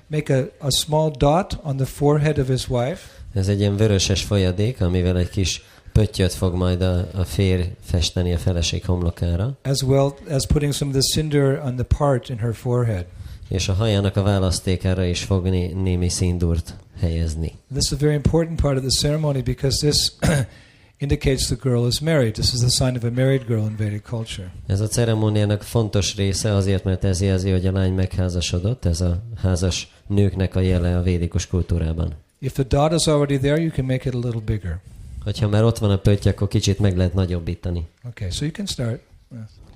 make 0.06 0.34
a, 0.34 0.66
a 0.66 0.70
small 0.70 1.10
dot 1.18 1.58
on 1.62 1.76
the 1.76 1.86
forehead 1.86 2.38
of 2.38 2.48
his 2.48 2.68
wife. 2.68 3.00
Ez 3.34 3.48
egy 3.48 3.58
ilyen 3.58 3.76
vöröses 3.76 4.22
folyadék, 4.22 4.80
amivel 4.80 5.18
egy 5.18 5.30
kis 5.30 5.62
pöttyöt 5.94 6.32
fog 6.32 6.54
majd 6.54 6.80
a, 6.80 7.06
a 7.14 7.24
férj 7.24 7.62
festeni 7.80 8.32
a 8.32 8.38
feleség 8.38 8.84
homlokára, 8.84 9.58
as 9.62 9.82
well 9.82 10.14
as 10.28 10.46
putting 10.46 10.72
some 10.72 10.90
of 10.90 10.96
the 10.96 11.20
cinder 11.20 11.62
on 11.64 11.74
the 11.74 11.84
part 11.98 12.28
in 12.28 12.38
her 12.38 12.54
forehead. 12.54 13.06
és 13.48 13.68
a 13.68 13.72
hajának 13.72 14.16
a 14.16 14.22
választékára 14.22 15.04
is 15.04 15.22
fog 15.22 15.48
né, 15.48 15.72
némi 15.72 16.08
szindúrt 16.08 16.74
helyezni. 17.00 17.52
This 17.72 17.84
is 17.84 17.92
a 17.92 17.96
very 17.96 18.14
important 18.14 18.60
part 18.60 18.76
of 18.76 18.82
the 18.82 19.00
ceremony 19.00 19.42
because 19.42 19.86
this 19.86 20.12
indicates 21.04 21.46
the 21.46 21.56
girl 21.62 21.86
is 21.86 22.00
married. 22.00 22.32
This 22.32 22.52
is 22.52 22.60
the 22.60 22.84
sign 22.84 22.96
of 22.96 23.04
a 23.04 23.10
married 23.10 23.44
girl 23.46 23.62
in 23.62 23.76
Vedic 23.76 24.02
culture. 24.08 24.52
Ez 24.66 24.80
a 24.80 24.86
ceremóniának 24.86 25.62
fontos 25.62 26.16
része 26.16 26.54
azért, 26.54 26.84
mert 26.84 27.04
ez 27.04 27.20
jelzi, 27.20 27.50
hogy 27.50 27.66
a 27.66 27.72
lány 27.72 27.92
megházasodott, 27.92 28.84
ez 28.84 29.00
a 29.00 29.22
házas 29.36 29.92
nőknek 30.06 30.56
a 30.56 30.60
jele 30.60 30.98
a 30.98 31.02
védikus 31.02 31.46
kultúrában. 31.46 32.14
If 32.38 32.52
the 32.52 32.62
dot 32.62 32.92
is 32.92 33.06
already 33.06 33.38
there, 33.38 33.60
you 33.60 33.70
can 33.70 33.84
make 33.84 34.08
it 34.08 34.14
a 34.14 34.18
little 34.18 34.42
bigger. 34.44 34.80
Hogyha 35.24 35.48
már 35.48 35.64
ott 35.64 35.78
van 35.78 35.90
a 35.90 35.98
pötty, 35.98 36.28
akkor 36.28 36.48
kicsit 36.48 36.78
meg 36.78 36.96
lehet 36.96 37.14
nagyobbítani. 37.14 37.86
Okay, 38.08 38.30
so 38.30 38.44
you 38.44 38.52
can 38.52 38.66
start 38.66 39.00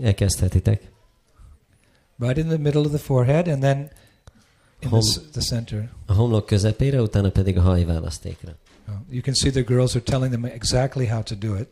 Elkezdhetitek. 0.03 0.83
right 2.19 2.37
in 2.39 2.47
the 2.47 2.57
middle 2.57 2.81
of 2.81 2.89
the 2.89 2.99
forehead 2.99 3.49
and 3.49 3.61
then 3.61 3.79
in 3.79 3.89
the, 4.79 4.89
Hom- 4.89 5.31
the 5.33 5.41
center. 5.41 5.91
A 6.07 6.13
homlok 6.13 6.47
közepére, 6.47 7.03
utána 7.03 7.31
pedig 7.31 7.59
a 7.59 7.61
hajválasztékra. 7.61 8.51
Oh, 8.89 8.95
You 9.11 9.21
can 9.23 9.35
see 9.35 9.51
the 9.51 9.63
girls 9.63 9.95
are 9.95 10.05
telling 10.05 10.31
them 10.31 10.45
exactly 10.45 11.07
how 11.07 11.23
to 11.23 11.35
do 11.35 11.57
it. 11.57 11.69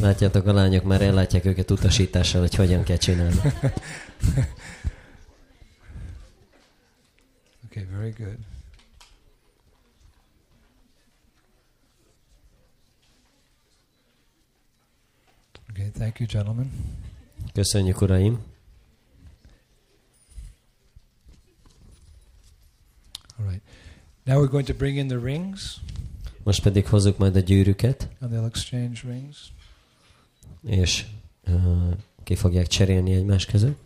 Látjátok, 0.00 0.46
a 0.46 0.52
lányok 0.52 0.84
már 0.84 1.02
ellátják 1.02 1.44
őket 1.44 1.70
utasítással, 1.70 2.40
hogy 2.40 2.54
hogyan 2.54 2.82
kell 2.82 2.96
csinálni. 2.96 3.40
Okay, 7.70 7.86
very 7.98 8.10
good. 8.18 8.38
Okay, 15.78 15.90
thank 15.94 16.18
you, 16.20 16.26
gentlemen. 16.26 16.70
Köszönjük, 17.52 18.00
uraim! 18.00 18.38
All 23.38 23.46
right. 23.46 23.62
Now 24.24 24.38
we're 24.40 24.50
going 24.50 24.66
to 24.66 24.74
bring 24.74 24.96
in 24.96 25.08
the 25.08 25.18
rings, 25.18 25.80
Most 26.42 26.62
pedig 26.62 26.86
hozzuk 26.86 27.18
majd 27.18 27.36
a 27.36 27.40
gyűrűket, 27.40 28.08
and 28.20 28.30
they'll 28.32 28.46
exchange 28.46 29.00
rings. 29.04 29.52
és 30.66 31.06
uh, 31.46 31.92
ki 32.24 32.34
fogják 32.34 32.66
cserélni 32.66 33.12
egymás 33.12 33.44
között. 33.44 33.78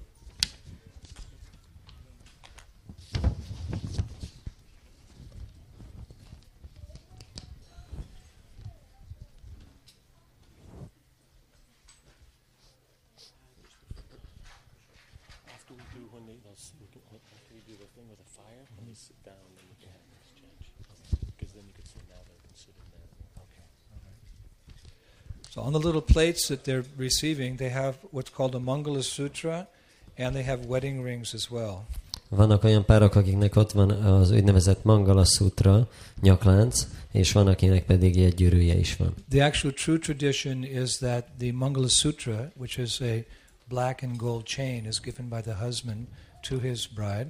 After 15.55 15.74
we 15.74 15.84
do, 15.95 16.03
when 16.12 16.24
they, 16.26 16.38
they'll, 16.43 16.59
s- 16.59 16.74
we 16.80 16.86
can, 16.90 17.03
after 17.14 17.53
we 17.55 17.62
do 17.66 17.74
the 17.78 17.90
thing 17.95 18.07
with 18.11 18.18
the 18.18 18.30
fire, 18.30 18.64
when 18.78 18.86
they 18.88 18.97
sit 18.97 19.18
down, 19.22 19.43
then 19.57 19.66
we 19.70 19.76
can 19.82 19.90
have 19.95 20.05
an 20.11 20.14
exchange. 20.18 20.64
Because 21.34 21.51
then 21.55 21.64
you 21.66 21.74
can 21.74 21.86
see 21.86 22.03
now 22.11 22.20
they're 22.26 22.45
considering 22.47 22.88
that. 22.97 23.09
Okay. 23.47 23.66
So 25.55 25.61
on 25.61 25.72
the 25.72 25.78
little 25.78 26.00
plates 26.00 26.46
that 26.46 26.64
they're 26.64 26.84
receiving, 26.96 27.57
they 27.57 27.68
have 27.68 27.94
what's 28.11 28.30
called 28.30 28.55
a 28.55 28.59
Mangala 28.59 29.03
Sutra, 29.03 29.68
and 30.16 30.34
they 30.34 30.42
have 30.42 30.66
wedding 30.66 31.05
rings 31.05 31.34
as 31.34 31.50
well. 31.50 31.84
Vannak 32.28 32.64
olyan 32.64 32.84
párok, 32.84 33.14
akiknek 33.14 33.57
ott 33.57 33.72
van 33.72 33.90
az 33.90 34.30
úgynevezett 34.30 34.84
Mangala 34.84 35.24
Sutra, 35.24 35.88
nyaklánc, 36.20 36.86
és 37.11 37.32
van, 37.32 37.46
akinek 37.46 37.84
pedig 37.84 38.18
egy 38.18 38.34
gyűrűje 38.34 38.74
is 38.74 38.96
van. 38.96 39.14
The 39.28 39.44
actual 39.44 39.72
true 39.72 39.98
tradition 39.98 40.64
is 40.64 40.96
that 40.96 41.24
the 41.38 41.53
Mangala 41.53 41.88
Sutra, 41.88 42.53
which 42.57 42.78
is 42.78 43.00
a 43.00 43.24
black 43.68 44.03
and 44.03 44.16
gold 44.16 44.44
chain, 44.44 44.86
is 44.86 45.00
given 45.00 45.28
by 45.28 45.40
the 45.40 45.64
husband 45.64 46.07
to 46.48 46.59
his 46.59 46.88
bride. 46.88 47.26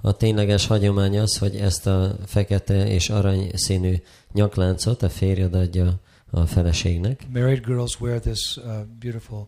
A 0.00 0.16
tényleges 0.16 0.66
hagyomány 0.66 1.18
az, 1.18 1.38
hogy 1.38 1.56
ezt 1.56 1.86
a 1.86 2.16
fekete 2.26 2.86
és 2.88 3.10
arany 3.10 3.50
színű 3.54 3.94
nyakláncot 4.32 5.02
a 5.02 5.08
férjed 5.08 5.54
adja 5.54 6.00
a 6.34 6.46
feleségnek. 6.46 7.26
Married 7.32 7.64
girls 7.64 8.00
wear 8.00 8.20
this 8.20 8.56
uh, 8.56 8.62
beautiful 8.98 9.46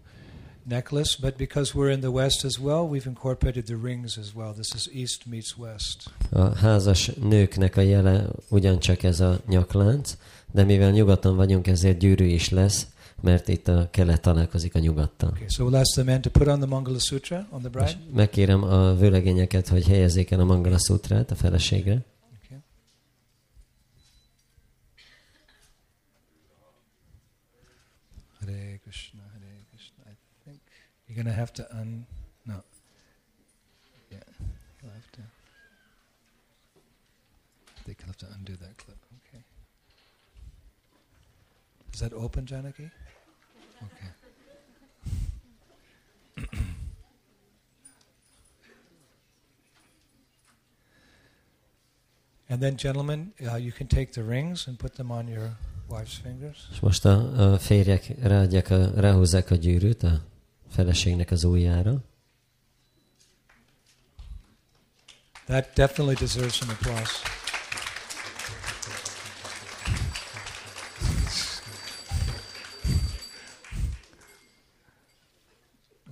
necklace, 0.69 1.17
but 1.21 1.37
because 1.37 1.73
we're 1.75 1.93
in 1.93 2.01
the 2.01 2.11
West 2.11 2.45
as 2.45 2.59
well, 2.59 2.89
we've 2.89 3.07
incorporated 3.09 3.65
the 3.65 3.77
rings 3.83 4.19
as 4.19 4.33
well. 4.35 4.53
This 4.53 4.75
is 4.75 4.89
East 4.95 5.23
meets 5.31 5.57
West. 5.59 6.03
A 6.31 6.57
házas 6.57 7.11
nőknek 7.23 7.77
a 7.77 7.81
jele 7.81 8.27
ugyancsak 8.49 9.03
ez 9.03 9.21
a 9.21 9.39
nyaklánc, 9.49 10.17
de 10.53 10.65
mivel 10.65 10.91
nyugaton 10.91 11.37
vagyunk, 11.37 11.67
ezért 11.67 11.99
gyűrű 11.99 12.25
is 12.25 12.49
lesz, 12.49 12.87
mert 13.21 13.49
itt 13.49 13.69
a 13.69 13.89
kelet 13.91 14.21
találkozik 14.21 14.75
a 14.75 14.79
nyugattal. 14.79 15.29
Okay, 15.29 15.49
so 15.49 15.69
we'll 15.69 15.79
ask 15.79 15.93
the 15.93 16.03
men 16.03 16.21
to 16.21 16.31
put 16.31 16.47
on 16.47 16.59
the 16.59 16.69
Mangala 16.69 16.99
Sutra 16.99 17.47
on 17.51 17.61
the 17.61 17.71
És 17.85 17.95
bride. 17.95 18.15
megkérem 18.15 18.63
a 18.63 18.95
vőlegényeket, 18.95 19.69
hogy 19.69 19.87
helyezzék 19.87 20.31
el 20.31 20.41
a 20.41 20.45
Mangala 20.45 20.79
Sutrát 20.79 21.31
a 21.31 21.35
feleségre. 21.35 22.05
You're 31.17 31.25
going 31.25 31.35
to 31.35 31.41
have 31.41 31.53
to 31.55 31.67
un. 31.75 32.05
No. 32.45 32.63
Yeah. 34.11 34.19
You'll 34.83 34.93
have 34.93 35.11
to. 35.13 35.21
I 37.75 37.81
think 37.87 38.01
you'll 38.01 38.09
have 38.09 38.19
to 38.19 38.27
undo 38.35 38.53
that 38.57 38.77
clip. 38.77 38.99
Okay. 39.27 39.43
Is 41.95 42.01
that 42.01 42.13
open, 42.13 42.45
Janaki? 42.45 42.91
Okay. 43.87 44.09
and 52.51 52.61
then, 52.61 52.77
gentlemen, 52.77 53.33
uh, 53.51 53.57
you 53.57 53.73
can 53.73 53.87
take 53.87 54.13
the 54.13 54.23
rings 54.23 54.67
and 54.67 54.79
put 54.79 54.97
them 54.97 55.11
on 55.11 55.29
your 55.29 55.57
wife's 55.89 56.19
fingers. 56.19 56.69
És 56.73 56.81
most 56.81 57.05
a, 57.05 57.53
a 57.53 57.59
férjek 57.59 58.07
ráadják 58.23 58.71
a, 58.71 59.01
ráhúzzák 59.01 59.51
a 59.51 59.55
gyűrűt 59.55 60.03
feleségnek 60.71 61.31
az 61.31 61.45
ujjára. 61.45 62.05
That 65.47 65.75
definitely 65.75 66.15
deserves 66.15 66.55
some 66.55 66.73
applause. 66.73 67.13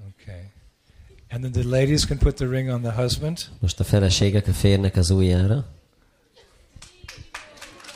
Okay. 0.08 0.52
And 1.30 1.42
then 1.42 1.52
the 1.52 1.64
ladies 1.64 2.04
can 2.04 2.18
put 2.18 2.36
the 2.36 2.46
ring 2.46 2.70
on 2.70 2.82
the 2.82 2.92
husband. 2.92 3.48
Most 3.60 3.80
a 3.80 3.84
feleségek 3.84 4.46
a 4.46 4.52
férnek 4.52 4.96
az 4.96 5.10
ujjára. 5.10 5.66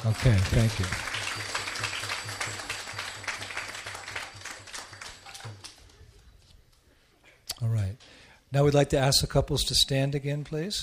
Okay, 0.04 0.34
thank 0.50 0.78
you. 0.78 1.07
Now 8.58 8.64
we'd 8.64 8.74
like 8.74 8.90
to 8.96 8.98
ask 8.98 9.20
the 9.20 9.28
couples 9.28 9.62
to 9.64 9.74
stand 9.74 10.14
again, 10.14 10.42
please. 10.42 10.78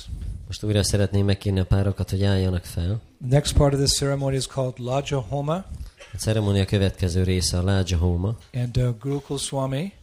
Most 0.47 0.63
újra 0.63 0.83
szeretném 0.83 1.25
megkérni 1.25 1.59
a 1.59 1.65
párokat, 1.65 2.09
hogy 2.09 2.23
álljanak 2.23 2.63
fel. 2.63 3.01
The 3.27 3.27
next 3.35 3.53
part 3.53 3.73
of 3.73 3.79
this 3.79 3.91
ceremony 3.97 4.35
is 4.35 4.47
called 4.47 4.79
Laja 4.79 5.19
Homa, 5.19 5.55
A 6.13 6.17
ceremónia 6.17 6.65
következő 6.65 7.23
része 7.23 7.57
a 7.57 7.63
Lája 7.63 7.97
Homa, 7.97 8.37
and 8.53 8.77
uh, 8.77 8.97
Gurukul 8.99 9.37
Swami, 9.37 9.93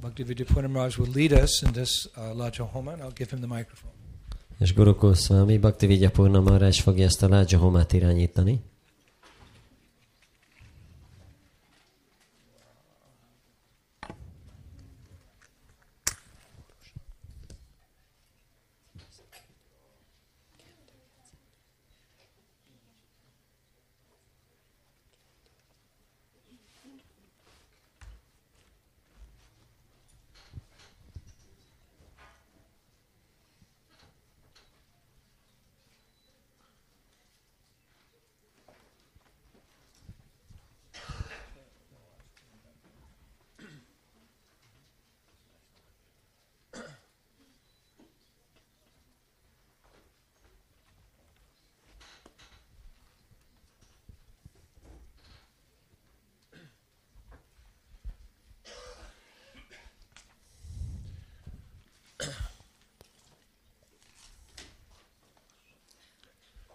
Bhaktivedanta 0.00 0.52
Purnamraj, 0.52 0.96
will 0.98 1.12
lead 1.14 1.32
us 1.42 1.62
in 1.62 1.72
this 1.72 2.08
uh, 2.16 2.36
Laja 2.36 2.64
Homa, 2.64 2.92
and 2.92 3.00
I'll 3.00 3.16
give 3.16 3.30
him 3.30 3.40
the 3.40 3.56
microphone. 3.56 3.92
és 4.58 4.74
Gurukul 4.74 5.14
Swami 5.14 5.58
Bhakti 5.58 5.86
Vidyapurna 5.86 6.40
Maharaj 6.40 6.80
fogja 6.80 7.04
ezt 7.04 7.22
a 7.22 7.28
Lája 7.28 7.58
Homát 7.58 7.92
irányítani. 7.92 8.60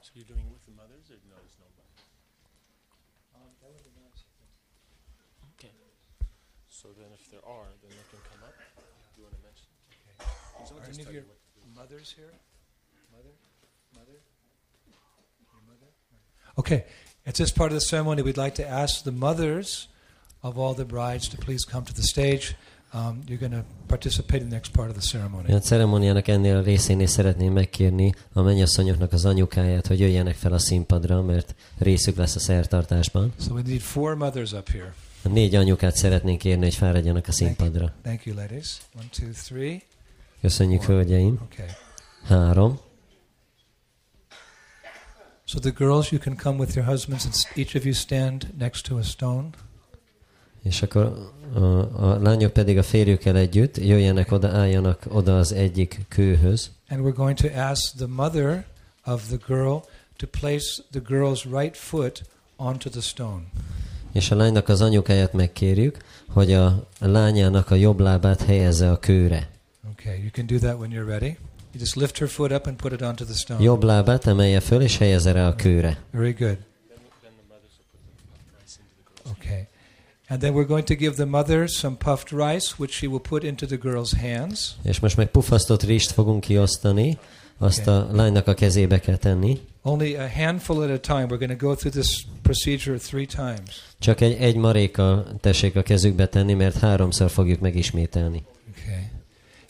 So 0.04 0.22
you're 0.22 0.30
doing 0.30 0.46
it 0.46 0.54
with 0.54 0.62
the 0.70 0.76
mothers, 0.78 1.10
or 1.10 1.18
no? 1.26 1.34
There's 1.42 1.58
no 1.58 1.66
mothers. 1.74 1.98
Okay. 5.58 5.74
So 6.70 6.94
then, 6.94 7.10
if 7.18 7.26
there 7.34 7.42
are, 7.42 7.66
then 7.82 7.90
they 7.90 8.06
can 8.14 8.22
come 8.30 8.46
up. 8.46 8.54
Do 8.54 9.16
you 9.18 9.24
want 9.26 9.34
to 9.34 9.44
mention? 9.48 9.66
So 10.70 10.76
I'll 10.76 10.84
Are 10.84 10.86
just 10.86 11.00
any 11.00 11.02
of 11.02 11.10
tell 11.10 11.18
your 11.18 11.26
you 11.26 11.34
what 11.34 11.42
to 11.42 11.66
do. 11.66 11.74
mothers 11.74 12.14
here? 12.14 12.30
Mother? 13.10 13.34
Mother? 13.98 14.18
Your 15.50 15.64
mother? 15.66 15.90
Okay. 16.62 16.86
At 17.34 17.40
this 17.40 17.52
part 17.52 17.72
of 17.72 17.80
the 17.80 17.86
ceremony, 17.86 18.22
we'd 18.22 18.38
like 18.38 18.64
to 18.64 18.70
ask 18.70 19.04
the 19.04 19.12
mothers 19.12 19.88
of 20.42 20.58
all 20.58 20.74
the 20.74 20.86
brides 20.86 21.28
to 21.30 21.38
please 21.38 21.66
come 21.72 21.84
to 21.84 21.94
the 21.94 22.02
stage. 22.02 22.56
Um, 22.94 23.24
you're 23.28 23.40
going 23.40 23.62
to 23.62 23.66
participate 23.88 24.42
in 24.44 24.50
the 24.50 24.56
next 24.56 24.72
part 24.72 24.90
of 24.90 24.96
the 24.96 25.02
ceremony. 25.02 25.54
A 25.54 25.60
ceremóniának 25.60 26.28
ennél 26.28 26.58
a 26.58 26.62
részénél 26.62 27.08
szeretném 27.08 27.54
megkérni 27.54 28.14
a 28.34 28.42
mennyasszonyoknak 28.42 29.14
az 29.14 29.26
anyukáját, 29.26 29.88
hogy 29.88 30.00
jöjjenek 30.00 30.36
fel 30.36 30.54
a 30.54 30.60
színpadra, 30.60 31.22
mert 31.22 31.56
részük 31.78 32.16
lesz 32.16 32.36
a 32.36 32.40
szertartásban. 32.40 33.34
So 33.40 33.54
we 33.54 33.62
need 33.66 33.82
four 33.82 34.16
mothers 34.16 34.52
up 34.52 34.70
here. 34.70 34.94
A 35.24 35.28
négy 35.28 35.56
anyukát 35.56 35.96
szeretnénk 35.96 36.38
kérni, 36.38 36.64
hogy 36.64 36.76
fáradjanak 36.76 37.28
a 37.28 37.32
színpadra. 37.32 37.94
Thank 38.02 38.26
you, 38.26 38.36
ladies. 38.36 38.78
One, 38.96 39.06
two, 39.12 39.30
three. 39.46 39.82
Köszönjük, 40.42 40.84
hölgyeim. 40.84 41.40
Okay. 41.52 41.68
Három. 42.24 42.80
So 45.54 45.60
the 45.60 45.72
girls, 45.72 46.12
you 46.12 46.20
can 46.20 46.36
come 46.36 46.58
with 46.58 46.76
your 46.76 46.86
husbands, 46.86 47.26
and 47.26 47.36
each 47.56 47.76
of 47.76 47.86
you 47.86 47.94
stand 47.94 48.48
next 48.58 48.86
to 48.86 48.98
a 48.98 49.04
stone. 49.04 49.50
És 50.64 50.82
akkor 50.82 51.32
a, 51.54 51.60
a 52.06 52.20
lányok 52.22 52.54
pedig 52.54 52.78
a 52.78 52.84
férjükkel 52.84 53.38
együtt 53.38 53.78
jöjjenek 53.78 54.32
oda, 54.32 54.48
álljanak 54.48 55.06
oda 55.08 55.38
az 55.38 55.52
egyik 55.52 56.06
kőhöz, 56.08 56.72
And 56.90 57.02
we're 57.02 57.16
going 57.16 57.38
to 57.38 57.48
ask 57.48 57.96
the 57.96 58.06
mother 58.08 58.66
of 59.06 59.28
the 59.28 59.38
girl 59.48 59.78
to 60.18 60.28
place 60.40 60.84
the 60.92 61.02
girl's 61.08 61.44
right 61.60 61.78
foot 61.78 62.22
onto 62.56 62.90
the 62.90 63.02
stone. 63.02 63.44
és 64.12 64.32
a 64.32 64.36
lánynak 64.36 64.70
az 64.70 64.82
anyukáját 64.82 65.34
megkérjük, 65.34 65.98
hogy 66.28 66.54
a 66.54 66.88
lányának 67.00 67.72
a 67.72 67.76
jobb 67.76 68.00
lábát 68.00 68.42
helyezze 68.42 68.92
a 68.92 69.00
kőre. 69.00 69.50
Okay, 69.92 70.20
you 70.20 70.30
can 70.32 70.46
do 70.46 70.58
that 70.58 70.80
when 70.80 70.92
you're 70.92 71.08
ready. 71.08 71.38
You 71.74 71.80
just 71.80 71.96
lift 71.96 72.18
her 72.18 72.28
foot 72.28 72.52
up 72.52 72.68
and 72.68 72.78
put 72.78 72.92
it 72.92 73.02
onto 73.02 73.26
the 73.26 73.34
stone. 73.34 73.64
Jobb 73.64 73.84
lábát 73.84 74.28
emelje 74.28 74.60
föl, 74.60 74.82
és 74.82 74.98
helyezze 74.98 75.32
rá 75.32 75.48
a 75.48 75.56
kőre. 75.56 75.98
Very 76.12 76.32
good. 76.32 76.58
Okay. 79.32 79.68
And 80.28 80.40
then 80.40 80.54
we're 80.54 80.68
going 80.68 80.86
to 80.86 80.96
give 80.96 81.16
the 81.16 81.26
mother 81.26 81.70
some 81.70 81.96
puffed 81.96 82.32
rice, 82.32 82.74
which 82.78 82.94
she 82.94 83.08
will 83.08 83.20
put 83.20 83.44
into 83.44 83.66
the 83.66 83.78
girl's 83.78 84.14
hands. 84.22 84.76
És 84.84 85.00
most 85.00 85.18
meg 85.18 85.28
pufasztott 85.28 85.84
rist 85.84 86.12
fogunk 86.12 86.42
kiosztani, 86.42 87.18
azt 87.58 87.88
a 87.88 88.08
lánynak 88.12 88.48
a 88.48 88.54
kezébe 88.54 89.00
kell 89.00 89.18
tenni. 89.18 89.60
Only 89.82 90.16
a 90.16 90.30
handful 90.30 90.84
at 90.84 90.90
a 90.90 91.00
time. 91.00 91.26
We're 91.26 91.40
going 91.40 91.60
to 91.60 91.68
go 91.68 91.76
through 91.76 91.96
this 91.96 92.26
procedure 92.42 92.98
three 92.98 93.26
times. 93.26 93.94
Csak 94.00 94.22
egy, 94.22 94.34
egy 94.34 94.56
marékkal 94.56 95.36
tessék 95.42 95.76
a 95.76 95.82
kezükbe 95.82 96.28
tenni, 96.28 96.54
mert 96.54 96.78
háromszor 96.78 97.30
fogjuk 97.30 97.60
megismételni. 97.60 98.44
Okay. 98.70 99.13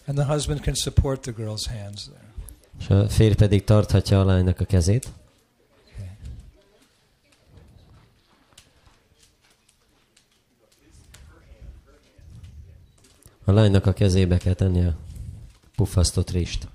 And 0.06 0.18
the 0.18 0.26
husband 0.26 0.62
can 0.62 0.76
support 0.76 1.22
the 1.22 1.32
girl's 1.32 1.66
hands 1.68 2.08
there. 2.08 2.34
És 2.80 2.90
a 2.90 3.10
férj 3.10 3.34
pedig 3.34 3.64
tarthatja 3.64 4.20
a 4.20 4.24
lánynak 4.24 4.60
a 4.60 4.66
kezét. 4.66 5.12
Okay. 5.94 6.10
A 13.46 13.52
lánynak 13.52 13.86
a 13.86 13.94
kezébe 13.94 14.38
kell 14.38 14.54
tenni 14.54 14.86
a 14.86 14.96
puffasztott 15.76 16.30
rist. 16.30 16.68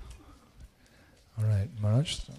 All 1.37 1.45
right, 1.45 1.69
Sanskrit? 1.81 2.37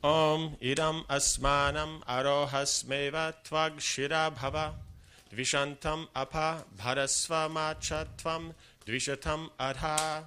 Om 0.00 0.56
idam 0.58 1.04
asmanam 1.06 2.00
arohasmeva 2.04 3.40
tvag 3.42 3.78
shira 3.78 4.30
bhava 4.30 4.85
dvishantam 5.36 6.06
apa 6.14 6.64
bharasva 6.78 7.48
machatvam 7.50 8.54
dvishatam 8.86 9.50
adha. 9.60 10.24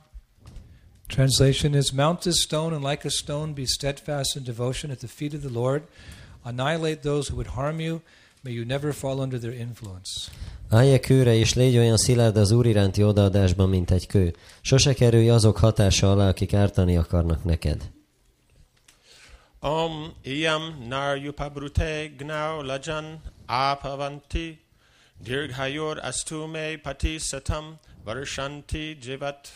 Translation 1.07 1.73
is 1.73 1.91
Mount 1.91 2.21
this 2.21 2.43
stone 2.43 2.73
and 2.75 2.83
like 2.83 3.03
a 3.05 3.09
stone 3.09 3.53
be 3.53 3.65
steadfast 3.65 4.37
in 4.37 4.43
devotion 4.43 4.91
at 4.91 4.99
the 4.99 5.07
feet 5.07 5.33
of 5.33 5.41
the 5.41 5.49
Lord. 5.49 5.81
Annihilate 6.43 7.01
those 7.01 7.29
who 7.29 7.35
would 7.35 7.47
harm 7.47 7.79
you. 7.79 8.01
May 8.43 8.51
you 8.51 8.63
never 8.65 8.93
fall 8.93 9.19
under 9.19 9.39
their 9.39 9.53
influence. 9.53 10.31
Állj 10.69 10.93
a 10.93 10.99
kőre, 10.99 11.33
és 11.33 11.53
légy 11.53 11.77
olyan 11.77 11.97
szilárd 11.97 12.37
az 12.37 12.51
Úr 12.51 12.65
iránti 12.65 13.03
odaadásban, 13.03 13.69
mint 13.69 13.91
egy 13.91 14.07
kő. 14.07 14.35
Sose 14.61 14.93
kerülj 14.93 15.29
azok 15.29 15.57
hatása 15.57 16.11
alá, 16.11 16.27
akik 16.27 16.53
ártani 16.53 16.97
akarnak 16.97 17.43
neked. 17.43 17.91
Om 19.59 20.13
iyam 20.21 20.85
naryupabrute 20.87 22.11
gnau 22.17 22.61
lajan 22.61 23.21
apavanti 23.45 24.59
dirghayor 25.23 26.01
astume 26.01 26.81
pati 26.81 27.17
satam 27.17 27.79
varshanti 28.05 28.99
jivat 28.99 29.51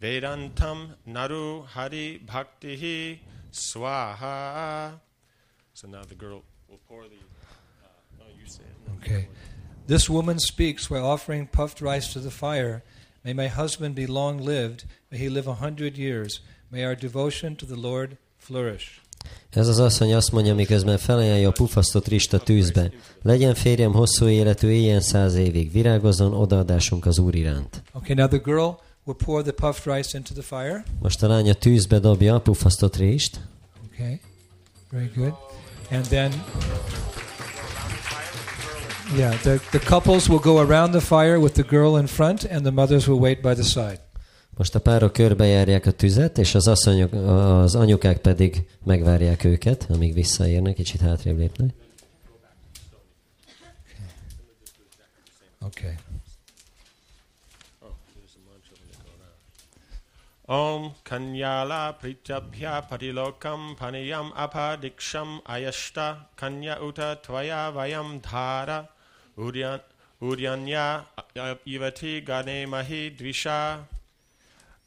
vedantam 0.00 0.94
naru 1.06 1.62
hari 1.62 2.22
bhaktihi 2.26 3.18
swaha. 3.52 4.92
So 5.74 5.88
now 5.88 6.02
the 6.02 6.14
girl 6.14 6.42
will 6.68 6.80
pour 6.88 7.02
the. 7.04 7.16
Uh, 7.16 7.88
no, 8.18 8.24
you 8.38 8.46
say 8.46 8.62
it. 8.62 9.02
Okay. 9.02 9.28
This 9.86 10.08
woman 10.08 10.38
speaks 10.38 10.88
while 10.88 11.04
offering 11.04 11.46
puffed 11.46 11.80
rice 11.80 12.12
to 12.12 12.20
the 12.20 12.30
fire. 12.30 12.82
May 13.24 13.32
my 13.32 13.48
husband 13.48 13.94
be 13.94 14.06
long 14.06 14.38
lived. 14.38 14.84
May 15.10 15.18
he 15.18 15.28
live 15.28 15.46
a 15.46 15.54
hundred 15.54 15.98
years. 15.98 16.40
May 16.70 16.84
our 16.84 16.94
devotion 16.94 17.56
to 17.56 17.66
the 17.66 17.76
Lord 17.76 18.16
flourish. 18.38 19.00
Ez 19.50 19.68
az 19.68 19.78
asszony 19.78 20.14
azt 20.14 20.32
mondja, 20.32 20.54
miközben 20.54 20.98
felajánlja 20.98 21.48
a 21.48 21.52
pufasztott 21.52 22.08
rista 22.08 22.38
tűzbe. 22.38 22.90
Legyen 23.22 23.54
férjem 23.54 23.92
hosszú 23.92 24.26
életű, 24.26 24.68
éljen 24.68 25.00
száz 25.00 25.34
évig, 25.34 25.72
virágozzon 25.72 26.34
odaadásunk 26.34 27.06
az 27.06 27.18
Úr 27.18 27.34
iránt. 27.34 27.82
Okay, 27.92 28.14
now 28.14 28.26
the 28.26 28.40
girl 28.44 28.70
will 29.04 29.16
pour 29.24 29.42
the 29.42 29.52
puffed 29.52 29.94
rice 29.94 30.18
into 30.18 30.32
the 30.32 30.42
fire. 30.42 30.84
Most 31.02 31.22
a 31.22 31.28
lány 31.28 31.50
a 31.50 31.54
tűzbe 31.54 31.98
dobja 31.98 32.34
a 32.34 32.40
pufasztott 32.40 32.96
rist, 32.96 33.40
Okay, 33.94 34.20
very 34.90 35.10
good. 35.14 35.34
And 35.90 36.04
then, 36.06 36.32
yeah, 39.16 39.36
the, 39.42 39.60
the 39.70 39.78
couples 39.78 40.28
will 40.28 40.38
go 40.38 40.58
around 40.58 40.92
the 40.92 41.00
fire 41.00 41.38
with 41.38 41.54
the 41.54 41.62
girl 41.62 41.98
in 41.98 42.06
front, 42.06 42.44
and 42.44 42.64
the 42.64 42.72
mothers 42.72 43.06
will 43.06 43.20
wait 43.20 43.42
by 43.42 43.54
the 43.54 43.62
side. 43.62 44.00
Most 44.56 44.74
a 44.74 44.80
párok 44.80 45.12
körbejárják 45.12 45.86
a 45.86 45.90
tüzet, 45.90 46.38
és 46.38 46.54
az, 46.54 46.68
asszonyok, 46.68 47.12
az 47.12 47.74
anyukák 47.74 48.18
pedig 48.18 48.66
megvárják 48.84 49.44
őket, 49.44 49.86
amíg 49.88 50.14
visszaérnek, 50.14 50.74
kicsit 50.74 51.00
hátrébb 51.00 51.38
lépnek. 51.38 51.74
Okay. 55.60 55.94
Om 60.44 60.94
Kanyala 61.02 61.96
Pritabhya 62.00 62.84
Parilokam 62.88 63.74
Paniyam 63.78 64.32
Apadiksham 64.34 65.40
Ayashta 65.44 66.28
Kanya 66.34 66.80
Uta 66.80 67.20
Tvaya 67.20 67.72
Vayam 67.72 68.20
Dhara 68.20 68.94
Uryan 69.34 69.82
Uryanya 70.18 71.06
Ivati 71.64 72.20
Gane 72.20 72.66
Mahi 72.66 73.14
Dvisha 73.16 73.88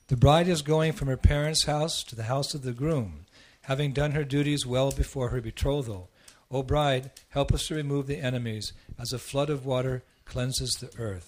The 0.07 0.15
bride 0.15 0.47
is 0.47 0.61
going 0.61 0.93
from 0.93 1.07
her 1.07 1.17
parents' 1.17 1.65
house 1.65 2.03
to 2.03 2.15
the 2.15 2.27
house 2.27 2.53
of 2.53 2.61
the 2.61 2.73
groom, 2.73 3.25
having 3.61 3.91
done 3.91 4.11
her 4.11 4.23
duties 4.23 4.63
well 4.63 4.91
before 4.95 5.29
her 5.29 5.41
betrothal. 5.41 6.09
O 6.51 6.61
bride, 6.61 7.09
help 7.29 7.51
us 7.51 7.67
to 7.67 7.75
remove 7.75 8.05
the 8.05 8.21
enemies, 8.21 8.73
as 8.99 9.13
a 9.13 9.17
flood 9.17 9.49
of 9.49 9.65
water 9.65 10.03
cleanses 10.25 10.69
the 10.79 10.89
earth. 11.01 11.25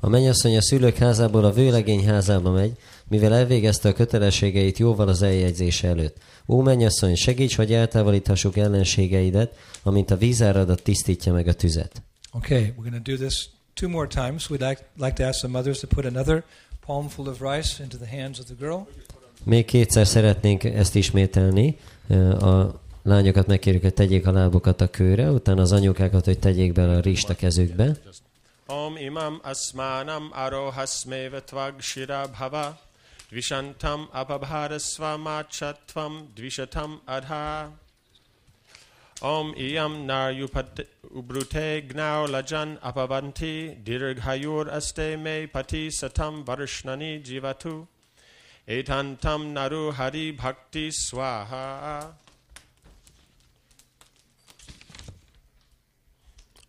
A 0.00 0.08
mennyasszony 0.08 0.56
a 0.56 0.62
szülők 0.62 0.96
házából 0.96 1.44
a 1.44 1.52
vőlegény 1.52 2.06
házába 2.06 2.50
megy, 2.50 2.72
mivel 3.08 3.34
elvégezte 3.34 3.88
a 3.88 3.92
kötelességeit 3.92 4.78
jóval 4.78 5.08
az 5.08 5.22
eljegyzése 5.22 5.88
előtt. 5.88 6.16
Ó 6.46 6.60
mennyasszony, 6.60 7.14
segíts, 7.14 7.56
hogy 7.56 7.72
eltávolíthassuk 7.72 8.56
ellenségeidet, 8.56 9.56
amint 9.82 10.10
a 10.10 10.16
vízáradat 10.16 10.82
tisztítja 10.82 11.32
meg 11.32 11.48
a 11.48 11.54
tüzet. 11.54 12.02
Okay, 12.32 12.74
we're 12.76 12.90
going 12.90 13.04
to 13.04 13.12
do 13.12 13.16
this 13.16 13.48
two 13.74 13.88
more 13.88 14.06
times. 14.06 14.50
We'd 14.50 14.68
like, 14.68 14.84
like 14.96 15.12
to 15.12 15.24
ask 15.24 15.38
the 15.38 15.48
mothers 15.48 15.80
to 15.80 15.86
put 15.86 16.04
another 16.04 16.44
palmful 16.88 17.26
of 17.28 17.40
rice 17.40 17.82
into 17.82 17.96
the 17.96 18.20
hands 18.20 18.38
of 18.38 18.44
the 18.44 18.54
girl. 18.58 18.80
Még 19.44 19.64
kétszer 19.64 20.06
szeretnénk 20.06 20.64
ezt 20.64 20.94
ismételni. 20.94 21.78
A 22.40 22.80
lányokat 23.02 23.46
megkérjük, 23.46 23.82
hogy 23.82 23.94
tegyék 23.94 24.26
a 24.26 24.32
lábukat 24.32 24.80
a 24.80 24.88
kőre, 24.88 25.30
utána 25.30 25.60
az 25.60 25.72
anyukákat, 25.72 26.24
hogy 26.24 26.38
tegyék 26.38 26.72
bele 26.72 26.96
a 26.96 27.00
rist 27.00 27.28
a 27.28 27.34
kezükbe. 27.34 27.96
Om 28.66 28.96
imam 28.96 29.40
asmanam 29.42 30.28
arohasmeva 30.32 31.40
tvag 31.44 31.80
shira 31.80 32.26
bhava 32.38 32.80
dvishantam 33.30 34.08
apabharasva 34.12 35.16
machatvam 35.16 36.32
dvishatam 36.34 37.00
adha 37.04 37.70
Om 39.20 39.54
iyam 39.56 40.06
nar 40.06 40.32
ubrute 40.32 41.82
gnau 41.88 42.26
lajan 42.28 42.78
apavanti 42.80 43.76
dirghayur 43.84 44.68
aste 44.70 45.18
me 45.18 45.46
pati 45.48 45.88
satam 45.90 46.44
varshnani 46.44 47.20
jivatu 47.24 47.86
etantam 48.68 49.52
naru 49.52 49.90
hari 49.92 50.30
bhakti 50.32 50.90
swaha 50.90 52.12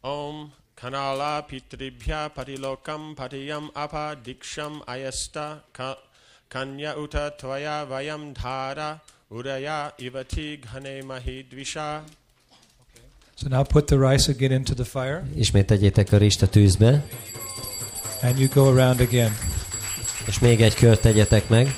Om 0.03 0.51
Kanala 0.75 1.45
Pitribhya 1.47 2.33
Patilokam 2.33 3.13
Patiyam 3.15 3.69
Apa 3.75 4.15
Diksham 4.23 4.81
Ayasta 4.85 5.59
Ka- 5.73 5.97
Kanya 6.49 6.95
Uta 6.97 7.33
Tvaya 7.37 7.85
Vayam 7.85 8.33
Dhara 8.33 9.01
Uraya 9.29 9.91
Ivati 9.99 10.57
Ghane 10.63 11.03
Mahi 11.03 11.43
Dvisha 11.43 12.01
So 13.39 13.47
now 13.47 13.63
put 13.63 13.87
the 13.87 13.97
rice 13.97 14.27
again 14.27 14.51
into 14.51 14.73
the 14.73 14.83
fire, 14.83 15.23
Ismét 15.35 15.65
tegyétek 15.65 16.11
a 16.11 16.17
rist 16.17 16.41
a 16.41 16.47
tűzbe, 16.47 17.05
and 18.21 18.39
you 18.39 18.49
go 18.53 18.69
around 18.69 18.99
again. 18.99 19.31
és 20.27 20.39
még 20.39 20.61
egy 20.61 20.75
kört 20.75 21.01
tegyetek 21.01 21.49
meg. 21.49 21.75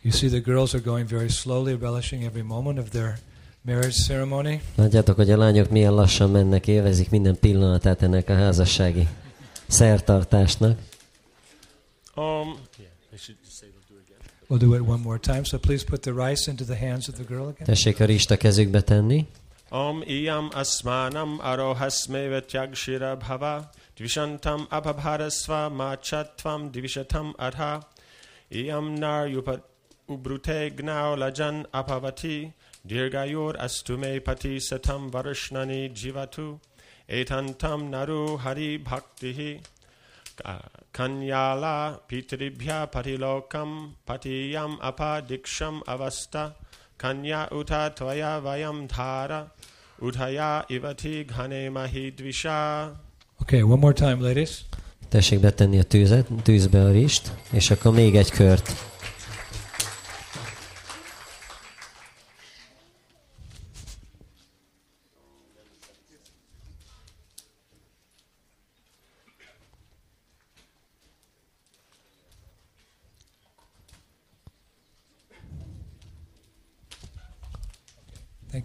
You 0.00 0.12
see, 0.12 0.28
the 0.28 0.40
girls 0.40 0.74
are 0.74 0.82
going 0.82 1.08
very 1.08 1.28
slowly, 1.28 1.74
relishing 1.74 2.24
every 2.24 2.42
moment 2.42 2.78
of 2.78 2.90
their 2.90 3.18
marriage 3.62 4.02
ceremony. 4.06 4.62
Látjátok, 4.74 5.16
hogy 5.16 5.30
a 5.30 5.36
lányok 5.36 5.70
milyen 5.70 5.94
lassan 5.94 6.30
mennek, 6.30 6.66
élvezik 6.66 7.10
minden 7.10 7.38
pillanatát 7.38 8.02
ennek 8.02 8.28
a 8.28 8.34
házassági 8.34 9.08
szertartásnak. 9.66 10.78
Again. 12.14 12.56
We'll 14.48 14.58
do 14.58 14.74
it 14.74 14.82
one 14.82 15.02
more 15.02 15.18
time. 15.18 15.44
So 15.44 15.58
please 15.58 15.84
put 15.84 16.00
the 16.02 16.12
rice 16.12 16.50
into 16.50 16.64
the 16.64 16.76
hands 16.76 17.08
of 17.08 17.14
the 17.14 17.24
girl 17.24 17.46
again. 17.46 17.64
Tessék 17.64 18.00
a 18.00 18.04
rist 18.04 18.30
a 18.30 18.36
kezükbe 18.36 18.80
tenni. 18.80 19.26
Om 19.68 20.02
iyam 20.06 20.48
asmanam 20.54 21.38
arohasmeva 21.40 22.40
tyagshira 22.40 23.16
bhava 23.16 23.70
dvishantam 23.96 24.66
apabharasva 24.68 25.68
machatvam 25.68 26.70
divishatam 26.70 27.34
adha 27.36 27.88
iyam 28.48 28.92
nar 28.92 29.28
yupat 29.28 29.62
ubrute 30.06 30.72
gnau 30.76 31.16
lajan 31.16 31.66
apavati 31.70 32.54
dirgayor 32.88 33.54
astume 33.58 34.20
pati 34.20 34.60
satam 34.60 35.10
varshnani 35.12 35.90
jivatu 35.94 36.58
etantam 37.08 37.90
naru 37.90 38.36
hari 38.44 38.70
bhaktihi 38.84 39.60
Ka- 40.36 40.70
kanyala 40.92 42.00
pitribhya 42.08 42.86
patilokam 42.94 43.70
patiyam 44.06 44.72
apadiksham 44.80 45.76
avasta 45.86 46.44
kanya 46.98 47.48
uta 47.60 47.82
tvaya 47.98 48.40
vayam 48.46 48.88
dhara 48.88 49.40
udhaya 50.00 50.64
ivati 50.70 51.14
ghane 51.32 51.62
mahi 51.76 52.10
dvisha 52.18 52.60
Okay, 53.42 53.62
one 53.62 53.80
more 53.80 53.92
time, 53.92 54.20
ladies. 54.20 54.64
Tessék 55.08 55.40
betenni 55.40 55.78
a 55.78 55.82
tűzet, 55.82 56.26
tűzbe 56.42 56.80
a 56.84 56.90
rist, 56.90 57.32
és 57.52 57.70
akkor 57.70 57.92
még 57.94 58.16
egy 58.16 58.30
kört. 58.30 58.91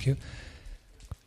You. 0.08 0.18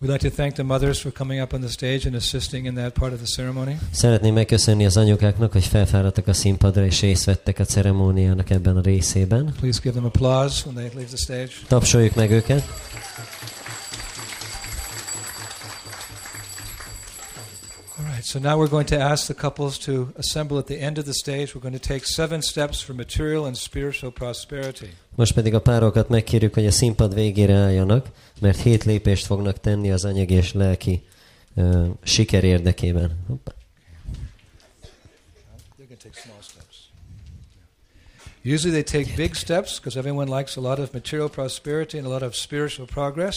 We'd 0.02 0.10
like 0.10 0.28
to 0.30 0.34
thank 0.34 0.54
the 0.54 0.62
mothers 0.62 0.98
for 0.98 1.10
coming 1.10 1.40
up 1.40 1.52
on 1.52 1.60
the 1.60 1.68
stage 1.68 2.06
and 2.06 2.16
assisting 2.16 2.64
in 2.64 2.74
that 2.74 2.94
part 2.94 3.12
of 3.12 3.18
the 3.18 3.26
ceremony. 3.26 3.78
Szeretném 3.92 4.34
megköszönni 4.34 4.86
az 4.86 4.96
anyukáknak, 4.96 5.52
hogy 5.52 5.64
felfáradtak 5.64 6.26
a 6.26 6.32
színpadra 6.32 6.84
és 6.84 7.00
részt 7.00 7.24
vettek 7.24 7.58
a 7.58 7.64
ceremóniának 7.64 8.50
ebben 8.50 8.76
a 8.76 8.80
részében. 8.80 9.54
Please 9.60 9.80
give 9.82 9.94
them 9.94 10.04
applause 10.04 10.62
when 10.64 10.74
they 10.74 10.90
leave 10.94 11.08
the 11.08 11.16
stage. 11.16 11.50
Tapsoljuk 11.68 12.14
meg 12.14 12.30
őket. 12.30 12.64
All 17.98 18.06
right, 18.06 18.24
so 18.24 18.38
now 18.38 18.56
we're 18.56 18.70
going 18.70 18.86
to 18.86 18.98
ask 18.98 19.26
the 19.26 19.34
couples 19.34 19.78
to 19.78 20.08
assemble 20.16 20.58
at 20.58 20.66
the 20.66 20.80
end 20.80 20.98
of 20.98 21.04
the 21.04 21.12
stage. 21.12 21.54
We're 21.54 21.68
going 21.68 21.78
to 21.80 21.88
take 21.88 22.06
seven 22.06 22.40
steps 22.40 22.80
for 22.80 22.94
material 22.94 23.44
and 23.44 23.56
spiritual 23.56 24.10
prosperity. 24.10 24.90
Most 25.20 25.34
pedig 25.34 25.54
a 25.54 25.60
párokat 25.60 26.08
megkérjük, 26.08 26.54
hogy 26.54 26.66
a 26.66 26.70
színpad 26.70 27.14
végére 27.14 27.54
álljanak, 27.54 28.06
mert 28.40 28.60
hét 28.60 28.84
lépést 28.84 29.26
fognak 29.26 29.60
tenni 29.60 29.90
az 29.90 30.04
anyagi 30.04 30.34
és 30.34 30.52
lelki 30.52 31.02
uh, 31.54 31.86
siker 32.02 32.44
érdekében. 32.44 33.24
Hoppá. 33.26 33.52
Usually 38.44 38.82
they 38.82 39.02
take 39.02 39.14
big 39.16 39.34
steps 39.34 39.76
because 39.76 39.98
everyone 39.98 40.36
likes 40.36 40.56
a 40.56 40.60
lot 40.60 40.78
of 40.78 40.92
material 40.92 41.30
prosperity 41.30 41.96
and 41.96 42.06
a 42.06 42.08
lot 42.08 42.22
of 42.22 42.34
spiritual 42.34 42.86
progress. 42.86 43.36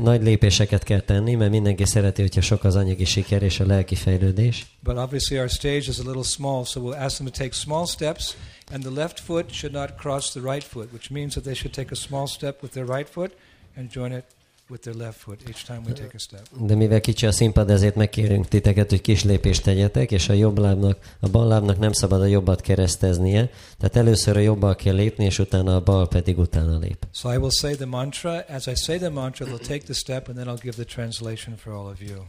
Nagy 0.00 0.22
lépéseket 0.22 0.82
kell 0.82 1.00
tenni, 1.00 1.34
mert 1.34 1.50
mindenki 1.50 1.84
szereti, 1.84 2.20
hogyha 2.20 2.40
sok 2.40 2.64
az 2.64 2.76
anyagi 2.76 3.04
siker 3.04 3.42
és 3.42 3.60
a 3.60 3.66
lelki 3.66 3.94
fejlődés. 3.94 4.66
But 4.82 4.96
obviously 4.96 5.38
our 5.38 5.48
stage 5.48 5.88
is 5.88 5.98
a 5.98 6.02
little 6.06 6.22
small, 6.22 6.64
so 6.64 6.80
we'll 6.80 7.02
ask 7.04 7.16
them 7.16 7.26
to 7.26 7.38
take 7.38 7.52
small 7.52 7.86
steps 7.86 8.36
And 8.72 8.82
the 8.82 8.90
left 8.90 9.20
foot 9.20 9.50
should 9.50 9.74
not 9.74 9.96
cross 9.96 10.32
the 10.32 10.40
right 10.40 10.64
foot, 10.64 10.92
which 10.92 11.10
means 11.10 11.34
that 11.34 11.44
they 11.44 11.54
should 11.54 11.74
take 11.74 11.88
a 11.90 11.94
small 11.94 12.26
step 12.26 12.62
with 12.62 12.72
their 12.72 12.86
right 12.86 13.08
foot 13.08 13.32
and 13.76 13.90
join 13.90 14.12
it 14.12 14.24
with 14.68 14.82
their 14.82 14.94
left 14.94 15.18
foot 15.18 15.40
each 15.48 15.64
time 15.64 15.82
we 15.86 15.92
take 15.92 16.14
a 16.14 16.18
step. 16.18 16.46
De 16.58 16.74
mivel 16.74 17.00
kicsi 17.00 17.26
a 17.26 17.32
színpad, 17.32 17.70
ezért 17.70 17.94
megkérünk 17.94 18.48
titeket, 18.48 18.90
hogy 18.90 19.00
kis 19.00 19.24
lépést 19.24 19.62
tegyetek, 19.62 20.10
és 20.10 20.28
a 20.28 20.32
jobb 20.32 20.58
lábnak, 20.58 20.98
a 21.20 21.28
bal 21.28 21.46
lábnak 21.46 21.78
nem 21.78 21.92
szabad 21.92 22.20
a 22.20 22.26
jobbat 22.26 22.60
kereszteznie, 22.60 23.50
tehát 23.78 23.96
először 23.96 24.36
a 24.36 24.40
jobbal 24.40 24.74
kell 24.74 24.94
lépni, 24.94 25.24
és 25.24 25.38
utána 25.38 25.74
a 25.74 25.80
bal 25.80 26.08
pedig 26.08 26.38
utána 26.38 26.78
lép. 26.78 27.06
So 27.12 27.32
I 27.32 27.36
will 27.36 27.50
say 27.50 27.74
the 27.74 27.86
mantra. 27.86 28.40
As 28.40 28.66
I 28.66 28.74
say 28.74 28.98
the 28.98 29.10
mantra, 29.10 29.46
they'll 29.46 29.66
take 29.66 29.84
the 29.84 29.94
step, 29.94 30.28
and 30.28 30.36
then 30.36 30.48
I'll 30.48 30.62
give 30.62 30.84
the 30.84 30.94
translation 30.94 31.56
for 31.56 31.72
all 31.72 31.86
of 31.86 32.00
you. 32.00 32.24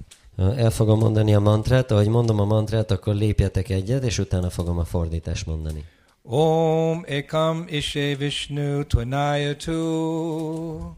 El 0.57 0.71
fogom 0.71 0.99
mondani 0.99 1.33
a 1.33 1.39
mantrát, 1.39 1.91
ahogy 1.91 2.07
mondom 2.07 2.39
a 2.39 2.45
mantrát, 2.45 2.91
akkor 2.91 3.15
lépjetek 3.15 3.69
egyet, 3.69 4.03
és 4.03 4.17
utána 4.17 4.49
fogom 4.49 4.77
a 4.77 4.85
fordítást 4.85 5.45
mondani. 5.45 5.83
Om 6.27 7.05
ekam 7.07 7.67
ishe 7.69 8.15
vishnu 8.17 8.83
tvanaya 8.83 9.53
tu. 9.53 10.95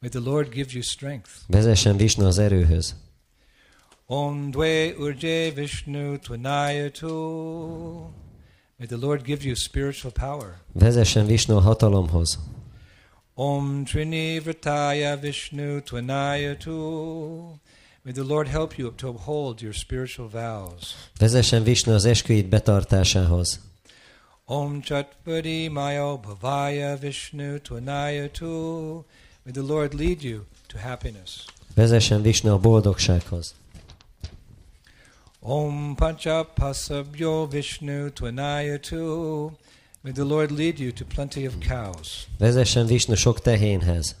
May 0.00 0.08
the 0.08 0.20
Lord 0.20 0.50
give 0.50 0.72
you 0.72 0.82
strength. 0.82 1.30
Vezessen 1.48 1.96
Vishnu 1.96 2.26
az 2.26 2.38
erőhöz. 2.38 2.94
Om 4.06 4.50
dve 4.50 4.94
urje 4.98 5.50
vishnu 5.50 6.18
tvanaya 6.18 6.90
tu. 6.90 7.08
May 8.78 8.86
the 8.86 8.96
Lord 8.96 9.24
give 9.24 9.44
you 9.44 9.54
spiritual 9.54 10.12
power. 10.12 10.60
Vezessen 10.72 11.26
Vishnu 11.26 11.56
a 11.56 11.60
hatalomhoz. 11.60 12.38
Om 13.34 13.84
trini 13.84 14.40
vritaya 14.40 15.16
vishnu 15.20 15.80
tvanaya 15.80 16.56
tu. 16.56 17.60
May 18.02 18.12
the 18.12 18.22
Lord 18.22 18.48
help 18.48 18.78
you 18.78 18.90
to 18.94 19.08
uphold 19.08 19.60
your 19.60 19.74
spiritual 19.74 20.28
vows. 20.28 20.94
Vezessen 21.18 21.62
Vishnu 21.62 21.92
az 21.92 22.04
esküit 22.04 22.48
betartásához. 22.48 23.60
Om 24.48 24.80
Chatpadi 24.80 25.68
Mayo 25.68 26.18
Bhavaya 26.18 26.96
Vishnu 26.96 27.58
Tvanaya 27.58 28.32
Tu. 28.32 29.04
May 29.44 29.50
the 29.50 29.62
Lord 29.62 29.92
lead 29.92 30.22
you 30.22 30.46
to 30.68 30.78
happiness. 30.78 31.48
Vezessen 31.74 32.22
Vishnu 32.22 32.54
a 32.54 32.58
boldogsághoz. 32.58 33.54
Om 35.42 35.96
Pancha 35.96 36.44
Pasabhyo 36.44 37.48
Vishnu 37.50 38.10
Tvanaya 38.10 38.80
Tu. 38.80 39.52
May 40.04 40.12
the 40.12 40.24
Lord 40.24 40.52
lead 40.52 40.78
you 40.78 40.92
to 40.92 41.04
plenty 41.04 41.44
of 41.44 41.58
cows. 41.58 42.28
Vezessen 42.38 42.86
Vishnu 42.86 43.16
sok 43.16 43.40
tehénhez. 43.40 44.14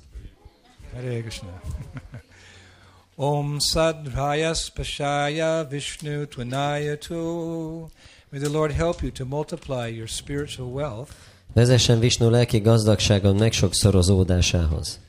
Hare 0.92 1.22
Krishna. 1.22 1.52
Om 3.16 3.60
Sadhrayas 3.60 4.72
Pashaya 4.72 5.64
Vishnu 5.70 6.26
Tvanaya 6.26 7.00
Tu. 7.00 7.88
May 8.36 8.42
the 8.42 8.50
Lord 8.50 8.72
help 8.72 9.02
you 9.02 9.10
to 9.12 9.24
multiply 9.24 9.86
your 9.86 10.06
spiritual 10.06 10.70
wealth. 10.70 11.10
Vezessen 11.54 11.98
Vishnu 11.98 12.30
lelki 12.30 12.60
gazdagságon 12.60 13.36
megsokszorozódásához. 13.36 15.00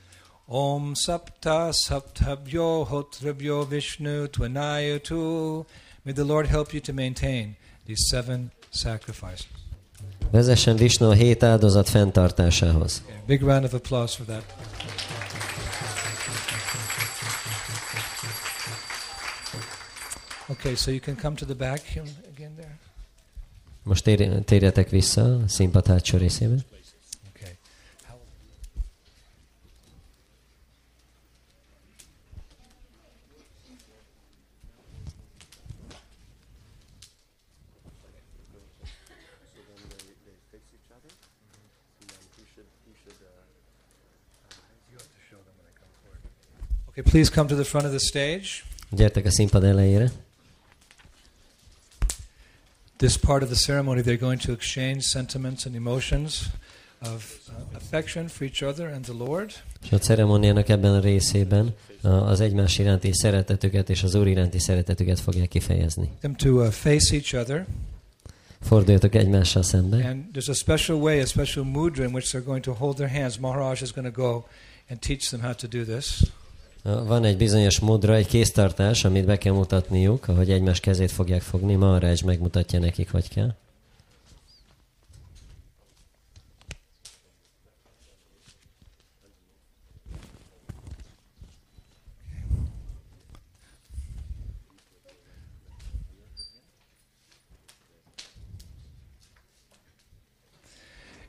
Om 0.46 0.94
Sapta 0.94 1.72
Saptabhyo 1.72 2.86
Hotrabhyo 2.90 3.68
Vishnu. 3.68 4.28
May 6.04 6.14
the 6.14 6.24
Lord 6.24 6.48
help 6.48 6.72
you 6.72 6.82
to 6.82 6.94
maintain 6.94 7.58
these 7.86 8.08
seven 8.10 8.52
sacrifices. 8.70 9.48
Vezessen 10.32 10.76
Vishnu 10.76 11.10
a 11.10 11.14
hét 11.14 11.44
áldozat 11.44 11.90
fenntartásához. 11.90 13.02
Big 13.26 13.42
round 13.42 13.64
of 13.64 13.74
applause 13.74 14.16
for 14.16 14.26
that. 14.26 14.44
Okay, 20.50 20.76
so 20.76 20.92
you 20.92 21.00
can 21.00 21.16
come 21.16 21.36
to 21.36 21.46
the 21.46 21.56
back 21.56 21.82
again 22.34 22.56
there. 22.56 22.87
Most 23.88 24.04
tér, 24.04 24.44
térjetek 24.44 24.90
vissza 24.90 25.36
a 25.36 25.48
színpad 25.48 25.88
hátsó 25.88 26.18
részébe. 26.18 26.56
Okay, 46.88 47.12
please 47.12 47.32
come 47.32 47.48
to 47.48 47.56
the 47.56 47.64
front 47.64 47.86
of 47.86 47.92
the 47.92 48.00
stage. 48.00 48.48
Gyertek 48.90 49.26
a 49.26 49.32
színpad 49.32 49.64
elejére. 49.64 50.12
This 52.98 53.18
part 53.18 53.44
of 53.44 53.50
the 53.50 53.58
ceremony, 53.58 54.02
they're 54.02 54.20
going 54.20 54.42
to 54.42 54.52
exchange 54.52 55.04
sentiments 55.04 55.66
and 55.66 55.76
emotions 55.76 56.42
of 57.02 57.40
uh, 57.50 57.54
affection 57.76 58.28
for 58.28 58.44
each 58.48 58.62
other 58.62 58.88
and 58.88 59.04
the 59.06 59.14
Lord. 59.14 59.52
És 59.84 59.92
a 59.92 59.98
ceremóniának 59.98 60.70
ebben 60.70 60.94
a 60.94 61.00
részében 61.00 61.76
a- 62.02 62.08
az 62.08 62.40
egymás 62.40 62.78
iránti 62.80 63.14
szeretetüket 63.14 63.90
és 63.90 64.04
az 64.04 64.16
Úr 64.16 64.28
iránti 64.28 64.60
szeretetüket 64.60 65.20
fogják 65.20 65.48
kifejezni. 65.48 66.10
Them 66.20 66.36
to 66.36 66.50
uh, 66.50 66.68
face 66.72 67.16
each 67.16 67.36
other. 67.36 67.66
Forduljatok 68.62 69.16
egymással 69.16 69.64
szembe. 69.64 70.08
And 70.08 70.24
there's 70.34 70.50
a 70.50 70.54
special 70.54 70.98
way, 70.98 71.20
a 71.20 71.26
special 71.26 71.66
mudra 71.66 72.04
in 72.04 72.12
which 72.14 72.30
they're 72.30 72.46
going 72.46 72.64
to 72.64 72.74
hold 72.74 72.96
their 72.96 73.10
hands. 73.10 73.38
Maharaj 73.38 73.82
is 73.82 73.92
going 73.92 74.14
to 74.14 74.22
go 74.22 74.46
and 74.90 75.00
teach 75.00 75.30
them 75.30 75.42
how 75.42 75.54
to 75.54 75.68
do 75.68 75.84
this. 75.84 76.22
Van 76.88 77.24
egy 77.24 77.38
bizonyos 77.38 77.80
módra, 77.80 78.16
egy 78.16 78.28
kéztartás, 78.28 79.06
amit 79.06 79.26
be 79.26 79.38
kell 79.38 79.54
mutatniuk, 79.54 80.28
ahogy 80.28 80.52
egymás 80.52 80.80
kezét 80.80 81.12
fogják 81.12 81.42
fogni. 81.42 81.76
Maharaj 81.76 82.16
megmutatja 82.26 82.80
nekik, 82.80 83.12
hogy 83.12 83.30
kell. 83.30 83.56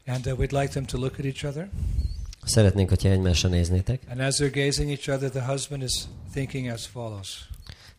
And 0.06 0.26
uh, 0.26 0.34
we'd 0.38 0.52
like 0.52 0.72
them 0.72 0.86
to 0.86 0.98
look 0.98 1.18
at 1.18 1.24
each 1.24 1.44
other. 1.44 1.68
Szeretnénk, 2.48 2.88
hogyha 2.88 3.08
egymásra 3.08 3.48
néznétek. 3.48 4.00
And 4.10 4.20
as 4.20 4.36
they're 4.36 4.66
gazing 4.66 4.90
each 4.90 5.08
other, 5.08 5.30
the 5.30 5.44
husband 5.44 5.82
is 5.82 5.92
thinking 6.32 6.70
as 6.70 6.86
follows 6.86 7.48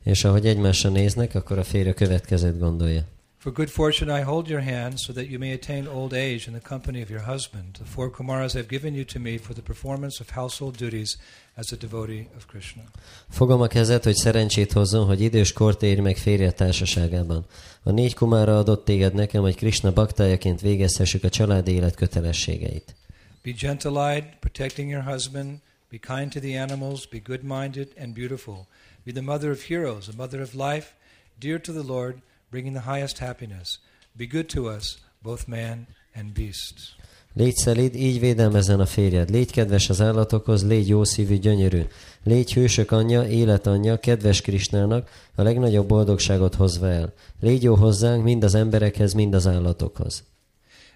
És 0.04 0.24
ahogy 0.24 0.46
egymásra 0.46 0.90
néznek, 0.90 1.36
akkor 1.36 1.58
a 1.58 1.64
férj 1.64 1.90
a 1.90 1.94
következőt 1.94 2.60
gondolja. 2.60 3.04
For 3.38 3.54
good 3.54 3.70
fortune 3.70 4.20
I 4.20 4.22
hold 4.22 4.48
your 4.48 4.62
hand 4.62 5.00
so 5.00 5.14
that 5.14 5.30
you 5.30 5.40
may 5.40 5.54
attain 5.54 5.88
old 5.88 6.14
age 6.14 6.44
in 6.48 6.54
the 6.54 6.62
company 6.68 7.02
of 7.02 7.10
your 7.10 7.24
husband. 7.24 7.66
The 7.72 7.86
four 7.86 8.12
Kumaras 8.12 8.54
I 8.54 8.58
have 8.58 8.68
given 8.70 8.94
you 8.94 9.06
to 9.06 9.20
me 9.20 9.38
for 9.38 9.54
the 9.54 9.62
performance 9.62 10.22
of 10.22 10.30
household 10.30 10.76
duties 10.76 11.18
as 11.56 11.72
a 11.72 11.76
devotee 11.76 12.28
of 12.38 12.46
Krishna. 12.46 12.84
Fogom 13.30 13.62
a 13.62 13.68
kezed, 13.68 14.04
hogy 14.04 14.16
szerencsét 14.16 14.72
hozzon, 14.72 15.06
hogy 15.06 15.22
idős 15.22 15.54
kort 15.54 15.84
érj 15.84 16.00
meg 16.00 16.18
férje 16.18 16.52
társaságában. 16.52 17.46
A 17.84 17.92
négy 17.92 18.14
kumára 18.14 18.58
adott 18.58 18.86
téged 18.86 19.14
nekem, 19.14 19.42
hogy 19.42 19.56
Krishna 19.56 19.94
baktájaként 19.94 20.62
végezhessük 20.62 21.24
a 21.24 21.30
családi 21.30 21.72
élet 21.72 21.96
kötelességeit. 21.96 22.96
Be 23.42 23.54
gentle-eyed, 23.54 24.42
protecting 24.42 24.90
your 24.90 25.04
husband. 25.04 25.60
Be 25.90 25.98
kind 26.00 26.32
to 26.32 26.40
the 26.40 26.56
animals. 26.58 27.06
Be 27.06 27.20
good-minded 27.20 27.88
and 27.98 28.14
beautiful. 28.14 28.68
Be 29.04 29.12
the 29.12 29.22
mother 29.22 29.52
of 29.52 29.62
heroes, 29.62 30.08
a 30.08 30.16
mother 30.16 30.42
of 30.42 30.54
life, 30.54 30.94
dear 31.40 31.60
to 31.60 31.72
the 31.72 31.84
Lord, 31.84 32.22
bringing 32.52 32.74
the 32.74 32.92
highest 32.92 33.18
happiness. 33.18 33.80
Be 34.18 34.28
good 34.28 34.50
to 34.50 34.70
us, 34.76 34.98
both 35.22 35.48
man 35.48 35.88
and 36.14 36.34
beast. 36.34 36.98
Légy 37.34 37.56
szelíd, 37.56 37.96
így 37.96 38.20
védelmezzen 38.20 38.80
a 38.80 38.86
férjed. 38.86 39.30
Légy 39.30 39.52
kedves 39.52 39.90
az 39.90 40.02
állatokhoz, 40.02 40.68
légy 40.68 40.88
jó 40.88 41.04
szívű, 41.04 41.38
gyönyörű. 41.38 41.82
Légy 42.24 42.54
hősök 42.54 42.92
anyja, 42.92 43.28
életanyja, 43.28 44.00
kedves 44.00 44.42
Krisnának, 44.42 45.10
a 45.36 45.42
legnagyobb 45.42 45.88
boldogságot 45.88 46.56
hozva 46.56 46.90
el. 46.90 47.14
Légy 47.40 47.64
jó 47.64 47.76
hozzánk, 47.76 48.24
mind 48.24 48.44
az 48.44 48.56
emberekhez, 48.56 49.14
mind 49.14 49.34
az 49.34 49.48
állatokhoz. 49.48 50.24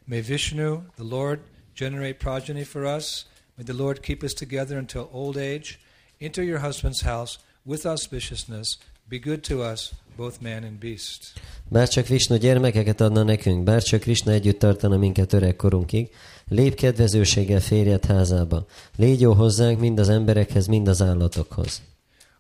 May 0.06 0.22
Vishnu, 0.22 0.80
the 0.96 1.04
Lord, 1.10 1.40
generate 1.74 2.14
progeny 2.20 2.64
for 2.64 2.86
us. 2.86 3.26
May 3.58 3.64
the 3.66 3.74
Lord 3.74 4.02
keep 4.02 4.24
us 4.24 4.34
together 4.34 4.78
until 4.78 5.10
old 5.12 5.38
age. 5.38 5.80
Enter 6.20 6.44
your 6.44 6.60
husband's 6.60 7.02
house 7.02 7.38
with 7.64 7.86
auspiciousness. 7.86 8.78
Be 9.10 9.20
good 9.20 9.44
to 9.44 9.62
us, 9.72 9.94
both 10.16 10.42
man 10.42 10.64
and 10.64 10.80
beast. 10.80 11.34
Bár 11.70 11.88
csak 11.88 12.08
Vishnu 12.08 12.38
gyermekeket 12.38 13.02
adna 13.02 13.24
nekünk, 13.24 13.64
bár 13.64 13.84
csak 13.84 14.00
Krishna 14.00 14.32
együtt 14.32 14.60
tartana 14.60 14.98
minket 14.98 15.34
öregkorunkig, 15.34 16.10
lép 16.48 16.76
kedvezőséggel 16.76 17.60
férjed 17.60 18.06
házába. 18.06 18.66
Légy 18.96 19.22
jó 19.22 19.34
hozzánk, 19.34 19.80
mind 19.80 20.00
az 20.00 20.10
emberekhez, 20.10 20.68
mind 20.68 20.88
az 20.88 21.02
állatokhoz. 21.02 21.82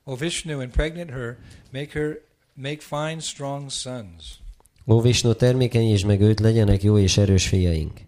O 0.03 0.15
Vishnu, 0.15 0.61
impregnate 0.61 1.13
her, 1.13 1.37
make 1.71 1.99
her 1.99 2.19
make 2.53 2.81
fine, 2.81 3.19
strong 3.19 3.69
sons. 3.69 4.41
Ó 4.85 5.01
Vishnu, 5.01 5.33
termékenyítsd 5.33 6.05
meg 6.05 6.21
őt, 6.21 6.39
legyenek 6.39 6.83
jó 6.83 6.97
és 6.97 7.17
erős 7.17 7.47
fiaink. 7.47 7.99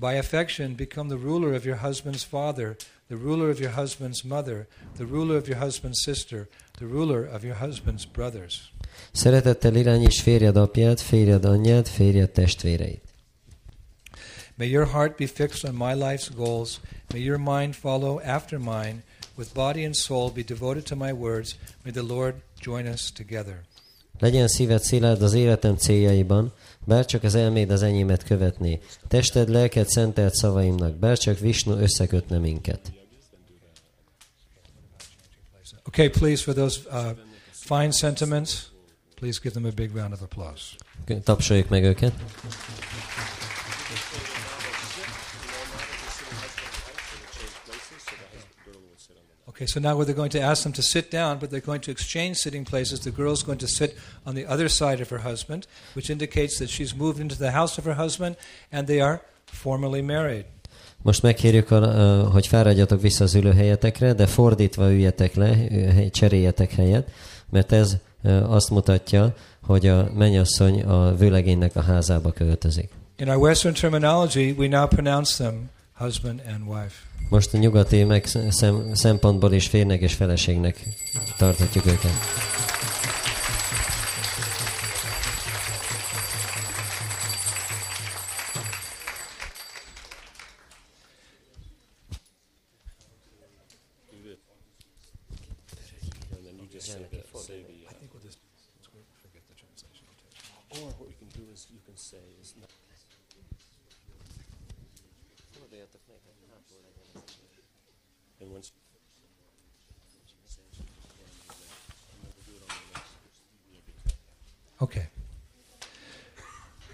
By 0.00 0.14
affection, 0.14 0.74
become 0.74 1.08
the 1.08 1.16
ruler 1.16 1.54
of 1.54 1.64
your 1.64 1.76
husband's 1.76 2.22
father, 2.22 2.76
the 3.08 3.16
ruler 3.16 3.50
of 3.50 3.58
your 3.58 3.72
husband's 3.72 4.22
mother, 4.22 4.68
the 4.96 5.04
ruler 5.04 5.36
of 5.36 5.48
your 5.48 5.58
husband's 5.58 6.02
sister, 6.02 6.48
the 6.78 6.86
ruler 6.86 7.24
of 7.34 7.42
your 7.42 7.56
husband's 7.56 8.04
brothers. 8.04 8.72
Szeretettel 9.12 9.74
irányíts 9.76 10.20
férjed 10.20 10.56
apját, 10.56 11.00
férjed 11.00 11.44
anyját, 11.44 11.88
férjed 11.88 12.30
testvéreit. 12.30 13.02
May 14.54 14.68
your 14.68 14.86
heart 14.86 15.16
be 15.16 15.26
fixed 15.26 15.64
on 15.64 15.74
my 15.74 15.94
life's 15.94 16.30
goals. 16.36 16.80
May 17.12 17.20
your 17.20 17.38
mind 17.38 17.74
follow 17.74 18.20
after 18.20 18.58
mine. 18.58 19.02
With 19.36 19.52
body 19.54 19.84
and 19.84 19.94
soul 19.94 20.30
be 20.30 20.42
devoted 20.42 20.82
to 20.82 20.96
my 20.96 21.12
words. 21.12 21.56
May 21.84 21.92
the 21.92 22.14
Lord 22.14 22.34
join 22.60 22.86
us 22.86 23.12
together. 23.12 23.64
Legyen 24.18 24.48
szíved 24.48 24.82
szilárd 24.82 25.22
az 25.22 25.32
életem 25.32 25.76
céljaiban, 25.76 26.52
bár 26.84 27.04
csak 27.04 27.22
az 27.22 27.34
elméd 27.34 27.70
az 27.70 27.82
enyémet 27.82 28.22
követné. 28.22 28.80
Tested, 29.08 29.48
lelked 29.48 29.88
szentelt 29.88 30.34
szavaimnak, 30.34 30.94
bár 30.94 31.18
csak 31.18 31.38
Visnu 31.38 31.72
összekötne 31.72 32.38
minket. 32.38 32.92
Okay, 35.86 36.08
please, 36.08 36.42
for 36.42 36.54
those 36.54 36.80
uh, 36.90 37.16
fine 37.50 37.90
sentiments, 37.90 38.70
please 39.14 39.40
give 39.42 39.54
them 39.54 39.64
a 39.64 39.74
big 39.74 39.94
round 39.94 40.12
of 40.12 40.22
applause. 40.22 40.76
Tapsoljuk 41.24 41.68
meg 41.68 41.84
őket. 41.84 42.12
Okay, 49.58 49.66
so 49.66 49.80
now 49.80 50.00
they're 50.04 50.14
going 50.14 50.30
to 50.30 50.40
ask 50.40 50.62
them 50.62 50.72
to 50.74 50.82
sit 50.82 51.10
down, 51.10 51.40
but 51.40 51.50
they're 51.50 51.58
going 51.58 51.80
to 51.80 51.90
exchange 51.90 52.36
sitting 52.36 52.64
places. 52.64 53.00
The 53.00 53.10
girl's 53.10 53.42
going 53.42 53.58
to 53.58 53.66
sit 53.66 53.96
on 54.24 54.34
the 54.34 54.46
other 54.46 54.68
side 54.68 55.00
of 55.00 55.08
her 55.08 55.18
husband, 55.18 55.66
which 55.96 56.10
indicates 56.10 56.58
that 56.58 56.68
she's 56.68 56.94
moved 56.94 57.18
into 57.18 57.36
the 57.36 57.50
house 57.50 57.76
of 57.76 57.84
her 57.84 57.94
husband 57.94 58.36
and 58.70 58.86
they 58.86 59.00
are 59.00 59.20
formally 59.46 60.00
married. 60.00 60.44
Most 61.02 61.22
megkérjük, 61.22 61.70
uh, 61.70 62.32
hogy 62.32 62.46
fáradjatok 62.46 63.00
vissza 63.00 63.24
az 63.24 63.34
ülőhelyetekre, 63.34 64.12
de 64.12 64.26
fordítva 64.26 64.90
üljetek 64.90 65.34
le, 65.34 65.56
cseréljetek 66.10 66.72
helyet, 66.72 67.10
mert 67.50 67.72
ez 67.72 67.96
azt 68.42 68.70
mutatja, 68.70 69.34
hogy 69.62 69.86
a 69.86 70.10
mennyasszony 70.14 70.82
a 70.82 71.14
vőlegénynek 71.14 71.76
a 71.76 71.82
házába 71.82 72.32
költözik. 72.32 72.90
In 73.16 73.28
our 73.28 73.38
Western 73.38 73.74
terminology, 73.74 74.54
we 74.58 74.68
now 74.68 74.86
pronounce 74.86 75.36
them 75.36 75.70
husband 75.92 76.42
and 76.46 76.68
wife. 76.68 77.07
Most 77.28 77.54
a 77.54 77.58
nyugati 77.58 78.04
meg 78.04 78.26
szem, 78.48 78.90
szempontból 78.92 79.52
is 79.52 79.66
férnek 79.66 80.00
és 80.00 80.14
feleségnek 80.14 80.82
tarthatjuk 81.36 81.86
őket. 81.86 82.12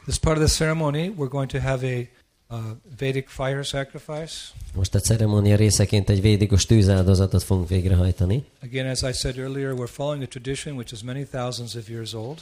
This 0.04 0.18
part 0.18 0.36
of 0.36 0.42
the 0.42 0.50
ceremony, 0.50 1.08
we're 1.08 1.30
going 1.30 1.50
to 1.50 1.60
have 1.60 1.82
a 1.84 2.08
uh, 2.50 2.60
Vedic 2.98 3.28
fire 3.28 3.62
sacrifice. 3.62 4.52
Most 4.74 4.94
a 4.94 5.00
ceremónia 5.00 5.56
részeként 5.56 6.10
egy 6.10 6.20
védikus 6.20 6.66
tűzáldozatot 6.66 7.42
fogunk 7.42 7.68
végrehajtani. 7.68 8.44
Again, 8.62 8.86
as 8.86 9.02
I 9.02 9.12
said 9.12 9.38
earlier, 9.38 9.72
we're 9.72 9.92
following 9.92 10.22
a 10.22 10.26
tradition 10.26 10.76
which 10.76 10.92
is 10.92 11.02
many 11.02 11.24
thousands 11.24 11.74
of 11.74 11.88
years 11.88 12.12
old. 12.12 12.40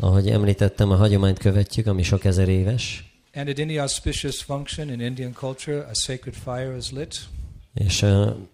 Ahogy 0.00 0.30
említettem, 0.30 0.90
a 0.90 0.96
hagyományt 0.96 1.38
követjük, 1.38 1.86
ami 1.86 2.02
sok 2.02 2.24
ezer 2.24 2.48
éves, 2.48 3.04
And 3.34 3.48
at 3.48 3.58
any 3.58 3.78
auspicious 3.78 4.42
function 4.42 4.90
in 4.90 5.00
Indian 5.00 5.32
culture, 5.32 5.86
a 5.90 5.94
sacred 5.94 6.34
fire 6.34 6.76
is 6.76 6.90
lit. 6.90 7.28
És 7.74 8.06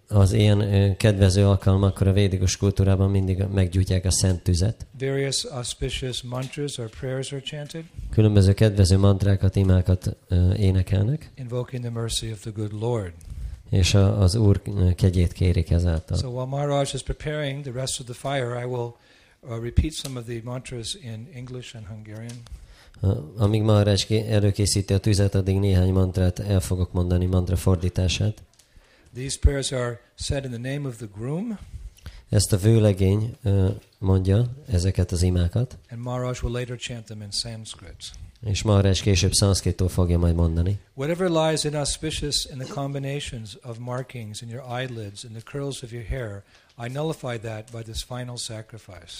az 0.07 0.33
ilyen 0.33 0.95
kedvező 0.97 1.45
alkalmakkor 1.47 2.07
a 2.07 2.13
védikus 2.13 2.57
kultúrában 2.57 3.09
mindig 3.09 3.43
meggyújtják 3.53 4.05
a 4.05 4.11
szent 4.11 4.41
tüzet. 4.43 4.85
Various 4.99 5.43
auspicious 5.43 6.21
mantras 6.21 6.77
or 6.77 6.89
prayers 6.99 7.31
are 7.31 7.41
chanted, 7.41 7.83
Különböző 8.11 8.53
kedvező 8.53 8.97
mantrákat, 8.97 9.55
imákat 9.55 10.17
énekelnek, 10.57 11.31
invoking 11.35 11.81
the 11.83 11.91
mercy 11.91 12.31
of 12.31 12.39
the 12.39 12.51
good 12.55 12.73
Lord. 12.79 13.13
és 13.69 13.93
az 13.93 14.35
Úr 14.35 14.61
kegyét 14.95 15.31
kérik 15.31 15.69
ezáltal. 15.71 16.17
So 16.17 16.27
while 16.27 16.45
Maharaj 16.45 16.89
is 16.93 17.01
preparing 17.01 17.63
the 17.63 17.71
rest 17.73 17.99
of 17.99 18.05
the 18.05 18.29
fire, 18.29 18.61
I 18.61 18.65
will 18.65 18.95
uh, 19.41 19.63
repeat 19.63 19.93
some 19.93 20.19
of 20.19 20.25
the 20.25 20.41
mantras 20.43 20.93
in 21.01 21.27
English 21.35 21.75
and 21.75 21.85
Hungarian. 21.87 22.35
Amíg 23.37 23.61
Maharaj 23.61 24.05
ké- 24.05 24.27
előkészíti 24.29 24.93
a 24.93 24.97
tüzet, 24.97 25.35
addig 25.35 25.59
néhány 25.59 25.91
mantrát 25.91 26.39
el 26.39 26.59
fogok 26.59 26.91
mondani, 26.93 27.25
mantra 27.25 27.55
fordítását. 27.55 28.43
These 29.13 29.39
prayers 29.39 29.71
are 29.71 29.99
said 30.15 30.45
in 30.45 30.51
the 30.51 30.73
name 30.73 30.87
of 30.87 30.95
the 30.97 31.07
groom, 31.17 31.57
Ezt 32.29 32.53
a 32.53 32.57
vőlegény 32.57 33.37
mondja, 33.97 34.45
ezeket 34.67 35.11
az 35.11 35.21
imákat, 35.21 35.77
and 35.89 36.01
Maharaj 36.01 36.37
will 36.41 36.53
later 36.53 36.77
chant 36.77 37.05
them 37.05 37.21
in 37.21 37.31
Sanskrit. 37.31 38.11
és 38.45 38.61
Maharaj 38.61 38.93
később 38.93 39.31
szanszkritól 39.31 39.89
fogja 39.89 40.17
majd 40.17 40.35
mondani. 40.35 40.79
Whatever 40.93 41.29
lies 41.29 41.63
inauspicious 41.63 42.47
in 42.51 42.57
the 42.57 42.73
combinations 42.73 43.57
of 43.63 43.77
markings 43.77 44.41
in 44.41 44.49
your 44.49 44.63
eyelids 44.79 45.23
and 45.23 45.33
the 45.35 45.43
curls 45.51 45.83
of 45.83 45.91
your 45.91 46.05
hair, 46.05 46.43
I 46.77 46.87
nullify 46.87 47.37
that 47.37 47.71
by 47.71 47.81
this 47.81 48.03
final 48.03 48.37
sacrifice. 48.37 49.13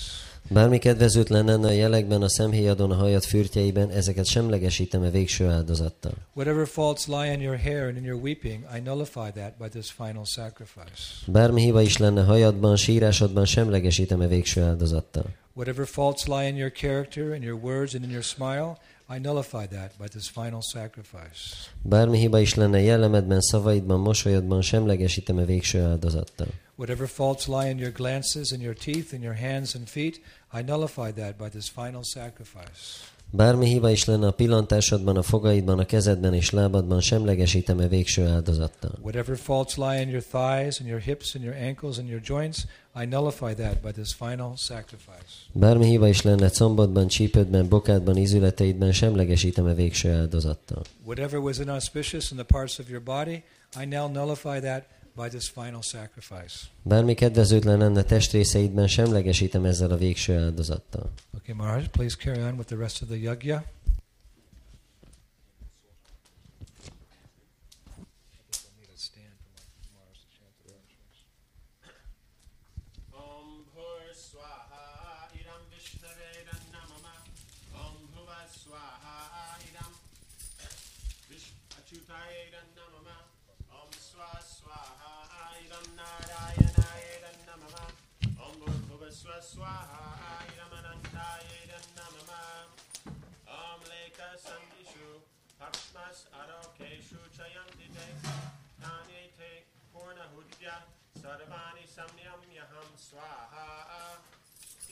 Bármi 0.49 0.80
kedvezőtlen 0.80 1.45
lenne 1.45 1.68
a 1.68 1.72
jelekben, 1.72 2.22
a 2.22 2.30
szemhéjadon, 2.30 2.91
a 2.91 2.95
hajad 2.95 3.24
fürtjeiben, 3.24 3.89
ezeket 3.89 4.26
semlegesítem 4.26 5.02
a 5.02 5.10
végső 5.10 5.47
áldozattal. 5.47 6.14
Whatever 6.34 6.68
faults 6.68 7.08
lie 7.08 7.32
in 7.32 7.39
your 7.41 7.58
hair 7.58 7.88
and 7.88 7.97
in 7.97 8.04
your 8.04 8.22
weeping, 8.22 8.66
I 8.76 8.80
nullify 8.80 9.32
that 9.32 9.58
by 9.58 9.68
this 9.68 9.91
final 9.91 10.26
sacrifice. 10.26 11.26
Bármi 11.26 11.62
hiba 11.62 11.82
is 11.82 11.97
lenne 11.97 12.24
hajadban, 12.24 12.76
sírásodban, 12.76 13.45
semlegesítem 13.45 14.20
a 14.20 14.28
végső 14.28 14.62
áldozattal. 14.62 15.26
Whatever 15.54 15.86
faults 15.86 16.26
lie 16.26 16.47
in 16.47 16.56
your 16.56 16.72
character, 16.72 17.36
in 17.36 17.41
your 17.41 17.60
words, 17.62 17.93
and 17.93 18.04
in 18.04 18.10
your 18.10 18.24
smile, 18.24 18.78
I 19.10 19.20
nullify 19.20 19.66
that 19.68 19.91
by 19.97 20.08
this 20.08 20.30
final 20.30 20.62
sacrifice. 20.62 21.70
Bármi 21.82 22.18
hiba 22.18 22.39
is 22.39 22.54
lenne 22.54 22.82
jellemedben, 22.82 23.41
szavaidban, 23.41 23.99
mosolyodban, 23.99 24.62
semlegesítem 24.62 25.38
a 25.38 25.45
végső 25.45 25.82
áldozattal. 25.82 26.47
Whatever 26.82 27.05
faults 27.05 27.47
lie 27.47 27.69
in 27.69 27.77
your 27.77 27.91
glances, 27.91 28.51
in 28.51 28.59
your 28.59 28.73
teeth, 28.73 29.13
in 29.13 29.21
your 29.21 29.36
hands 29.36 29.75
and 29.75 29.88
feet, 29.88 30.19
I 30.51 30.63
nullify 30.63 31.11
that 31.11 31.38
by 31.38 31.49
this 31.49 31.69
final 31.69 32.03
sacrifice. 32.03 33.05
Bármi 33.32 33.65
hiba 33.65 33.91
is 33.91 34.05
lenne 34.05 34.27
a 34.27 34.32
pillantásodban, 34.32 35.17
a 35.17 35.21
fogaidban, 35.21 35.79
a 35.79 35.86
kezedben 35.86 36.34
és 36.34 36.49
lábadban, 36.49 37.01
semlegesítem 37.01 37.79
a 37.79 37.88
végső 37.88 38.25
áldozattal. 38.27 38.91
Whatever 39.01 39.38
faults 39.38 39.75
lie 39.75 40.01
in 40.01 40.09
your 40.09 40.23
thighs, 40.23 40.79
and 40.79 40.89
your 40.89 40.99
hips, 40.99 41.36
and 41.36 41.43
your 41.43 41.55
ankles, 41.55 41.97
and 41.97 42.07
your 42.07 42.21
joints, 42.21 42.65
I 42.95 43.05
nullify 43.05 43.53
that 43.53 43.82
by 43.82 43.91
this 43.91 44.13
final 44.13 44.53
sacrifice. 44.55 45.32
Bármi 45.53 45.86
hiba 45.86 46.07
is 46.07 46.21
lenne 46.21 46.49
combodban, 46.49 47.07
csípődben, 47.07 47.67
bokádban, 47.67 48.17
ízületeidben, 48.17 48.91
semlegesítem 48.91 49.65
a 49.65 49.73
végső 49.73 50.11
áldozattal. 50.11 50.82
Whatever 51.05 51.39
was 51.39 51.57
inauspicious 51.57 52.32
in 52.32 52.38
the 52.38 52.45
parts 52.45 52.79
of 52.79 52.89
your 52.89 53.01
body, 53.03 53.43
I 53.82 53.86
now 53.86 54.11
nullify 54.11 54.59
that 54.59 54.84
by 55.16 55.28
this 55.28 55.49
final 55.49 55.82
sacrifice. 55.82 56.55
Bármi 56.84 57.14
kedvezőtlen 57.14 57.78
lenne 57.78 58.03
testrészeidben, 58.03 58.88
semlegesítem 58.88 59.66
ezzel 59.66 59.91
a 59.91 59.97
végső 59.97 60.38
áldozattal. 60.38 61.09
Okay, 61.38 61.55
Maharaj, 61.55 61.88
please 61.89 62.16
carry 62.16 62.41
on 62.41 62.57
with 62.57 62.68
the 62.68 62.78
rest 62.78 63.01
of 63.01 63.07
the 63.07 63.18
yajna. 63.18 63.64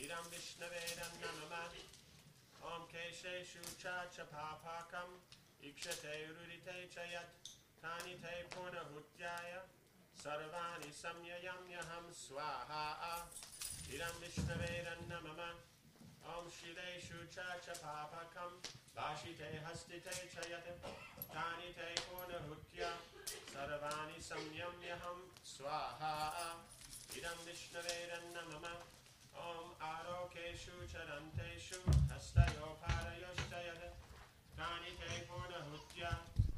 श्रीराम 0.10 0.30
विष्णवे 0.34 0.86
नमः 1.22 1.74
ॐ 2.68 2.86
केशेषु 2.92 3.62
च 3.82 4.24
पापाकम् 4.30 5.12
इक्षतैरुरितै 5.70 6.78
च 6.96 7.06
यत् 7.12 7.52
तानि 7.84 8.16
तै 8.24 8.40
पुनहुत्याय 8.56 9.54
सर्वाणि 10.24 10.92
संयम्यहं 11.02 12.10
स्वाहा 12.24 12.82
श्रीराम 13.86 14.18
विष्णवे 14.26 14.74
नमः 15.14 15.46
ॐ 16.34 16.50
शिलेषु 16.58 17.24
च 17.38 17.80
पापकम् 17.86 18.60
भाषिते 18.98 19.56
हस्तिते 19.70 20.20
च 20.36 20.52
यत् 20.54 20.92
तानि 21.38 21.74
ते 21.78 21.96
पुनहुत्य 22.10 22.94
सर्वाणि 23.56 24.22
संयम्यहं 24.34 25.28
स्वाहा 25.56 26.16
इदं 27.20 27.46
विष्णवेरन्नमम 27.46 28.98
ॐ 29.40 29.66
आरोकेषु 29.92 30.76
चरन्तेषु 30.92 31.80
हस्तयोपारयोश्चयः 32.12 33.82
तानि 34.60 34.92
ते 35.00 35.12
पूर्णहुत्या, 35.30 36.12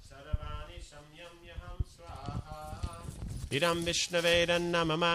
सर्वाणि 0.09 0.79
संयम्यहं 0.91 1.77
स्वाहा। 1.93 2.61
इदं 3.57 3.83
विष्णवेरन्नमम 3.85 5.05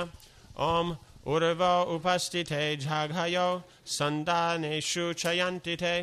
ॐ 0.71 0.95
उर्व 1.35 1.63
उपस्थिते 1.95 2.65
जाघयो 2.85 3.49
सन्तानेषु 3.97 5.13
चयन्ति 5.23 5.75
ते 5.83 5.95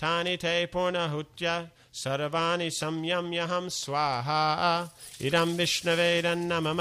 तानि 0.00 0.36
ते 0.42 0.54
पूर्णहुत्य, 0.72 1.46
सर्वाणि 2.02 2.68
संयम्यहं 2.70 3.68
स्वाहा। 3.72 4.42
इदं 5.26 5.56
विष्णवेरन्नमम 5.56 6.80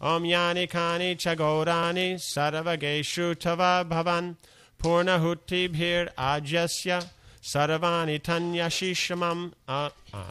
Om 0.00 0.24
yani 0.24 0.66
kani 0.66 1.16
Chagorani 1.16 2.18
saravageshu 2.18 3.34
tava 3.34 3.84
bhavan 3.90 4.36
purnahutibhir 4.78 6.08
ajasya 6.16 7.02
sarvani 7.42 8.18
tanyashishamam 8.18 9.52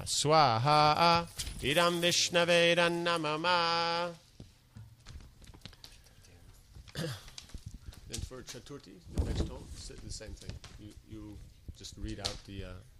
swaha 0.05 1.25
idam 1.63 2.01
vishnaveranamama. 2.01 4.09
then 8.09 8.19
for 8.21 8.43
Chaturthi, 8.43 8.93
the 9.15 9.25
next 9.25 9.47
tone, 9.47 9.63
the 10.05 10.13
same 10.13 10.33
thing. 10.33 10.51
You, 10.79 10.93
you 11.09 11.37
just 11.75 11.95
read 11.97 12.19
out 12.19 12.37
the... 12.45 12.65
Uh, 12.65 12.94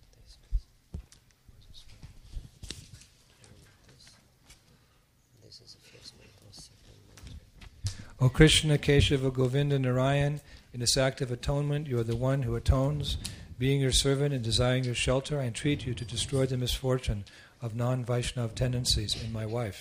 O 8.17 8.29
Krishna, 8.29 8.77
Keshava, 8.77 9.29
Govinda, 9.29 9.77
Narayan, 9.77 10.39
in 10.73 10.79
this 10.79 10.95
act 10.95 11.21
of 11.21 11.31
atonement, 11.31 11.85
you 11.85 11.97
are 11.99 12.03
the 12.03 12.15
one 12.15 12.43
who 12.43 12.55
atones. 12.55 13.17
Being 13.59 13.81
your 13.81 13.91
servant 13.91 14.33
and 14.33 14.41
desiring 14.41 14.85
your 14.85 14.95
shelter, 14.95 15.41
I 15.41 15.45
entreat 15.45 15.85
you 15.85 15.93
to 15.93 16.05
destroy 16.05 16.45
the 16.45 16.55
misfortune 16.55 17.23
of 17.61 17.75
non-Vaishnav 17.75 18.53
tendencies 18.53 19.15
in 19.23 19.31
my 19.31 19.45
wife. 19.45 19.77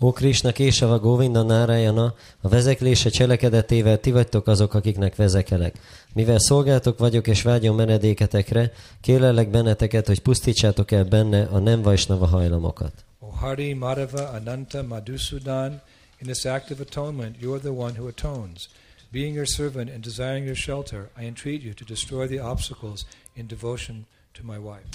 Ó 0.00 0.12
Krishna, 0.12 0.52
Késava, 0.52 0.98
Govinda, 0.98 1.42
Narayana, 1.42 2.14
a 2.40 2.48
vezeklése 2.48 3.10
cselekedetével 3.10 4.00
ti 4.00 4.10
vagytok 4.10 4.46
azok, 4.46 4.74
akiknek 4.74 5.16
vezekelek. 5.16 5.78
Mivel 6.12 6.38
szolgáltok 6.38 6.98
vagyok 6.98 7.26
és 7.26 7.42
vágyom 7.42 7.76
menedéketekre, 7.76 8.72
kérlek 9.00 9.50
benneteket, 9.50 10.06
hogy 10.06 10.20
pusztítsátok 10.20 10.90
el 10.90 11.04
benne 11.04 11.42
a 11.42 11.58
nem 11.58 11.82
Vaisnava 11.82 12.26
hajlamokat. 12.26 12.92
O 13.18 13.26
Hari, 13.26 13.72
Madhava, 13.72 14.28
Ananta, 14.28 14.82
Madhusudan, 14.82 15.82
In 16.24 16.32
this 16.32 16.46
act 16.46 16.70
of 16.70 16.80
atonement, 16.80 17.36
you 17.38 17.52
are 17.52 17.60
the 17.60 17.72
one 17.72 17.94
who 17.98 18.08
atones. 18.08 18.68
Being 19.12 19.34
your 19.34 19.46
servant 19.46 19.90
and 19.90 20.02
desiring 20.02 20.44
your 20.46 20.56
shelter, 20.56 21.10
I 21.20 21.24
entreat 21.24 21.62
you 21.62 21.74
to 21.74 21.84
destroy 21.84 22.26
the 22.26 22.38
obstacles 22.38 23.04
in 23.34 23.46
devotion 23.46 24.06
to 24.32 24.42
my 24.42 24.58
wife. 24.58 24.86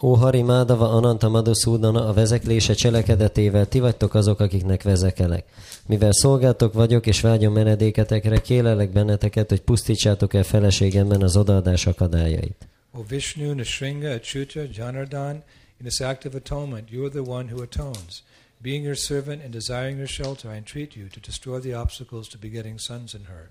Ó 0.00 0.14
Hari 0.16 0.42
Mádava 0.42 0.86
Ananta 0.96 1.28
Madhusudana, 1.28 2.08
a 2.08 2.12
vezeklése 2.12 2.74
cselekedetével 2.74 3.68
ti 3.68 3.80
vagytok 3.80 4.14
azok, 4.14 4.40
akiknek 4.40 4.82
vezekelek. 4.82 5.44
Mivel 5.86 6.12
szolgáltok 6.12 6.72
vagyok 6.72 7.06
és 7.06 7.20
vágyom 7.20 7.52
menedéketekre, 7.52 8.40
kélelek 8.40 8.90
benneteket, 8.90 9.48
hogy 9.48 9.60
pusztítsátok 9.60 10.34
el 10.34 10.42
feleségemben 10.42 11.22
az 11.22 11.36
odaadás 11.36 11.86
akadályait. 11.86 12.68
O 12.92 13.02
Vishnu, 13.08 13.52
Nisringa, 13.52 14.10
Achyuta, 14.10 14.60
Janardan, 14.72 15.42
in 15.80 15.86
this 15.86 16.00
act 16.00 16.24
of 16.24 16.34
atonement, 16.34 16.90
you 16.90 17.04
are 17.04 17.10
the 17.10 17.30
one 17.30 17.52
who 17.52 17.62
atones. 17.62 18.22
Being 18.64 18.82
your 18.82 18.96
servant 18.96 19.42
and 19.42 19.52
desiring 19.52 19.98
your 19.98 20.06
shelter, 20.06 20.48
I 20.48 20.56
entreat 20.56 20.96
you 20.96 21.08
to 21.08 21.20
destroy 21.20 21.60
the 21.60 21.74
obstacles 21.74 22.28
to 22.28 22.38
begetting 22.38 22.78
sons 22.78 23.14
in 23.14 23.24
her. 23.24 23.50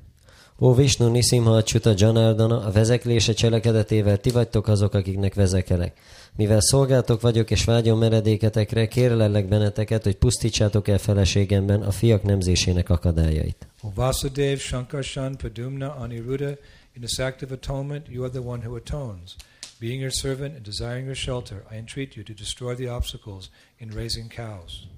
Ó 0.60 0.73
Vishnu 0.73 1.10
Nisimha 1.10 1.64
Csuta 1.64 1.94
Janardana, 1.98 2.65
a 2.65 2.72
vezeklése 2.72 3.34
cselekedetével 3.34 4.18
ti 4.18 4.30
vagytok 4.30 4.68
azok, 4.68 4.94
akiknek 4.94 5.34
vezekelek. 5.34 5.98
Mivel 6.35 6.61
szolgáltok 6.61 7.22
vagyok 7.22 7.52
és 7.52 7.64
vágyom 7.64 7.99
meredéketekre, 7.99 8.88
kérlek 8.88 9.48
benneteket, 9.48 10.03
hogy 10.03 10.15
pusztítsátok 10.15 10.88
el 10.88 10.98
feleségemben 10.98 11.81
a 11.81 11.91
fiak 11.91 12.23
nemzésének 12.23 12.90
akadályait. 12.90 13.68
O 13.81 13.91
Vasudev, 13.95 14.57
Shankarshan, 14.57 15.38
Padumna, 15.38 15.95
Aniruddha, 15.95 16.57
in 16.95 17.02
this 17.02 17.19
act 17.19 17.41
of 17.41 17.52
atonement, 17.52 18.07
you 18.10 18.23
are 18.23 18.31
the 18.31 18.41
one 18.41 18.65
who 18.65 18.76
atones. 18.76 19.35
Being 19.80 19.99
your 19.99 20.11
servant 20.11 20.56
and 20.56 20.65
desiring 20.65 21.06
your 21.06 21.15
shelter, 21.15 21.64
I 21.72 21.76
entreat 21.77 22.15
you 22.15 22.23
to 22.23 22.34
destroy 22.34 22.76
the 22.76 22.88
obstacles 22.88 23.49
in 23.80 23.90
raising 23.95 24.30
cows. 24.30 24.93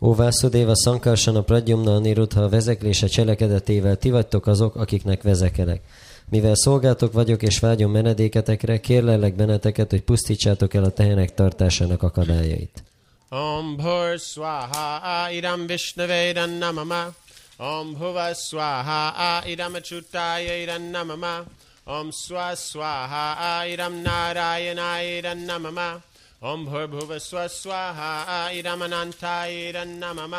Ó 0.00 0.14
Vászudéva 0.14 0.76
Szankarsana 0.76 1.42
Pradyumna 1.42 1.94
Anirudha 1.94 2.48
vezeklése 2.48 3.06
cselekedetével 3.06 3.96
ti 3.96 4.10
vagytok 4.10 4.46
azok, 4.46 4.76
akiknek 4.76 5.22
vezekelek. 5.22 5.80
Mivel 6.28 6.54
szolgátok 6.54 7.12
vagyok 7.12 7.42
és 7.42 7.58
vágyom 7.58 7.90
menedéketekre, 7.90 8.80
kérlelek 8.80 9.34
benneteket, 9.34 9.90
hogy 9.90 10.02
pusztítsátok 10.02 10.74
el 10.74 10.84
a 10.84 10.90
tehenek 10.90 11.34
tartásának 11.34 12.02
akadályait. 12.02 12.82
Om 13.28 13.76
Bhur 13.76 14.18
Swaha 14.18 15.30
Idam 15.30 15.66
Vishnave 15.66 16.46
Namama 16.46 17.14
Om 17.56 17.92
Bhuva 17.92 18.34
Swaha 18.34 19.42
Idam 19.46 19.74
Acutaya 19.74 20.78
Namama 20.78 21.44
Om 21.84 22.10
Swa 22.10 22.54
Swaha 22.54 23.66
Idam 23.66 24.02
Narayana 24.02 25.34
Namama 25.34 26.02
ॐ 26.50 26.62
भूर्भुव 26.66 27.10
स्व 27.22 27.40
स्वाहायिरमनान्थायिरन्नमम 27.54 30.32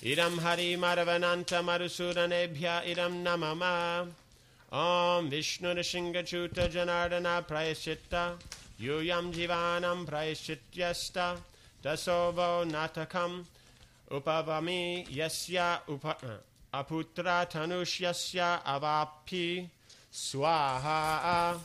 इदं 0.03 0.39
हरिमरवनान्तमरुसूरनेभ्य 0.39 2.81
इदं 2.85 3.23
न 3.23 3.27
मम 3.39 3.63
ॐ 4.73 5.29
विष्णुनृसिंहच्यूतजनार्दना 5.29 7.39
प्रायश्चित्त। 7.39 8.39
यूयं 8.81 9.31
जीवानं 9.31 10.05
प्रायश्चित्यस्त। 10.05 11.17
dasovo 11.85 12.65
natakam 12.65 13.45
upavami 14.09 15.05
yasya 15.07 15.81
upa, 15.87 16.17
uh, 16.23 16.37
aputra 16.73 17.45
tanushya 17.45 18.63
avapi 18.65 19.69
swaha 20.11 21.59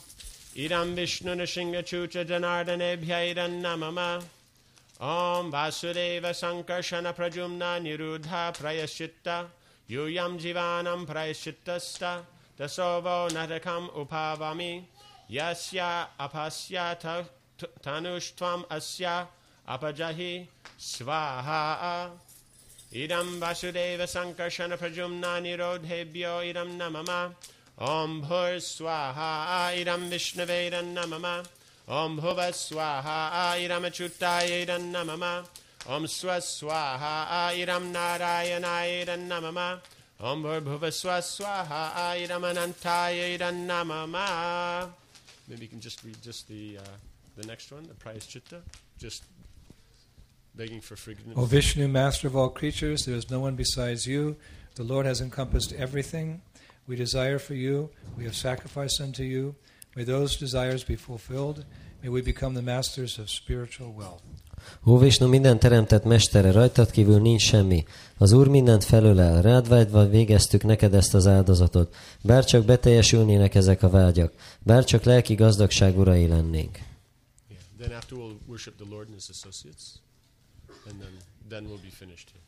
idam 0.54 0.94
vishnu 0.94 1.34
nishinga 1.34 1.82
chucha 1.82 2.22
janardanebhya 2.26 3.34
namama 3.62 4.22
om 5.00 5.50
vasudeva 5.50 6.34
sankarshana 6.34 7.14
prajumna 7.14 7.80
nirudha 7.80 8.52
prayashitta 8.52 9.46
yuyam 9.88 10.38
jivanam 10.38 11.06
prayashittasta 11.06 12.20
dasovo 12.58 13.30
natakam 13.30 13.88
upavami 13.96 14.84
yasya 15.30 16.08
apasya 16.18 17.00
ta, 17.00 17.24
tanushtvam 17.82 18.66
asya 18.68 19.26
अपजहि 19.74 20.32
स्वाहा। 20.90 21.62
इदं 23.02 23.28
वासुदेवसङ्कर्षणप्रजुम्ना 23.40 25.32
निरोधेभ्यो 25.46 26.34
इदं 26.50 26.70
न 26.80 26.82
मम 26.94 27.10
ॐ 27.88 28.20
भूर्स्वाहा 28.26 29.30
इदं 29.80 30.02
विष्णवेरन्न 30.10 30.98
मम 31.12 31.26
ॐ 31.98 32.16
भुवस्वाहा 32.20 33.18
इरमच्युतायैरन्न 33.64 34.96
मम 35.10 35.24
ॐ 35.94 36.06
स्वस्वाहा 36.16 37.14
इरं 37.62 37.84
नारायणायैरन्न 37.92 39.32
मम 39.44 39.58
ॐ 40.30 40.42
भुर्भुवस्वस्वाहा 40.42 41.82
इरमनन्तायैरन्न 42.24 43.70
मम 43.90 44.16
Maybe 45.48 45.62
you 45.62 45.68
can 45.68 45.80
just 45.80 46.04
read 46.04 46.20
just 46.22 46.46
the, 46.48 46.78
uh, 46.78 46.82
the 47.36 47.46
next 47.46 47.72
one, 47.72 47.82
the 47.88 47.94
prayas 47.94 48.26
chitta. 48.26 48.62
Just 48.98 49.24
begging 50.54 50.80
for 50.80 50.96
forgiveness. 50.96 51.36
O 51.36 51.44
Vishnu, 51.44 51.88
master 51.88 52.28
of 52.28 52.36
all 52.36 52.50
creatures, 52.50 53.04
there 53.04 53.16
is 53.16 53.30
no 53.30 53.40
one 53.40 53.56
besides 53.56 54.06
you. 54.06 54.36
The 54.74 54.84
Lord 54.84 55.06
has 55.06 55.20
encompassed 55.20 55.72
everything. 55.72 56.40
We 56.86 56.96
desire 56.96 57.38
for 57.38 57.54
you. 57.54 57.90
We 58.16 58.24
have 58.24 58.34
sacrificed 58.34 59.00
unto 59.00 59.22
you. 59.22 59.54
May 59.94 60.04
those 60.04 60.36
desires 60.36 60.84
be 60.84 60.96
fulfilled. 60.96 61.64
May 62.02 62.08
we 62.08 62.22
become 62.22 62.54
the 62.54 62.62
masters 62.62 63.18
of 63.18 63.28
spiritual 63.28 63.92
wealth. 63.96 64.22
Ó 64.84 64.98
Vishnu, 64.98 65.28
minden 65.28 65.58
teremtett 65.58 66.04
mestere, 66.04 66.52
rajtad 66.52 66.90
kívül 66.90 67.20
nincs 67.20 67.42
semmi. 67.42 67.84
Az 68.18 68.32
Úr 68.32 68.48
mindent 68.48 68.84
felölel, 68.84 69.42
rád 69.42 69.68
vágyva 69.68 70.08
végeztük 70.08 70.62
neked 70.62 70.94
ezt 70.94 71.14
az 71.14 71.26
áldozatot. 71.26 71.94
Bár 72.22 72.44
csak 72.44 72.64
beteljesülnének 72.64 73.54
ezek 73.54 73.82
a 73.82 73.88
vágyak, 73.88 74.32
bár 74.62 74.84
csak 74.84 75.02
lelki 75.02 75.34
gazdagság 75.34 75.98
urai 75.98 76.26
lennénk. 76.26 76.78
Yeah. 77.48 77.62
Then 77.78 77.92
after 77.96 78.18
we'll 78.18 78.38
worship 78.46 78.76
the 78.76 78.86
Lord 78.90 79.06
and 79.06 79.14
His 79.14 79.28
associates, 79.28 79.82
and 80.88 81.00
then 81.00 81.12
then 81.48 81.68
we'll 81.68 81.78
be 81.78 81.90
finished 81.90 82.30
here. 82.30 82.40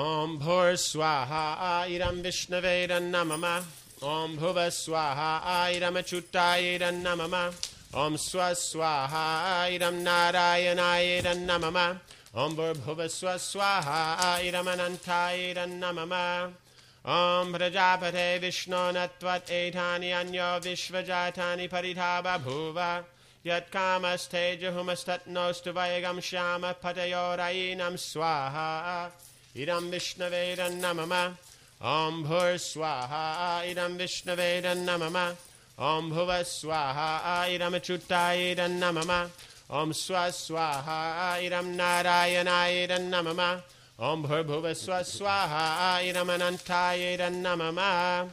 Om 0.00 0.38
Bhur 0.38 0.74
Swaha 0.74 1.86
Iram 1.88 2.22
Vishnaveda 2.22 3.00
Namama. 3.00 3.62
Om 4.02 4.38
Bhuva 4.38 4.70
Swaha 4.70 5.70
Iram 5.74 5.94
Achutayeda 5.94 6.90
Namama. 6.92 7.52
Om 7.92 8.16
Swa 8.16 8.52
Swaha 8.52 9.70
Iram 9.70 10.02
Narayanaeda 10.02 11.34
Namama. 11.34 11.98
Om 12.34 12.56
Bhur 12.56 12.74
Bhuva 12.74 13.10
Swa 13.10 13.34
Swaha 13.34 14.42
Iram 14.42 14.66
Anantayeda 14.66 15.66
Namama. 15.68 16.52
Om 17.04 17.52
Prajapate 17.52 18.40
Vishnu 18.40 18.92
Natvat 18.94 19.48
Etani 19.48 20.12
Anyo 20.12 20.60
Vishvajatani 20.62 21.68
Paritaba 21.68 22.38
Bhuva 22.38 23.04
Yat 23.44 23.72
Kamaste 23.72 24.56
Jahumastatnostu 24.60 25.72
Vayagam 25.72 26.22
Shama 26.22 26.76
Patayorainam 26.80 27.94
Swaha. 27.94 29.10
Idam 29.56 29.90
Vishnaveda 29.90 30.70
Namama 30.70 31.32
Om 31.80 32.24
Bhur 32.24 32.54
Swaha. 32.54 33.64
Idam 33.66 33.98
Vishnaveda 33.98 34.76
Namama 34.76 35.34
Om 35.76 36.12
Bhuva 36.12 36.44
Swaha. 36.44 37.48
Idam 37.48 37.74
Achutayeda 37.74 38.70
Namama 38.70 39.28
Om 39.68 39.92
Swa 39.92 40.28
Swaha. 40.28 41.40
Idam 41.42 41.74
Narayanaida 41.76 43.00
Namama 43.00 43.60
Om 43.98 44.22
Bhur 44.22 44.44
Bhuva 44.44 44.72
Swa 44.76 45.00
Swaha. 45.00 45.98
Idam 46.00 46.28
Anantayeda 46.28 47.28
Namama 47.28 48.28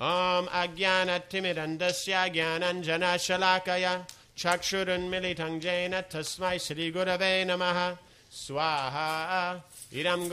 Om 0.00 0.48
Agyana 0.48 1.22
Timidandasya 1.30 2.34
Gyananjana 2.34 3.14
Shalakaya 3.20 4.04
चक्षुरुन्मिलितञ्जेन 4.38 6.00
तस्मै 6.00 6.58
श्रीगुरवे 6.58 7.44
नमः। 7.44 7.96
स्वाहा, 8.32 9.52
इदं 9.92 10.28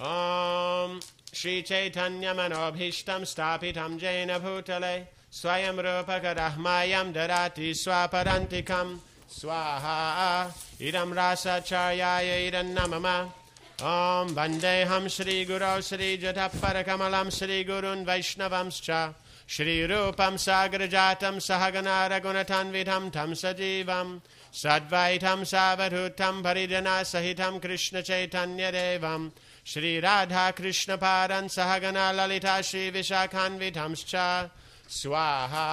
ओ 0.00 0.06
ॐ 0.06 1.00
श्रीचैतन्यमनोभीष्टं 1.34 3.24
स्थापितं 3.24 3.98
जैन 3.98 4.38
भूतले, 4.38 4.96
स्वयं 5.32 5.76
रूपकरह्मायं 5.76 7.12
ददाति 7.12 7.74
स्वापरान्तिकं 7.74 8.98
स्वाहा, 9.30 10.54
इदं 10.80 11.14
रासाचार्याय 11.14 12.46
इदन्नमम। 12.48 13.06
ॐ 13.82 14.34
वन्देऽहं 14.34 15.08
श्रीगुरौ 15.08 15.80
श्रीजठः 15.80 16.46
परकमलं 16.46 17.30
श्रीगुरुन् 17.30 18.06
वैष्णवंश्च। 18.06 18.90
श्रीरूपं 19.48 20.36
सागरजातं 20.44 21.38
सहगना 21.46 21.96
रघुनथान्विधं 22.12 23.08
तं 23.14 23.34
सजीवम् 23.42 24.18
सद्वैतं 24.60 25.44
सावधूतं 25.52 26.42
भरिजनासहितं 26.42 27.58
कृष्णचैतन्यदेवं 27.64 29.28
श्रीराधाकृष्णपारं 29.72 31.48
सहगना 31.56 32.06
ललिता 32.12 32.60
श्रीविशाखान्विधंश्च 32.68 34.14
स्वाहा 34.98 35.66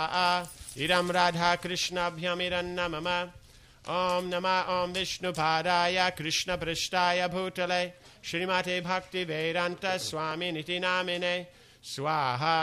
इदं 0.83 1.07
राधाकृष्णाभ्यमिरन्न 1.17 2.79
मम 2.91 3.07
ॐ 3.89 4.29
नमः 4.33 4.67
ॐ 4.73 4.93
विष्णुपादाय 4.93 5.97
कृष्णपृष्ठाय 6.17 7.27
भूतले 7.33 7.83
श्रीमते 8.29 8.79
भक्तिवेदान्तस्वामिनिति 8.87 10.77
नामिने 10.79 11.35
स्वाहा 11.93 12.57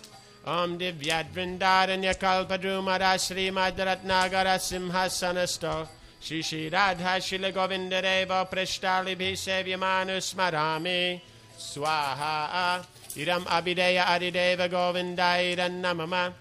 Om 0.46 0.78
Divyadvrindaranya 0.78 2.14
Kalpadrumara 2.20 3.20
Sri 3.20 3.50
Madratnagara 3.50 4.60
Simhasanasto 4.60 5.88
Shri 6.20 6.70
Radha 6.70 7.20
Shila 7.20 7.52
Govindadeva 7.52 8.48
Prashtalibhi 8.48 9.34
Sevyamanu 9.34 10.18
Smarami 10.22 11.20
Swaha 11.58 12.86
Idam 13.16 13.44
Abideya 13.46 14.06
Adideva 14.06 14.70
Govindai 14.70 15.56
Idam 15.56 15.82
Namama 15.82 16.32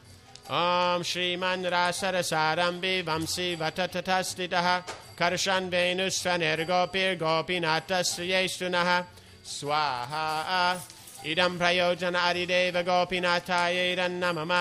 ॐ 0.50 1.02
श्रीमन्रासरसारम्बि 1.04 3.00
वंसि 3.08 3.48
वटतटस्थितः 3.60 4.68
कर्षन् 5.18 5.68
वेणुस्वनिर्गोपिर्गोपीनाथश्रियैस्तु 5.72 8.68
नः 8.74 8.90
स्वाहा 9.54 10.28
इदं 11.32 11.52
प्रयोजन 11.58 12.16
हरिदेव 12.16 12.76
गोपीनाथायैरन्नमम 12.88 14.52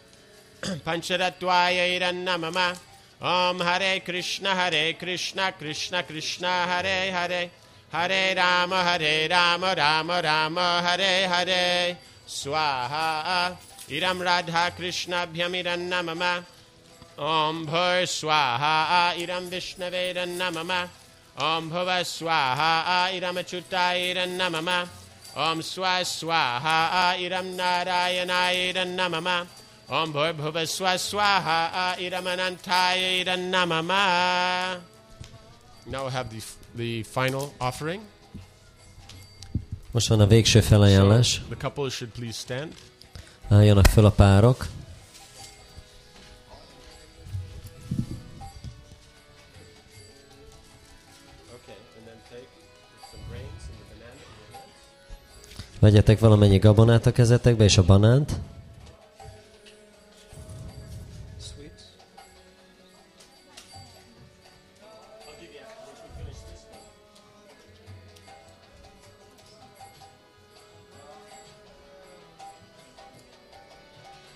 Pancharattvaya 0.61 2.01
Irannamama 2.01 2.77
Om 3.21 3.61
Hare 3.61 4.01
Krishna 4.01 4.55
Hare 4.55 4.95
Krishna 4.95 5.53
Krishna 5.53 6.03
Krishna 6.03 6.49
Hare 6.49 7.13
Hare. 7.13 7.51
Hare 7.93 8.35
Rama 8.37 8.83
Hare 8.83 9.29
Rama 9.31 9.75
Rama 9.77 10.21
Rama 10.23 10.83
Hare 10.83 11.29
Om 17.19 17.67
Bhur 17.67 18.07
Swaha 18.07 19.15
Iram 19.19 19.51
Vishnavedanamama 19.51 20.89
Om 21.37 21.71
Bhuva 21.71 22.05
Swaha 22.05 23.11
Iram 23.13 23.37
Achutairanamama 23.37 24.89
Om 25.35 25.61
Swa 25.61 26.05
Swaha 26.05 27.17
Iram 27.19 27.57
Narayanayiranamama 27.57 29.47
Om 29.89 30.13
Bhurbhuva 30.13 30.65
Swa 30.67 30.97
Swaha 30.97 31.97
Iramanantaya 31.99 33.25
Iranamama. 33.25 34.81
Now 35.87 36.05
we 36.05 36.11
have 36.13 36.29
the, 36.31 36.43
the 36.77 37.03
final 37.03 37.53
offering. 37.59 38.03
Most 39.91 40.09
van 40.09 40.21
a 40.21 40.27
végső 40.27 40.61
felajánlás. 40.61 41.27
So 41.27 41.43
the 41.49 41.57
couples 41.57 41.95
should 41.95 42.13
please 42.13 42.39
stand. 42.39 42.73
Álljanak 43.49 43.87
föl 43.87 44.05
a 44.05 44.11
párok. 44.11 44.67
Vegyetek 55.81 56.19
valamennyi 56.19 56.59
gabonát 56.59 57.07
a 57.07 57.13
kezetekbe 57.13 57.65
és 57.65 57.79
a 57.79 57.83
banánt. 57.83 58.33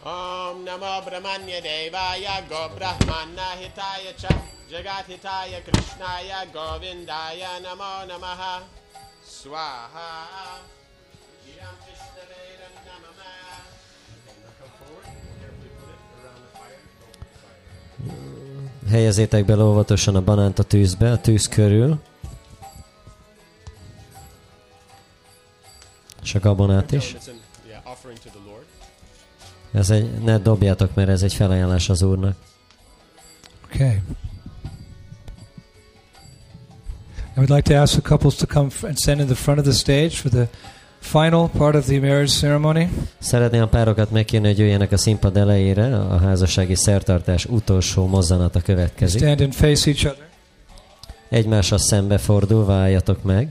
Om 0.03 0.63
Namo 0.65 1.01
Brahmanya 1.05 1.61
Devaya 1.61 2.43
Go 2.49 2.75
Brahmana 2.75 3.55
Hitaya 3.61 4.15
Cha 4.21 4.35
Jagat 4.71 5.07
Hitaya 5.07 5.63
Krishnaya 5.63 6.47
Govindaya 6.53 7.59
Namo 7.63 8.07
Namaha 8.07 8.63
Swaha 9.23 10.82
Namama 12.87 13.33
it 15.65 15.73
around 16.19 16.41
the 16.43 16.51
fire. 16.59 16.81
Helyezzétek 18.91 19.45
bele 19.45 19.63
óvatosan 19.63 20.17
a 20.17 20.23
banánt 20.23 20.59
a 20.59 20.63
tűzbe, 20.63 21.11
a 21.11 21.21
tűz 21.21 21.49
körül. 21.49 22.01
És 26.23 26.35
a 26.35 26.39
gabonát 26.41 26.93
is. 26.93 27.17
Ez 29.73 29.91
egy, 29.91 30.11
ne 30.23 30.39
dobjátok, 30.39 30.95
mert 30.95 31.09
ez 31.09 31.23
egy 31.23 31.35
felajánlás 31.35 31.89
az 31.89 32.03
Úrnak. 32.03 32.37
Okay. 33.65 34.03
I 37.35 37.39
would 37.39 37.51
like 37.51 37.63
to 37.63 37.75
ask 37.75 37.93
the 37.93 38.03
couples 38.03 38.37
to 38.37 38.47
come 38.47 38.71
and 38.83 38.99
stand 38.99 39.21
in 39.21 39.27
the 39.27 39.35
front 39.35 39.59
of 39.59 39.65
the 39.65 39.73
stage 39.73 40.11
for 40.11 40.31
the 40.31 40.49
final 41.03 41.49
part 41.57 41.75
of 41.75 41.87
the 41.87 42.01
marriage 42.01 42.33
ceremony. 42.33 42.89
Szeretném 43.19 43.63
a 43.63 43.67
párokat 43.67 44.11
megkérni, 44.11 44.47
hogy 44.47 44.59
jöjjenek 44.59 44.93
a 44.93 44.97
színpad 44.97 45.37
elejére, 45.37 45.97
a 45.97 46.19
házassági 46.19 46.75
szertartás 46.75 47.45
utolsó 47.45 48.07
mozzanata 48.07 48.61
következik. 48.61 49.21
Stand 49.21 49.41
and 49.41 49.53
face 49.53 49.91
each 49.91 50.07
other. 50.07 50.27
Egymásra 51.29 51.79
szembe 51.79 52.19
fordulva 52.19 52.73
álljatok 52.73 53.23
meg. 53.23 53.49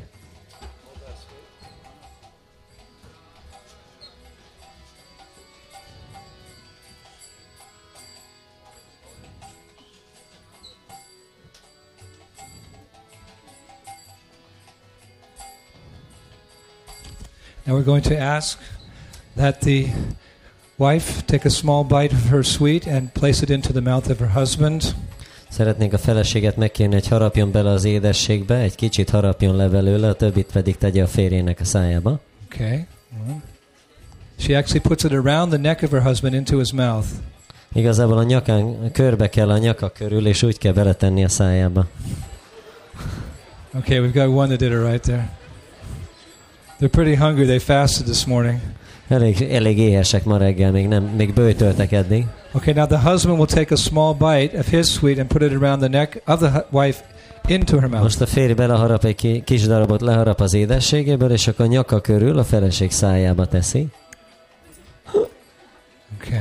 Now 17.71 17.77
we're 17.77 17.85
going 17.85 18.03
to 18.03 18.17
ask 18.17 18.59
that 19.35 19.61
the 19.61 19.85
wife 20.77 21.25
take 21.25 21.45
a 21.45 21.49
small 21.49 21.83
bite 21.83 22.13
of 22.13 22.29
her 22.29 22.43
sweet 22.43 22.85
and 22.85 23.13
place 23.13 23.41
it 23.43 23.49
into 23.49 23.71
the 23.71 23.81
mouth 23.81 24.09
of 24.09 24.19
her 24.19 24.27
husband. 24.27 24.95
Szeretnénk 25.49 25.93
a 25.93 25.97
feleséget 25.97 26.55
megkérni, 26.55 26.93
hogy 26.93 27.07
harapjon 27.07 27.51
bele 27.51 27.69
az 27.69 27.83
édességbe, 27.83 28.55
egy 28.55 28.75
kicsit 28.75 29.09
harapjon 29.09 29.55
le 29.55 29.67
belőle, 29.67 30.09
a 30.09 30.13
többit 30.13 30.51
pedig 30.51 30.77
tegye 30.77 31.03
a 31.03 31.07
férjének 31.07 31.59
a 31.59 31.65
szájába. 31.65 32.19
Okay. 32.45 32.85
She 34.37 34.57
actually 34.57 34.81
puts 34.81 35.03
it 35.03 35.11
around 35.11 35.49
the 35.49 35.61
neck 35.61 35.81
of 35.81 35.91
her 35.91 36.01
husband 36.01 36.33
into 36.33 36.57
his 36.57 36.71
mouth. 36.71 37.07
Igazából 37.73 38.17
a 38.17 38.23
nyakán 38.23 38.91
körbe 38.91 39.29
kell 39.29 39.49
a 39.49 39.57
nyaka 39.57 39.89
körül, 39.89 40.27
és 40.27 40.43
úgy 40.43 40.57
kell 40.57 40.73
beletenni 40.73 41.23
a 41.23 41.29
szájába. 41.29 41.87
Okay, 43.73 43.97
we've 43.99 44.13
got 44.13 44.27
one 44.27 44.47
that 44.47 44.59
did 44.59 44.71
it 44.71 44.87
right 44.87 45.01
there. 45.01 45.39
They're 46.81 46.89
pretty 46.89 47.15
hungry. 47.15 47.45
They 47.45 47.59
fasted 47.59 48.05
this 48.07 48.25
morning. 48.25 48.59
Elég, 49.07 49.41
elég 49.41 49.77
éhesek 49.77 50.23
ma 50.23 50.37
reggel, 50.37 50.71
még, 50.71 50.87
nem, 50.87 51.03
még 51.03 51.33
bőtöltek 51.33 51.91
eddig. 51.91 52.25
Okay, 52.51 52.73
now 52.73 52.85
the 52.85 52.99
husband 53.09 53.37
will 53.37 53.47
take 53.47 53.73
a 53.73 53.77
small 53.77 54.13
bite 54.13 54.57
of 54.57 54.69
his 54.69 54.87
sweet 54.87 55.19
and 55.19 55.27
put 55.27 55.41
it 55.41 55.51
around 55.61 55.79
the 55.79 55.87
neck 55.89 56.21
of 56.25 56.39
the 56.39 56.65
wife 56.69 57.03
into 57.47 57.79
her 57.79 57.89
mouth. 57.89 58.03
Most 58.03 58.21
a 58.21 58.25
férj 58.25 58.53
beleharap 58.53 59.03
egy 59.03 59.15
ki- 59.15 59.43
kis 59.45 59.61
darabot, 59.61 60.01
leharap 60.01 60.41
az 60.41 60.53
édességéből, 60.53 61.31
és 61.31 61.47
akkor 61.47 61.67
nyaka 61.67 61.99
körül 61.99 62.37
a 62.37 62.43
feleség 62.43 62.91
szájába 62.91 63.45
teszi. 63.45 63.87
Okay. 66.15 66.39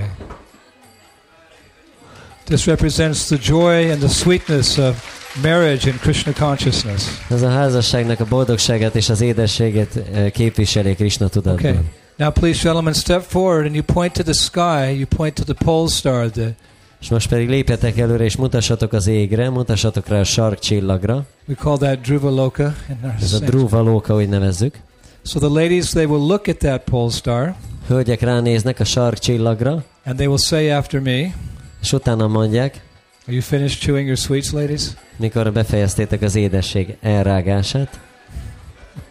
This 2.51 2.67
represents 2.67 3.29
the 3.29 3.39
joy 3.39 3.93
and 3.93 4.01
the 4.01 4.09
sweetness 4.09 4.79
of 4.79 4.97
marriage 5.43 5.91
in 5.91 5.99
Krishna 5.99 6.33
consciousness. 6.33 7.05
Ez 7.29 7.43
a 7.43 7.49
házasságnak 7.49 8.21
a 8.21 8.25
boldogságát 8.25 8.95
és 8.95 9.09
az 9.09 9.21
édességet 9.21 9.97
eh, 9.97 10.31
képviseli 10.31 10.95
Krishna 10.95 11.29
tudatban. 11.29 11.71
Okay. 11.71 11.83
Now, 12.17 12.31
please, 12.31 12.61
gentlemen, 12.63 12.93
step 12.93 13.23
forward 13.23 13.67
and 13.67 13.75
you 13.75 13.85
point 13.85 14.13
to 14.13 14.23
the 14.23 14.33
sky. 14.33 14.99
You 14.99 15.07
point 15.17 15.35
to 15.35 15.45
the 15.45 15.65
pole 15.65 15.89
star, 15.89 16.31
the 16.31 16.55
És 17.01 17.09
most 17.09 17.29
pedig 17.29 17.49
lépjetek 17.49 17.99
előre, 17.99 18.25
és 18.25 18.37
mutassatok 18.37 18.93
az 18.93 19.07
égre, 19.07 19.51
mutassatok 19.51 20.09
rá 20.09 20.19
a 20.19 20.25
sarkcsillagra. 20.25 21.27
we 21.49 21.55
call 21.55 21.77
that 21.77 22.01
Dhruva 22.01 22.31
Loka. 22.31 22.75
In 22.89 22.99
our 23.03 23.15
Ez 23.21 23.33
a. 23.33 23.39
Dhruva 23.39 23.81
Lóka, 23.81 24.15
úgy 24.15 24.29
nevezzük. 24.29 24.79
So 25.25 25.39
the 25.39 25.49
ladies, 25.49 25.89
they 25.89 26.05
will 26.05 26.27
look 26.27 26.49
at 26.49 26.57
that 26.57 26.83
pole 26.85 27.11
star 27.11 27.55
Hölgyek 27.87 28.21
ránéznek 28.21 28.81
a 28.81 28.85
sarkcsillagra, 28.85 29.85
and 30.05 30.17
they 30.17 30.27
will 30.27 30.39
say 30.39 30.71
after 30.71 31.01
me, 31.01 31.35
és 31.81 31.93
utána 31.93 32.27
mondják, 32.27 32.81
Are 33.27 33.33
you 33.33 33.43
finished 33.43 33.81
chewing 33.81 34.07
your 34.07 34.19
sweets, 34.19 34.51
ladies? 34.51 34.83
mikor 35.17 35.53
befejeztétek 35.53 36.23
az 36.23 36.35
édesség 36.35 36.97
elrágását. 37.01 38.01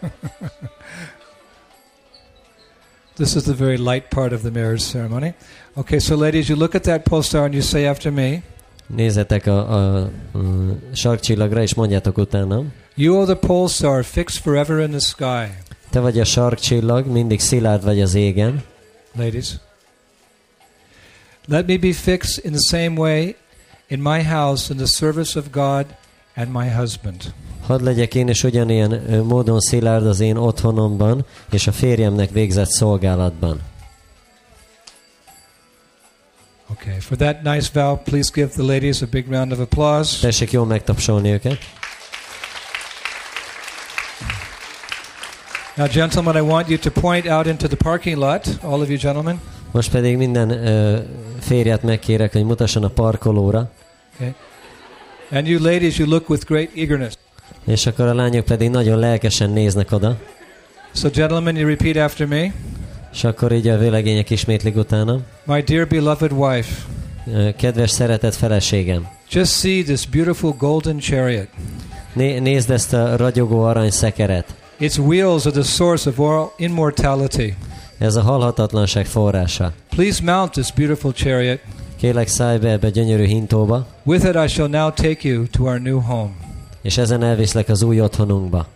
This 3.14 3.34
is 3.34 3.42
the 3.42 3.54
very 3.54 3.76
light 3.76 4.08
part 4.08 4.32
of 4.32 4.40
the 4.40 4.50
marriage 4.50 4.82
ceremony. 4.82 5.34
Okay, 5.74 5.98
so 5.98 6.16
ladies, 6.16 6.48
you 6.48 6.58
look 6.58 6.74
at 6.74 6.82
that 6.82 7.02
pole 7.02 7.22
star 7.22 7.44
and 7.44 7.52
you 7.54 7.62
say 7.62 7.86
after 7.86 8.12
me, 8.12 8.42
Nézzetek 8.94 9.46
a, 9.46 9.72
a, 9.74 9.98
a 9.98 10.10
sarkcsillagra, 10.92 11.62
és 11.62 11.74
mondjátok 11.74 12.18
utána. 12.18 12.62
You 12.94 13.16
are 13.16 13.34
the 13.34 13.46
pole 13.46 13.68
star 13.68 14.04
fixed 14.04 14.42
forever 14.42 14.78
in 14.78 14.90
the 14.90 14.98
sky. 14.98 15.52
Te 15.90 16.00
vagy 16.00 16.18
a 16.20 16.24
sarkcsillag, 16.24 17.06
mindig 17.06 17.40
szilárd 17.40 17.84
vagy 17.84 18.00
az 18.00 18.14
égen. 18.14 18.62
Ladies, 19.16 19.54
let 21.46 21.66
me 21.66 21.76
be 21.76 21.92
fixed 21.92 22.44
in 22.44 22.52
the 22.52 22.62
same 22.68 22.96
way 22.96 23.36
in 23.88 24.00
my 24.00 24.22
house 24.22 24.70
in 24.70 24.76
the 24.76 24.86
service 24.86 25.38
of 25.38 25.50
God 25.50 25.86
and 26.34 26.52
my 26.52 26.68
husband. 26.68 27.32
Hadd 27.66 27.82
legyek 27.82 28.14
én 28.14 28.28
is 28.28 28.44
ugyanilyen 28.44 29.24
módon 29.24 29.60
szilárd 29.60 30.06
az 30.06 30.20
én 30.20 30.36
otthonomban, 30.36 31.24
és 31.50 31.66
a 31.66 31.72
férjemnek 31.72 32.30
végzett 32.30 32.70
szolgálatban. 32.70 33.60
Okay, 36.70 37.00
for 37.00 37.16
that 37.16 37.42
nice 37.42 37.68
vow, 37.72 37.96
please 37.96 38.30
give 38.34 38.48
the 38.48 38.62
ladies 38.62 39.02
a 39.02 39.06
big 39.06 39.28
round 39.28 39.52
of 39.52 39.58
applause. 39.58 40.20
Tessék 40.20 40.50
jól 40.50 40.66
megtapsolni 40.66 41.30
őket. 41.30 41.58
Now, 45.76 45.86
gentlemen, 45.86 46.36
I 46.36 46.40
want 46.40 46.68
you 46.68 46.78
to 46.78 46.90
point 46.90 47.26
out 47.26 47.46
into 47.46 47.66
the 47.66 47.76
parking 47.76 48.16
lot, 48.16 48.58
all 48.62 48.80
of 48.80 48.88
you 48.88 48.98
gentlemen. 48.98 49.40
Most 49.72 49.90
pedig 49.90 50.16
minden 50.16 50.50
ö, 50.50 50.98
férjet 51.40 51.82
megkérek, 51.82 52.32
hogy 52.32 52.44
mutasson 52.44 52.84
a 52.84 52.88
parkolóra, 52.88 53.70
And 55.32 55.46
you 55.46 55.62
ladies, 55.62 55.98
you 55.98 56.08
look 56.08 56.28
with 56.28 56.44
great 56.46 56.68
eagerness. 56.76 57.12
és 57.66 57.86
akkor 57.86 58.06
a 58.06 58.14
lányok 58.14 58.44
pedig 58.44 58.70
nagyon 58.70 58.98
lelkesen 58.98 59.50
néznek 59.50 59.92
oda, 59.92 60.16
So, 60.94 61.08
gentlemen, 61.10 61.56
you 61.56 61.68
repeat 61.68 61.96
after 61.96 62.26
me. 62.26 62.52
és 63.12 63.24
akkor 63.24 63.52
így 63.52 63.68
a 63.68 63.78
vőlegények 63.78 64.30
ismétlik 64.30 64.76
utána. 64.76 65.18
My 65.44 65.60
dear 65.62 65.86
beloved 65.86 66.32
wife, 66.32 66.82
Kedves 67.56 67.90
szeretett 67.90 68.34
feleségem, 68.34 69.08
just 69.30 69.52
see 69.52 69.82
this 69.82 70.06
beautiful 70.06 70.54
golden 70.58 70.98
chariot. 70.98 71.48
né- 72.12 72.40
nézd 72.40 72.70
ezt 72.70 72.92
a 72.92 73.16
ragyogó 73.16 73.62
arany 73.62 73.90
szekeret. 73.90 74.54
Its 74.78 74.98
wheels 74.98 75.44
are 75.46 75.60
the 75.60 75.62
source 75.70 76.08
of 76.08 76.18
all 76.18 76.50
immortality. 76.56 77.54
Ez 78.00 78.16
a 78.16 78.22
halhatatlanság 78.22 79.06
forrása. 79.06 79.72
Please 79.90 80.22
mount 80.22 80.50
this 80.50 80.72
beautiful 80.72 81.12
chariot. 81.12 81.60
Kélek 81.96 82.28
szállj 82.28 82.58
be 82.58 82.70
ebbe 82.70 82.90
gyönyörű 82.90 83.24
hintóba, 83.24 83.86
With 84.02 84.24
it, 84.26 84.34
I 84.34 84.48
shall 84.48 84.68
now 84.68 84.90
take 84.92 85.28
you 85.28 85.46
to 85.46 85.62
our 85.64 85.80
new 85.80 86.00
home. 86.00 86.30
és 86.82 86.96
ezen 86.98 87.22
elviszlek 87.22 87.68
az 87.68 87.82
új 87.82 88.00
otthonunkba. 88.00 88.66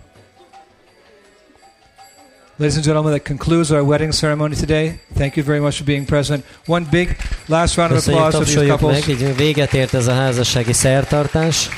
Ladies 2.56 2.76
and 2.76 2.84
gentlemen, 2.84 3.12
that 3.12 3.26
concludes 3.26 3.70
our 3.70 3.82
wedding 3.82 4.12
ceremony 4.12 4.54
today. 4.54 5.00
Thank 5.16 5.36
you 5.36 5.46
very 5.46 5.58
much 5.58 5.76
for 5.76 5.84
being 5.86 6.06
present. 6.06 6.44
One 6.66 6.86
big 6.90 7.16
last 7.46 7.76
round 7.76 7.92
of 7.92 8.06
applause 8.08 8.36
for 8.36 8.44
these 8.44 8.66
couples. 8.66 9.06
meg, 9.06 9.08
így 9.08 9.36
véget 9.36 9.74
ért 9.74 9.94
ez 9.94 10.06
a 10.06 10.12
házassági 10.14 10.72
szertartás. 10.72 11.68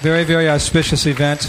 Very, 0.00 0.24
very 0.24 0.46
auspicious 0.46 1.04
event. 1.04 1.48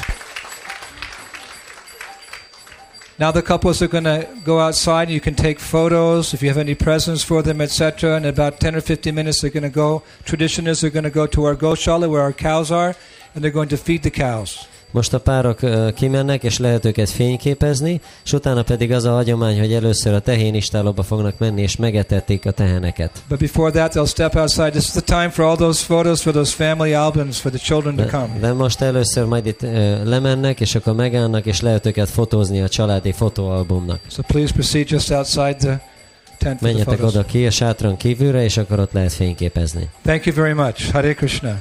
Now 3.19 3.31
the 3.31 3.41
couples 3.41 3.81
are 3.81 3.89
going 3.89 4.05
to 4.05 4.29
go 4.45 4.59
outside 4.59 5.09
and 5.09 5.11
you 5.11 5.19
can 5.19 5.35
take 5.35 5.59
photos 5.59 6.33
if 6.33 6.41
you 6.41 6.47
have 6.47 6.57
any 6.57 6.73
presents 6.73 7.21
for 7.21 7.41
them, 7.41 7.59
etc. 7.59 8.15
And 8.15 8.25
in 8.25 8.29
about 8.29 8.61
10 8.61 8.77
or 8.77 8.81
15 8.81 9.13
minutes, 9.13 9.41
they're 9.41 9.49
going 9.49 9.63
to 9.63 9.69
go. 9.69 10.03
Tradition 10.23 10.67
is 10.67 10.79
they're 10.79 10.89
going 10.89 11.03
to 11.03 11.09
go 11.09 11.27
to 11.27 11.43
our 11.43 11.53
goshala 11.53 12.09
where 12.09 12.21
our 12.21 12.31
cows 12.31 12.71
are 12.71 12.95
and 13.35 13.43
they're 13.43 13.51
going 13.51 13.67
to 13.69 13.77
feed 13.77 14.03
the 14.03 14.09
cows. 14.09 14.68
Most 14.91 15.13
a 15.13 15.19
párok 15.19 15.59
kimennek, 15.95 16.43
és 16.43 16.57
lehet 16.57 16.85
őket 16.85 17.09
fényképezni, 17.09 18.01
és 18.25 18.33
utána 18.33 18.63
pedig 18.63 18.91
az 18.91 19.03
a 19.03 19.11
hagyomány, 19.11 19.59
hogy 19.59 19.73
először 19.73 20.13
a 20.13 20.19
tehénistálóba 20.19 21.03
fognak 21.03 21.37
menni, 21.37 21.61
és 21.61 21.75
megetették 21.75 22.45
a 22.45 22.51
teheneket. 22.51 23.11
But 23.27 23.39
before 23.39 23.71
that, 23.71 23.93
they'll 23.93 24.09
step 24.09 24.35
outside. 24.35 24.69
This 24.69 24.83
is 24.83 24.89
the 24.91 25.01
time 25.01 25.29
for 25.29 25.45
all 25.45 25.55
those 25.55 25.85
photos, 25.85 26.21
for 26.21 26.33
those 26.33 26.55
family 26.55 26.93
albums, 26.93 27.39
for 27.39 27.51
the 27.51 27.59
children 27.59 27.95
to 27.95 28.03
De, 28.03 28.09
come. 28.09 28.29
de 28.39 28.53
most 28.53 28.81
először 28.81 29.25
majd 29.25 29.45
itt 29.45 29.61
ö, 29.63 30.09
lemennek, 30.09 30.59
és 30.59 30.75
akkor 30.75 30.93
megállnak, 30.95 31.45
és 31.45 31.61
lehet 31.61 31.85
őket 31.85 32.09
fotózni 32.09 32.61
a 32.61 32.67
családi 32.69 33.11
fotóalbumnak. 33.11 33.99
So 34.07 34.21
please 34.21 34.53
proceed 34.53 34.89
just 34.89 35.11
outside 35.11 35.55
the 35.55 35.81
tent 36.37 36.61
Menjetek 36.61 37.03
oda 37.03 37.25
ki 37.25 37.45
a 37.45 37.51
sátron 37.51 37.97
kívülre, 37.97 38.43
és 38.43 38.57
akkor 38.57 38.79
ott 38.79 38.91
lehet 38.91 39.13
fényképezni. 39.13 39.89
Thank 40.03 40.25
you 40.25 40.35
very 40.35 40.53
much. 40.53 40.91
Hare 40.91 41.13
Krishna. 41.13 41.59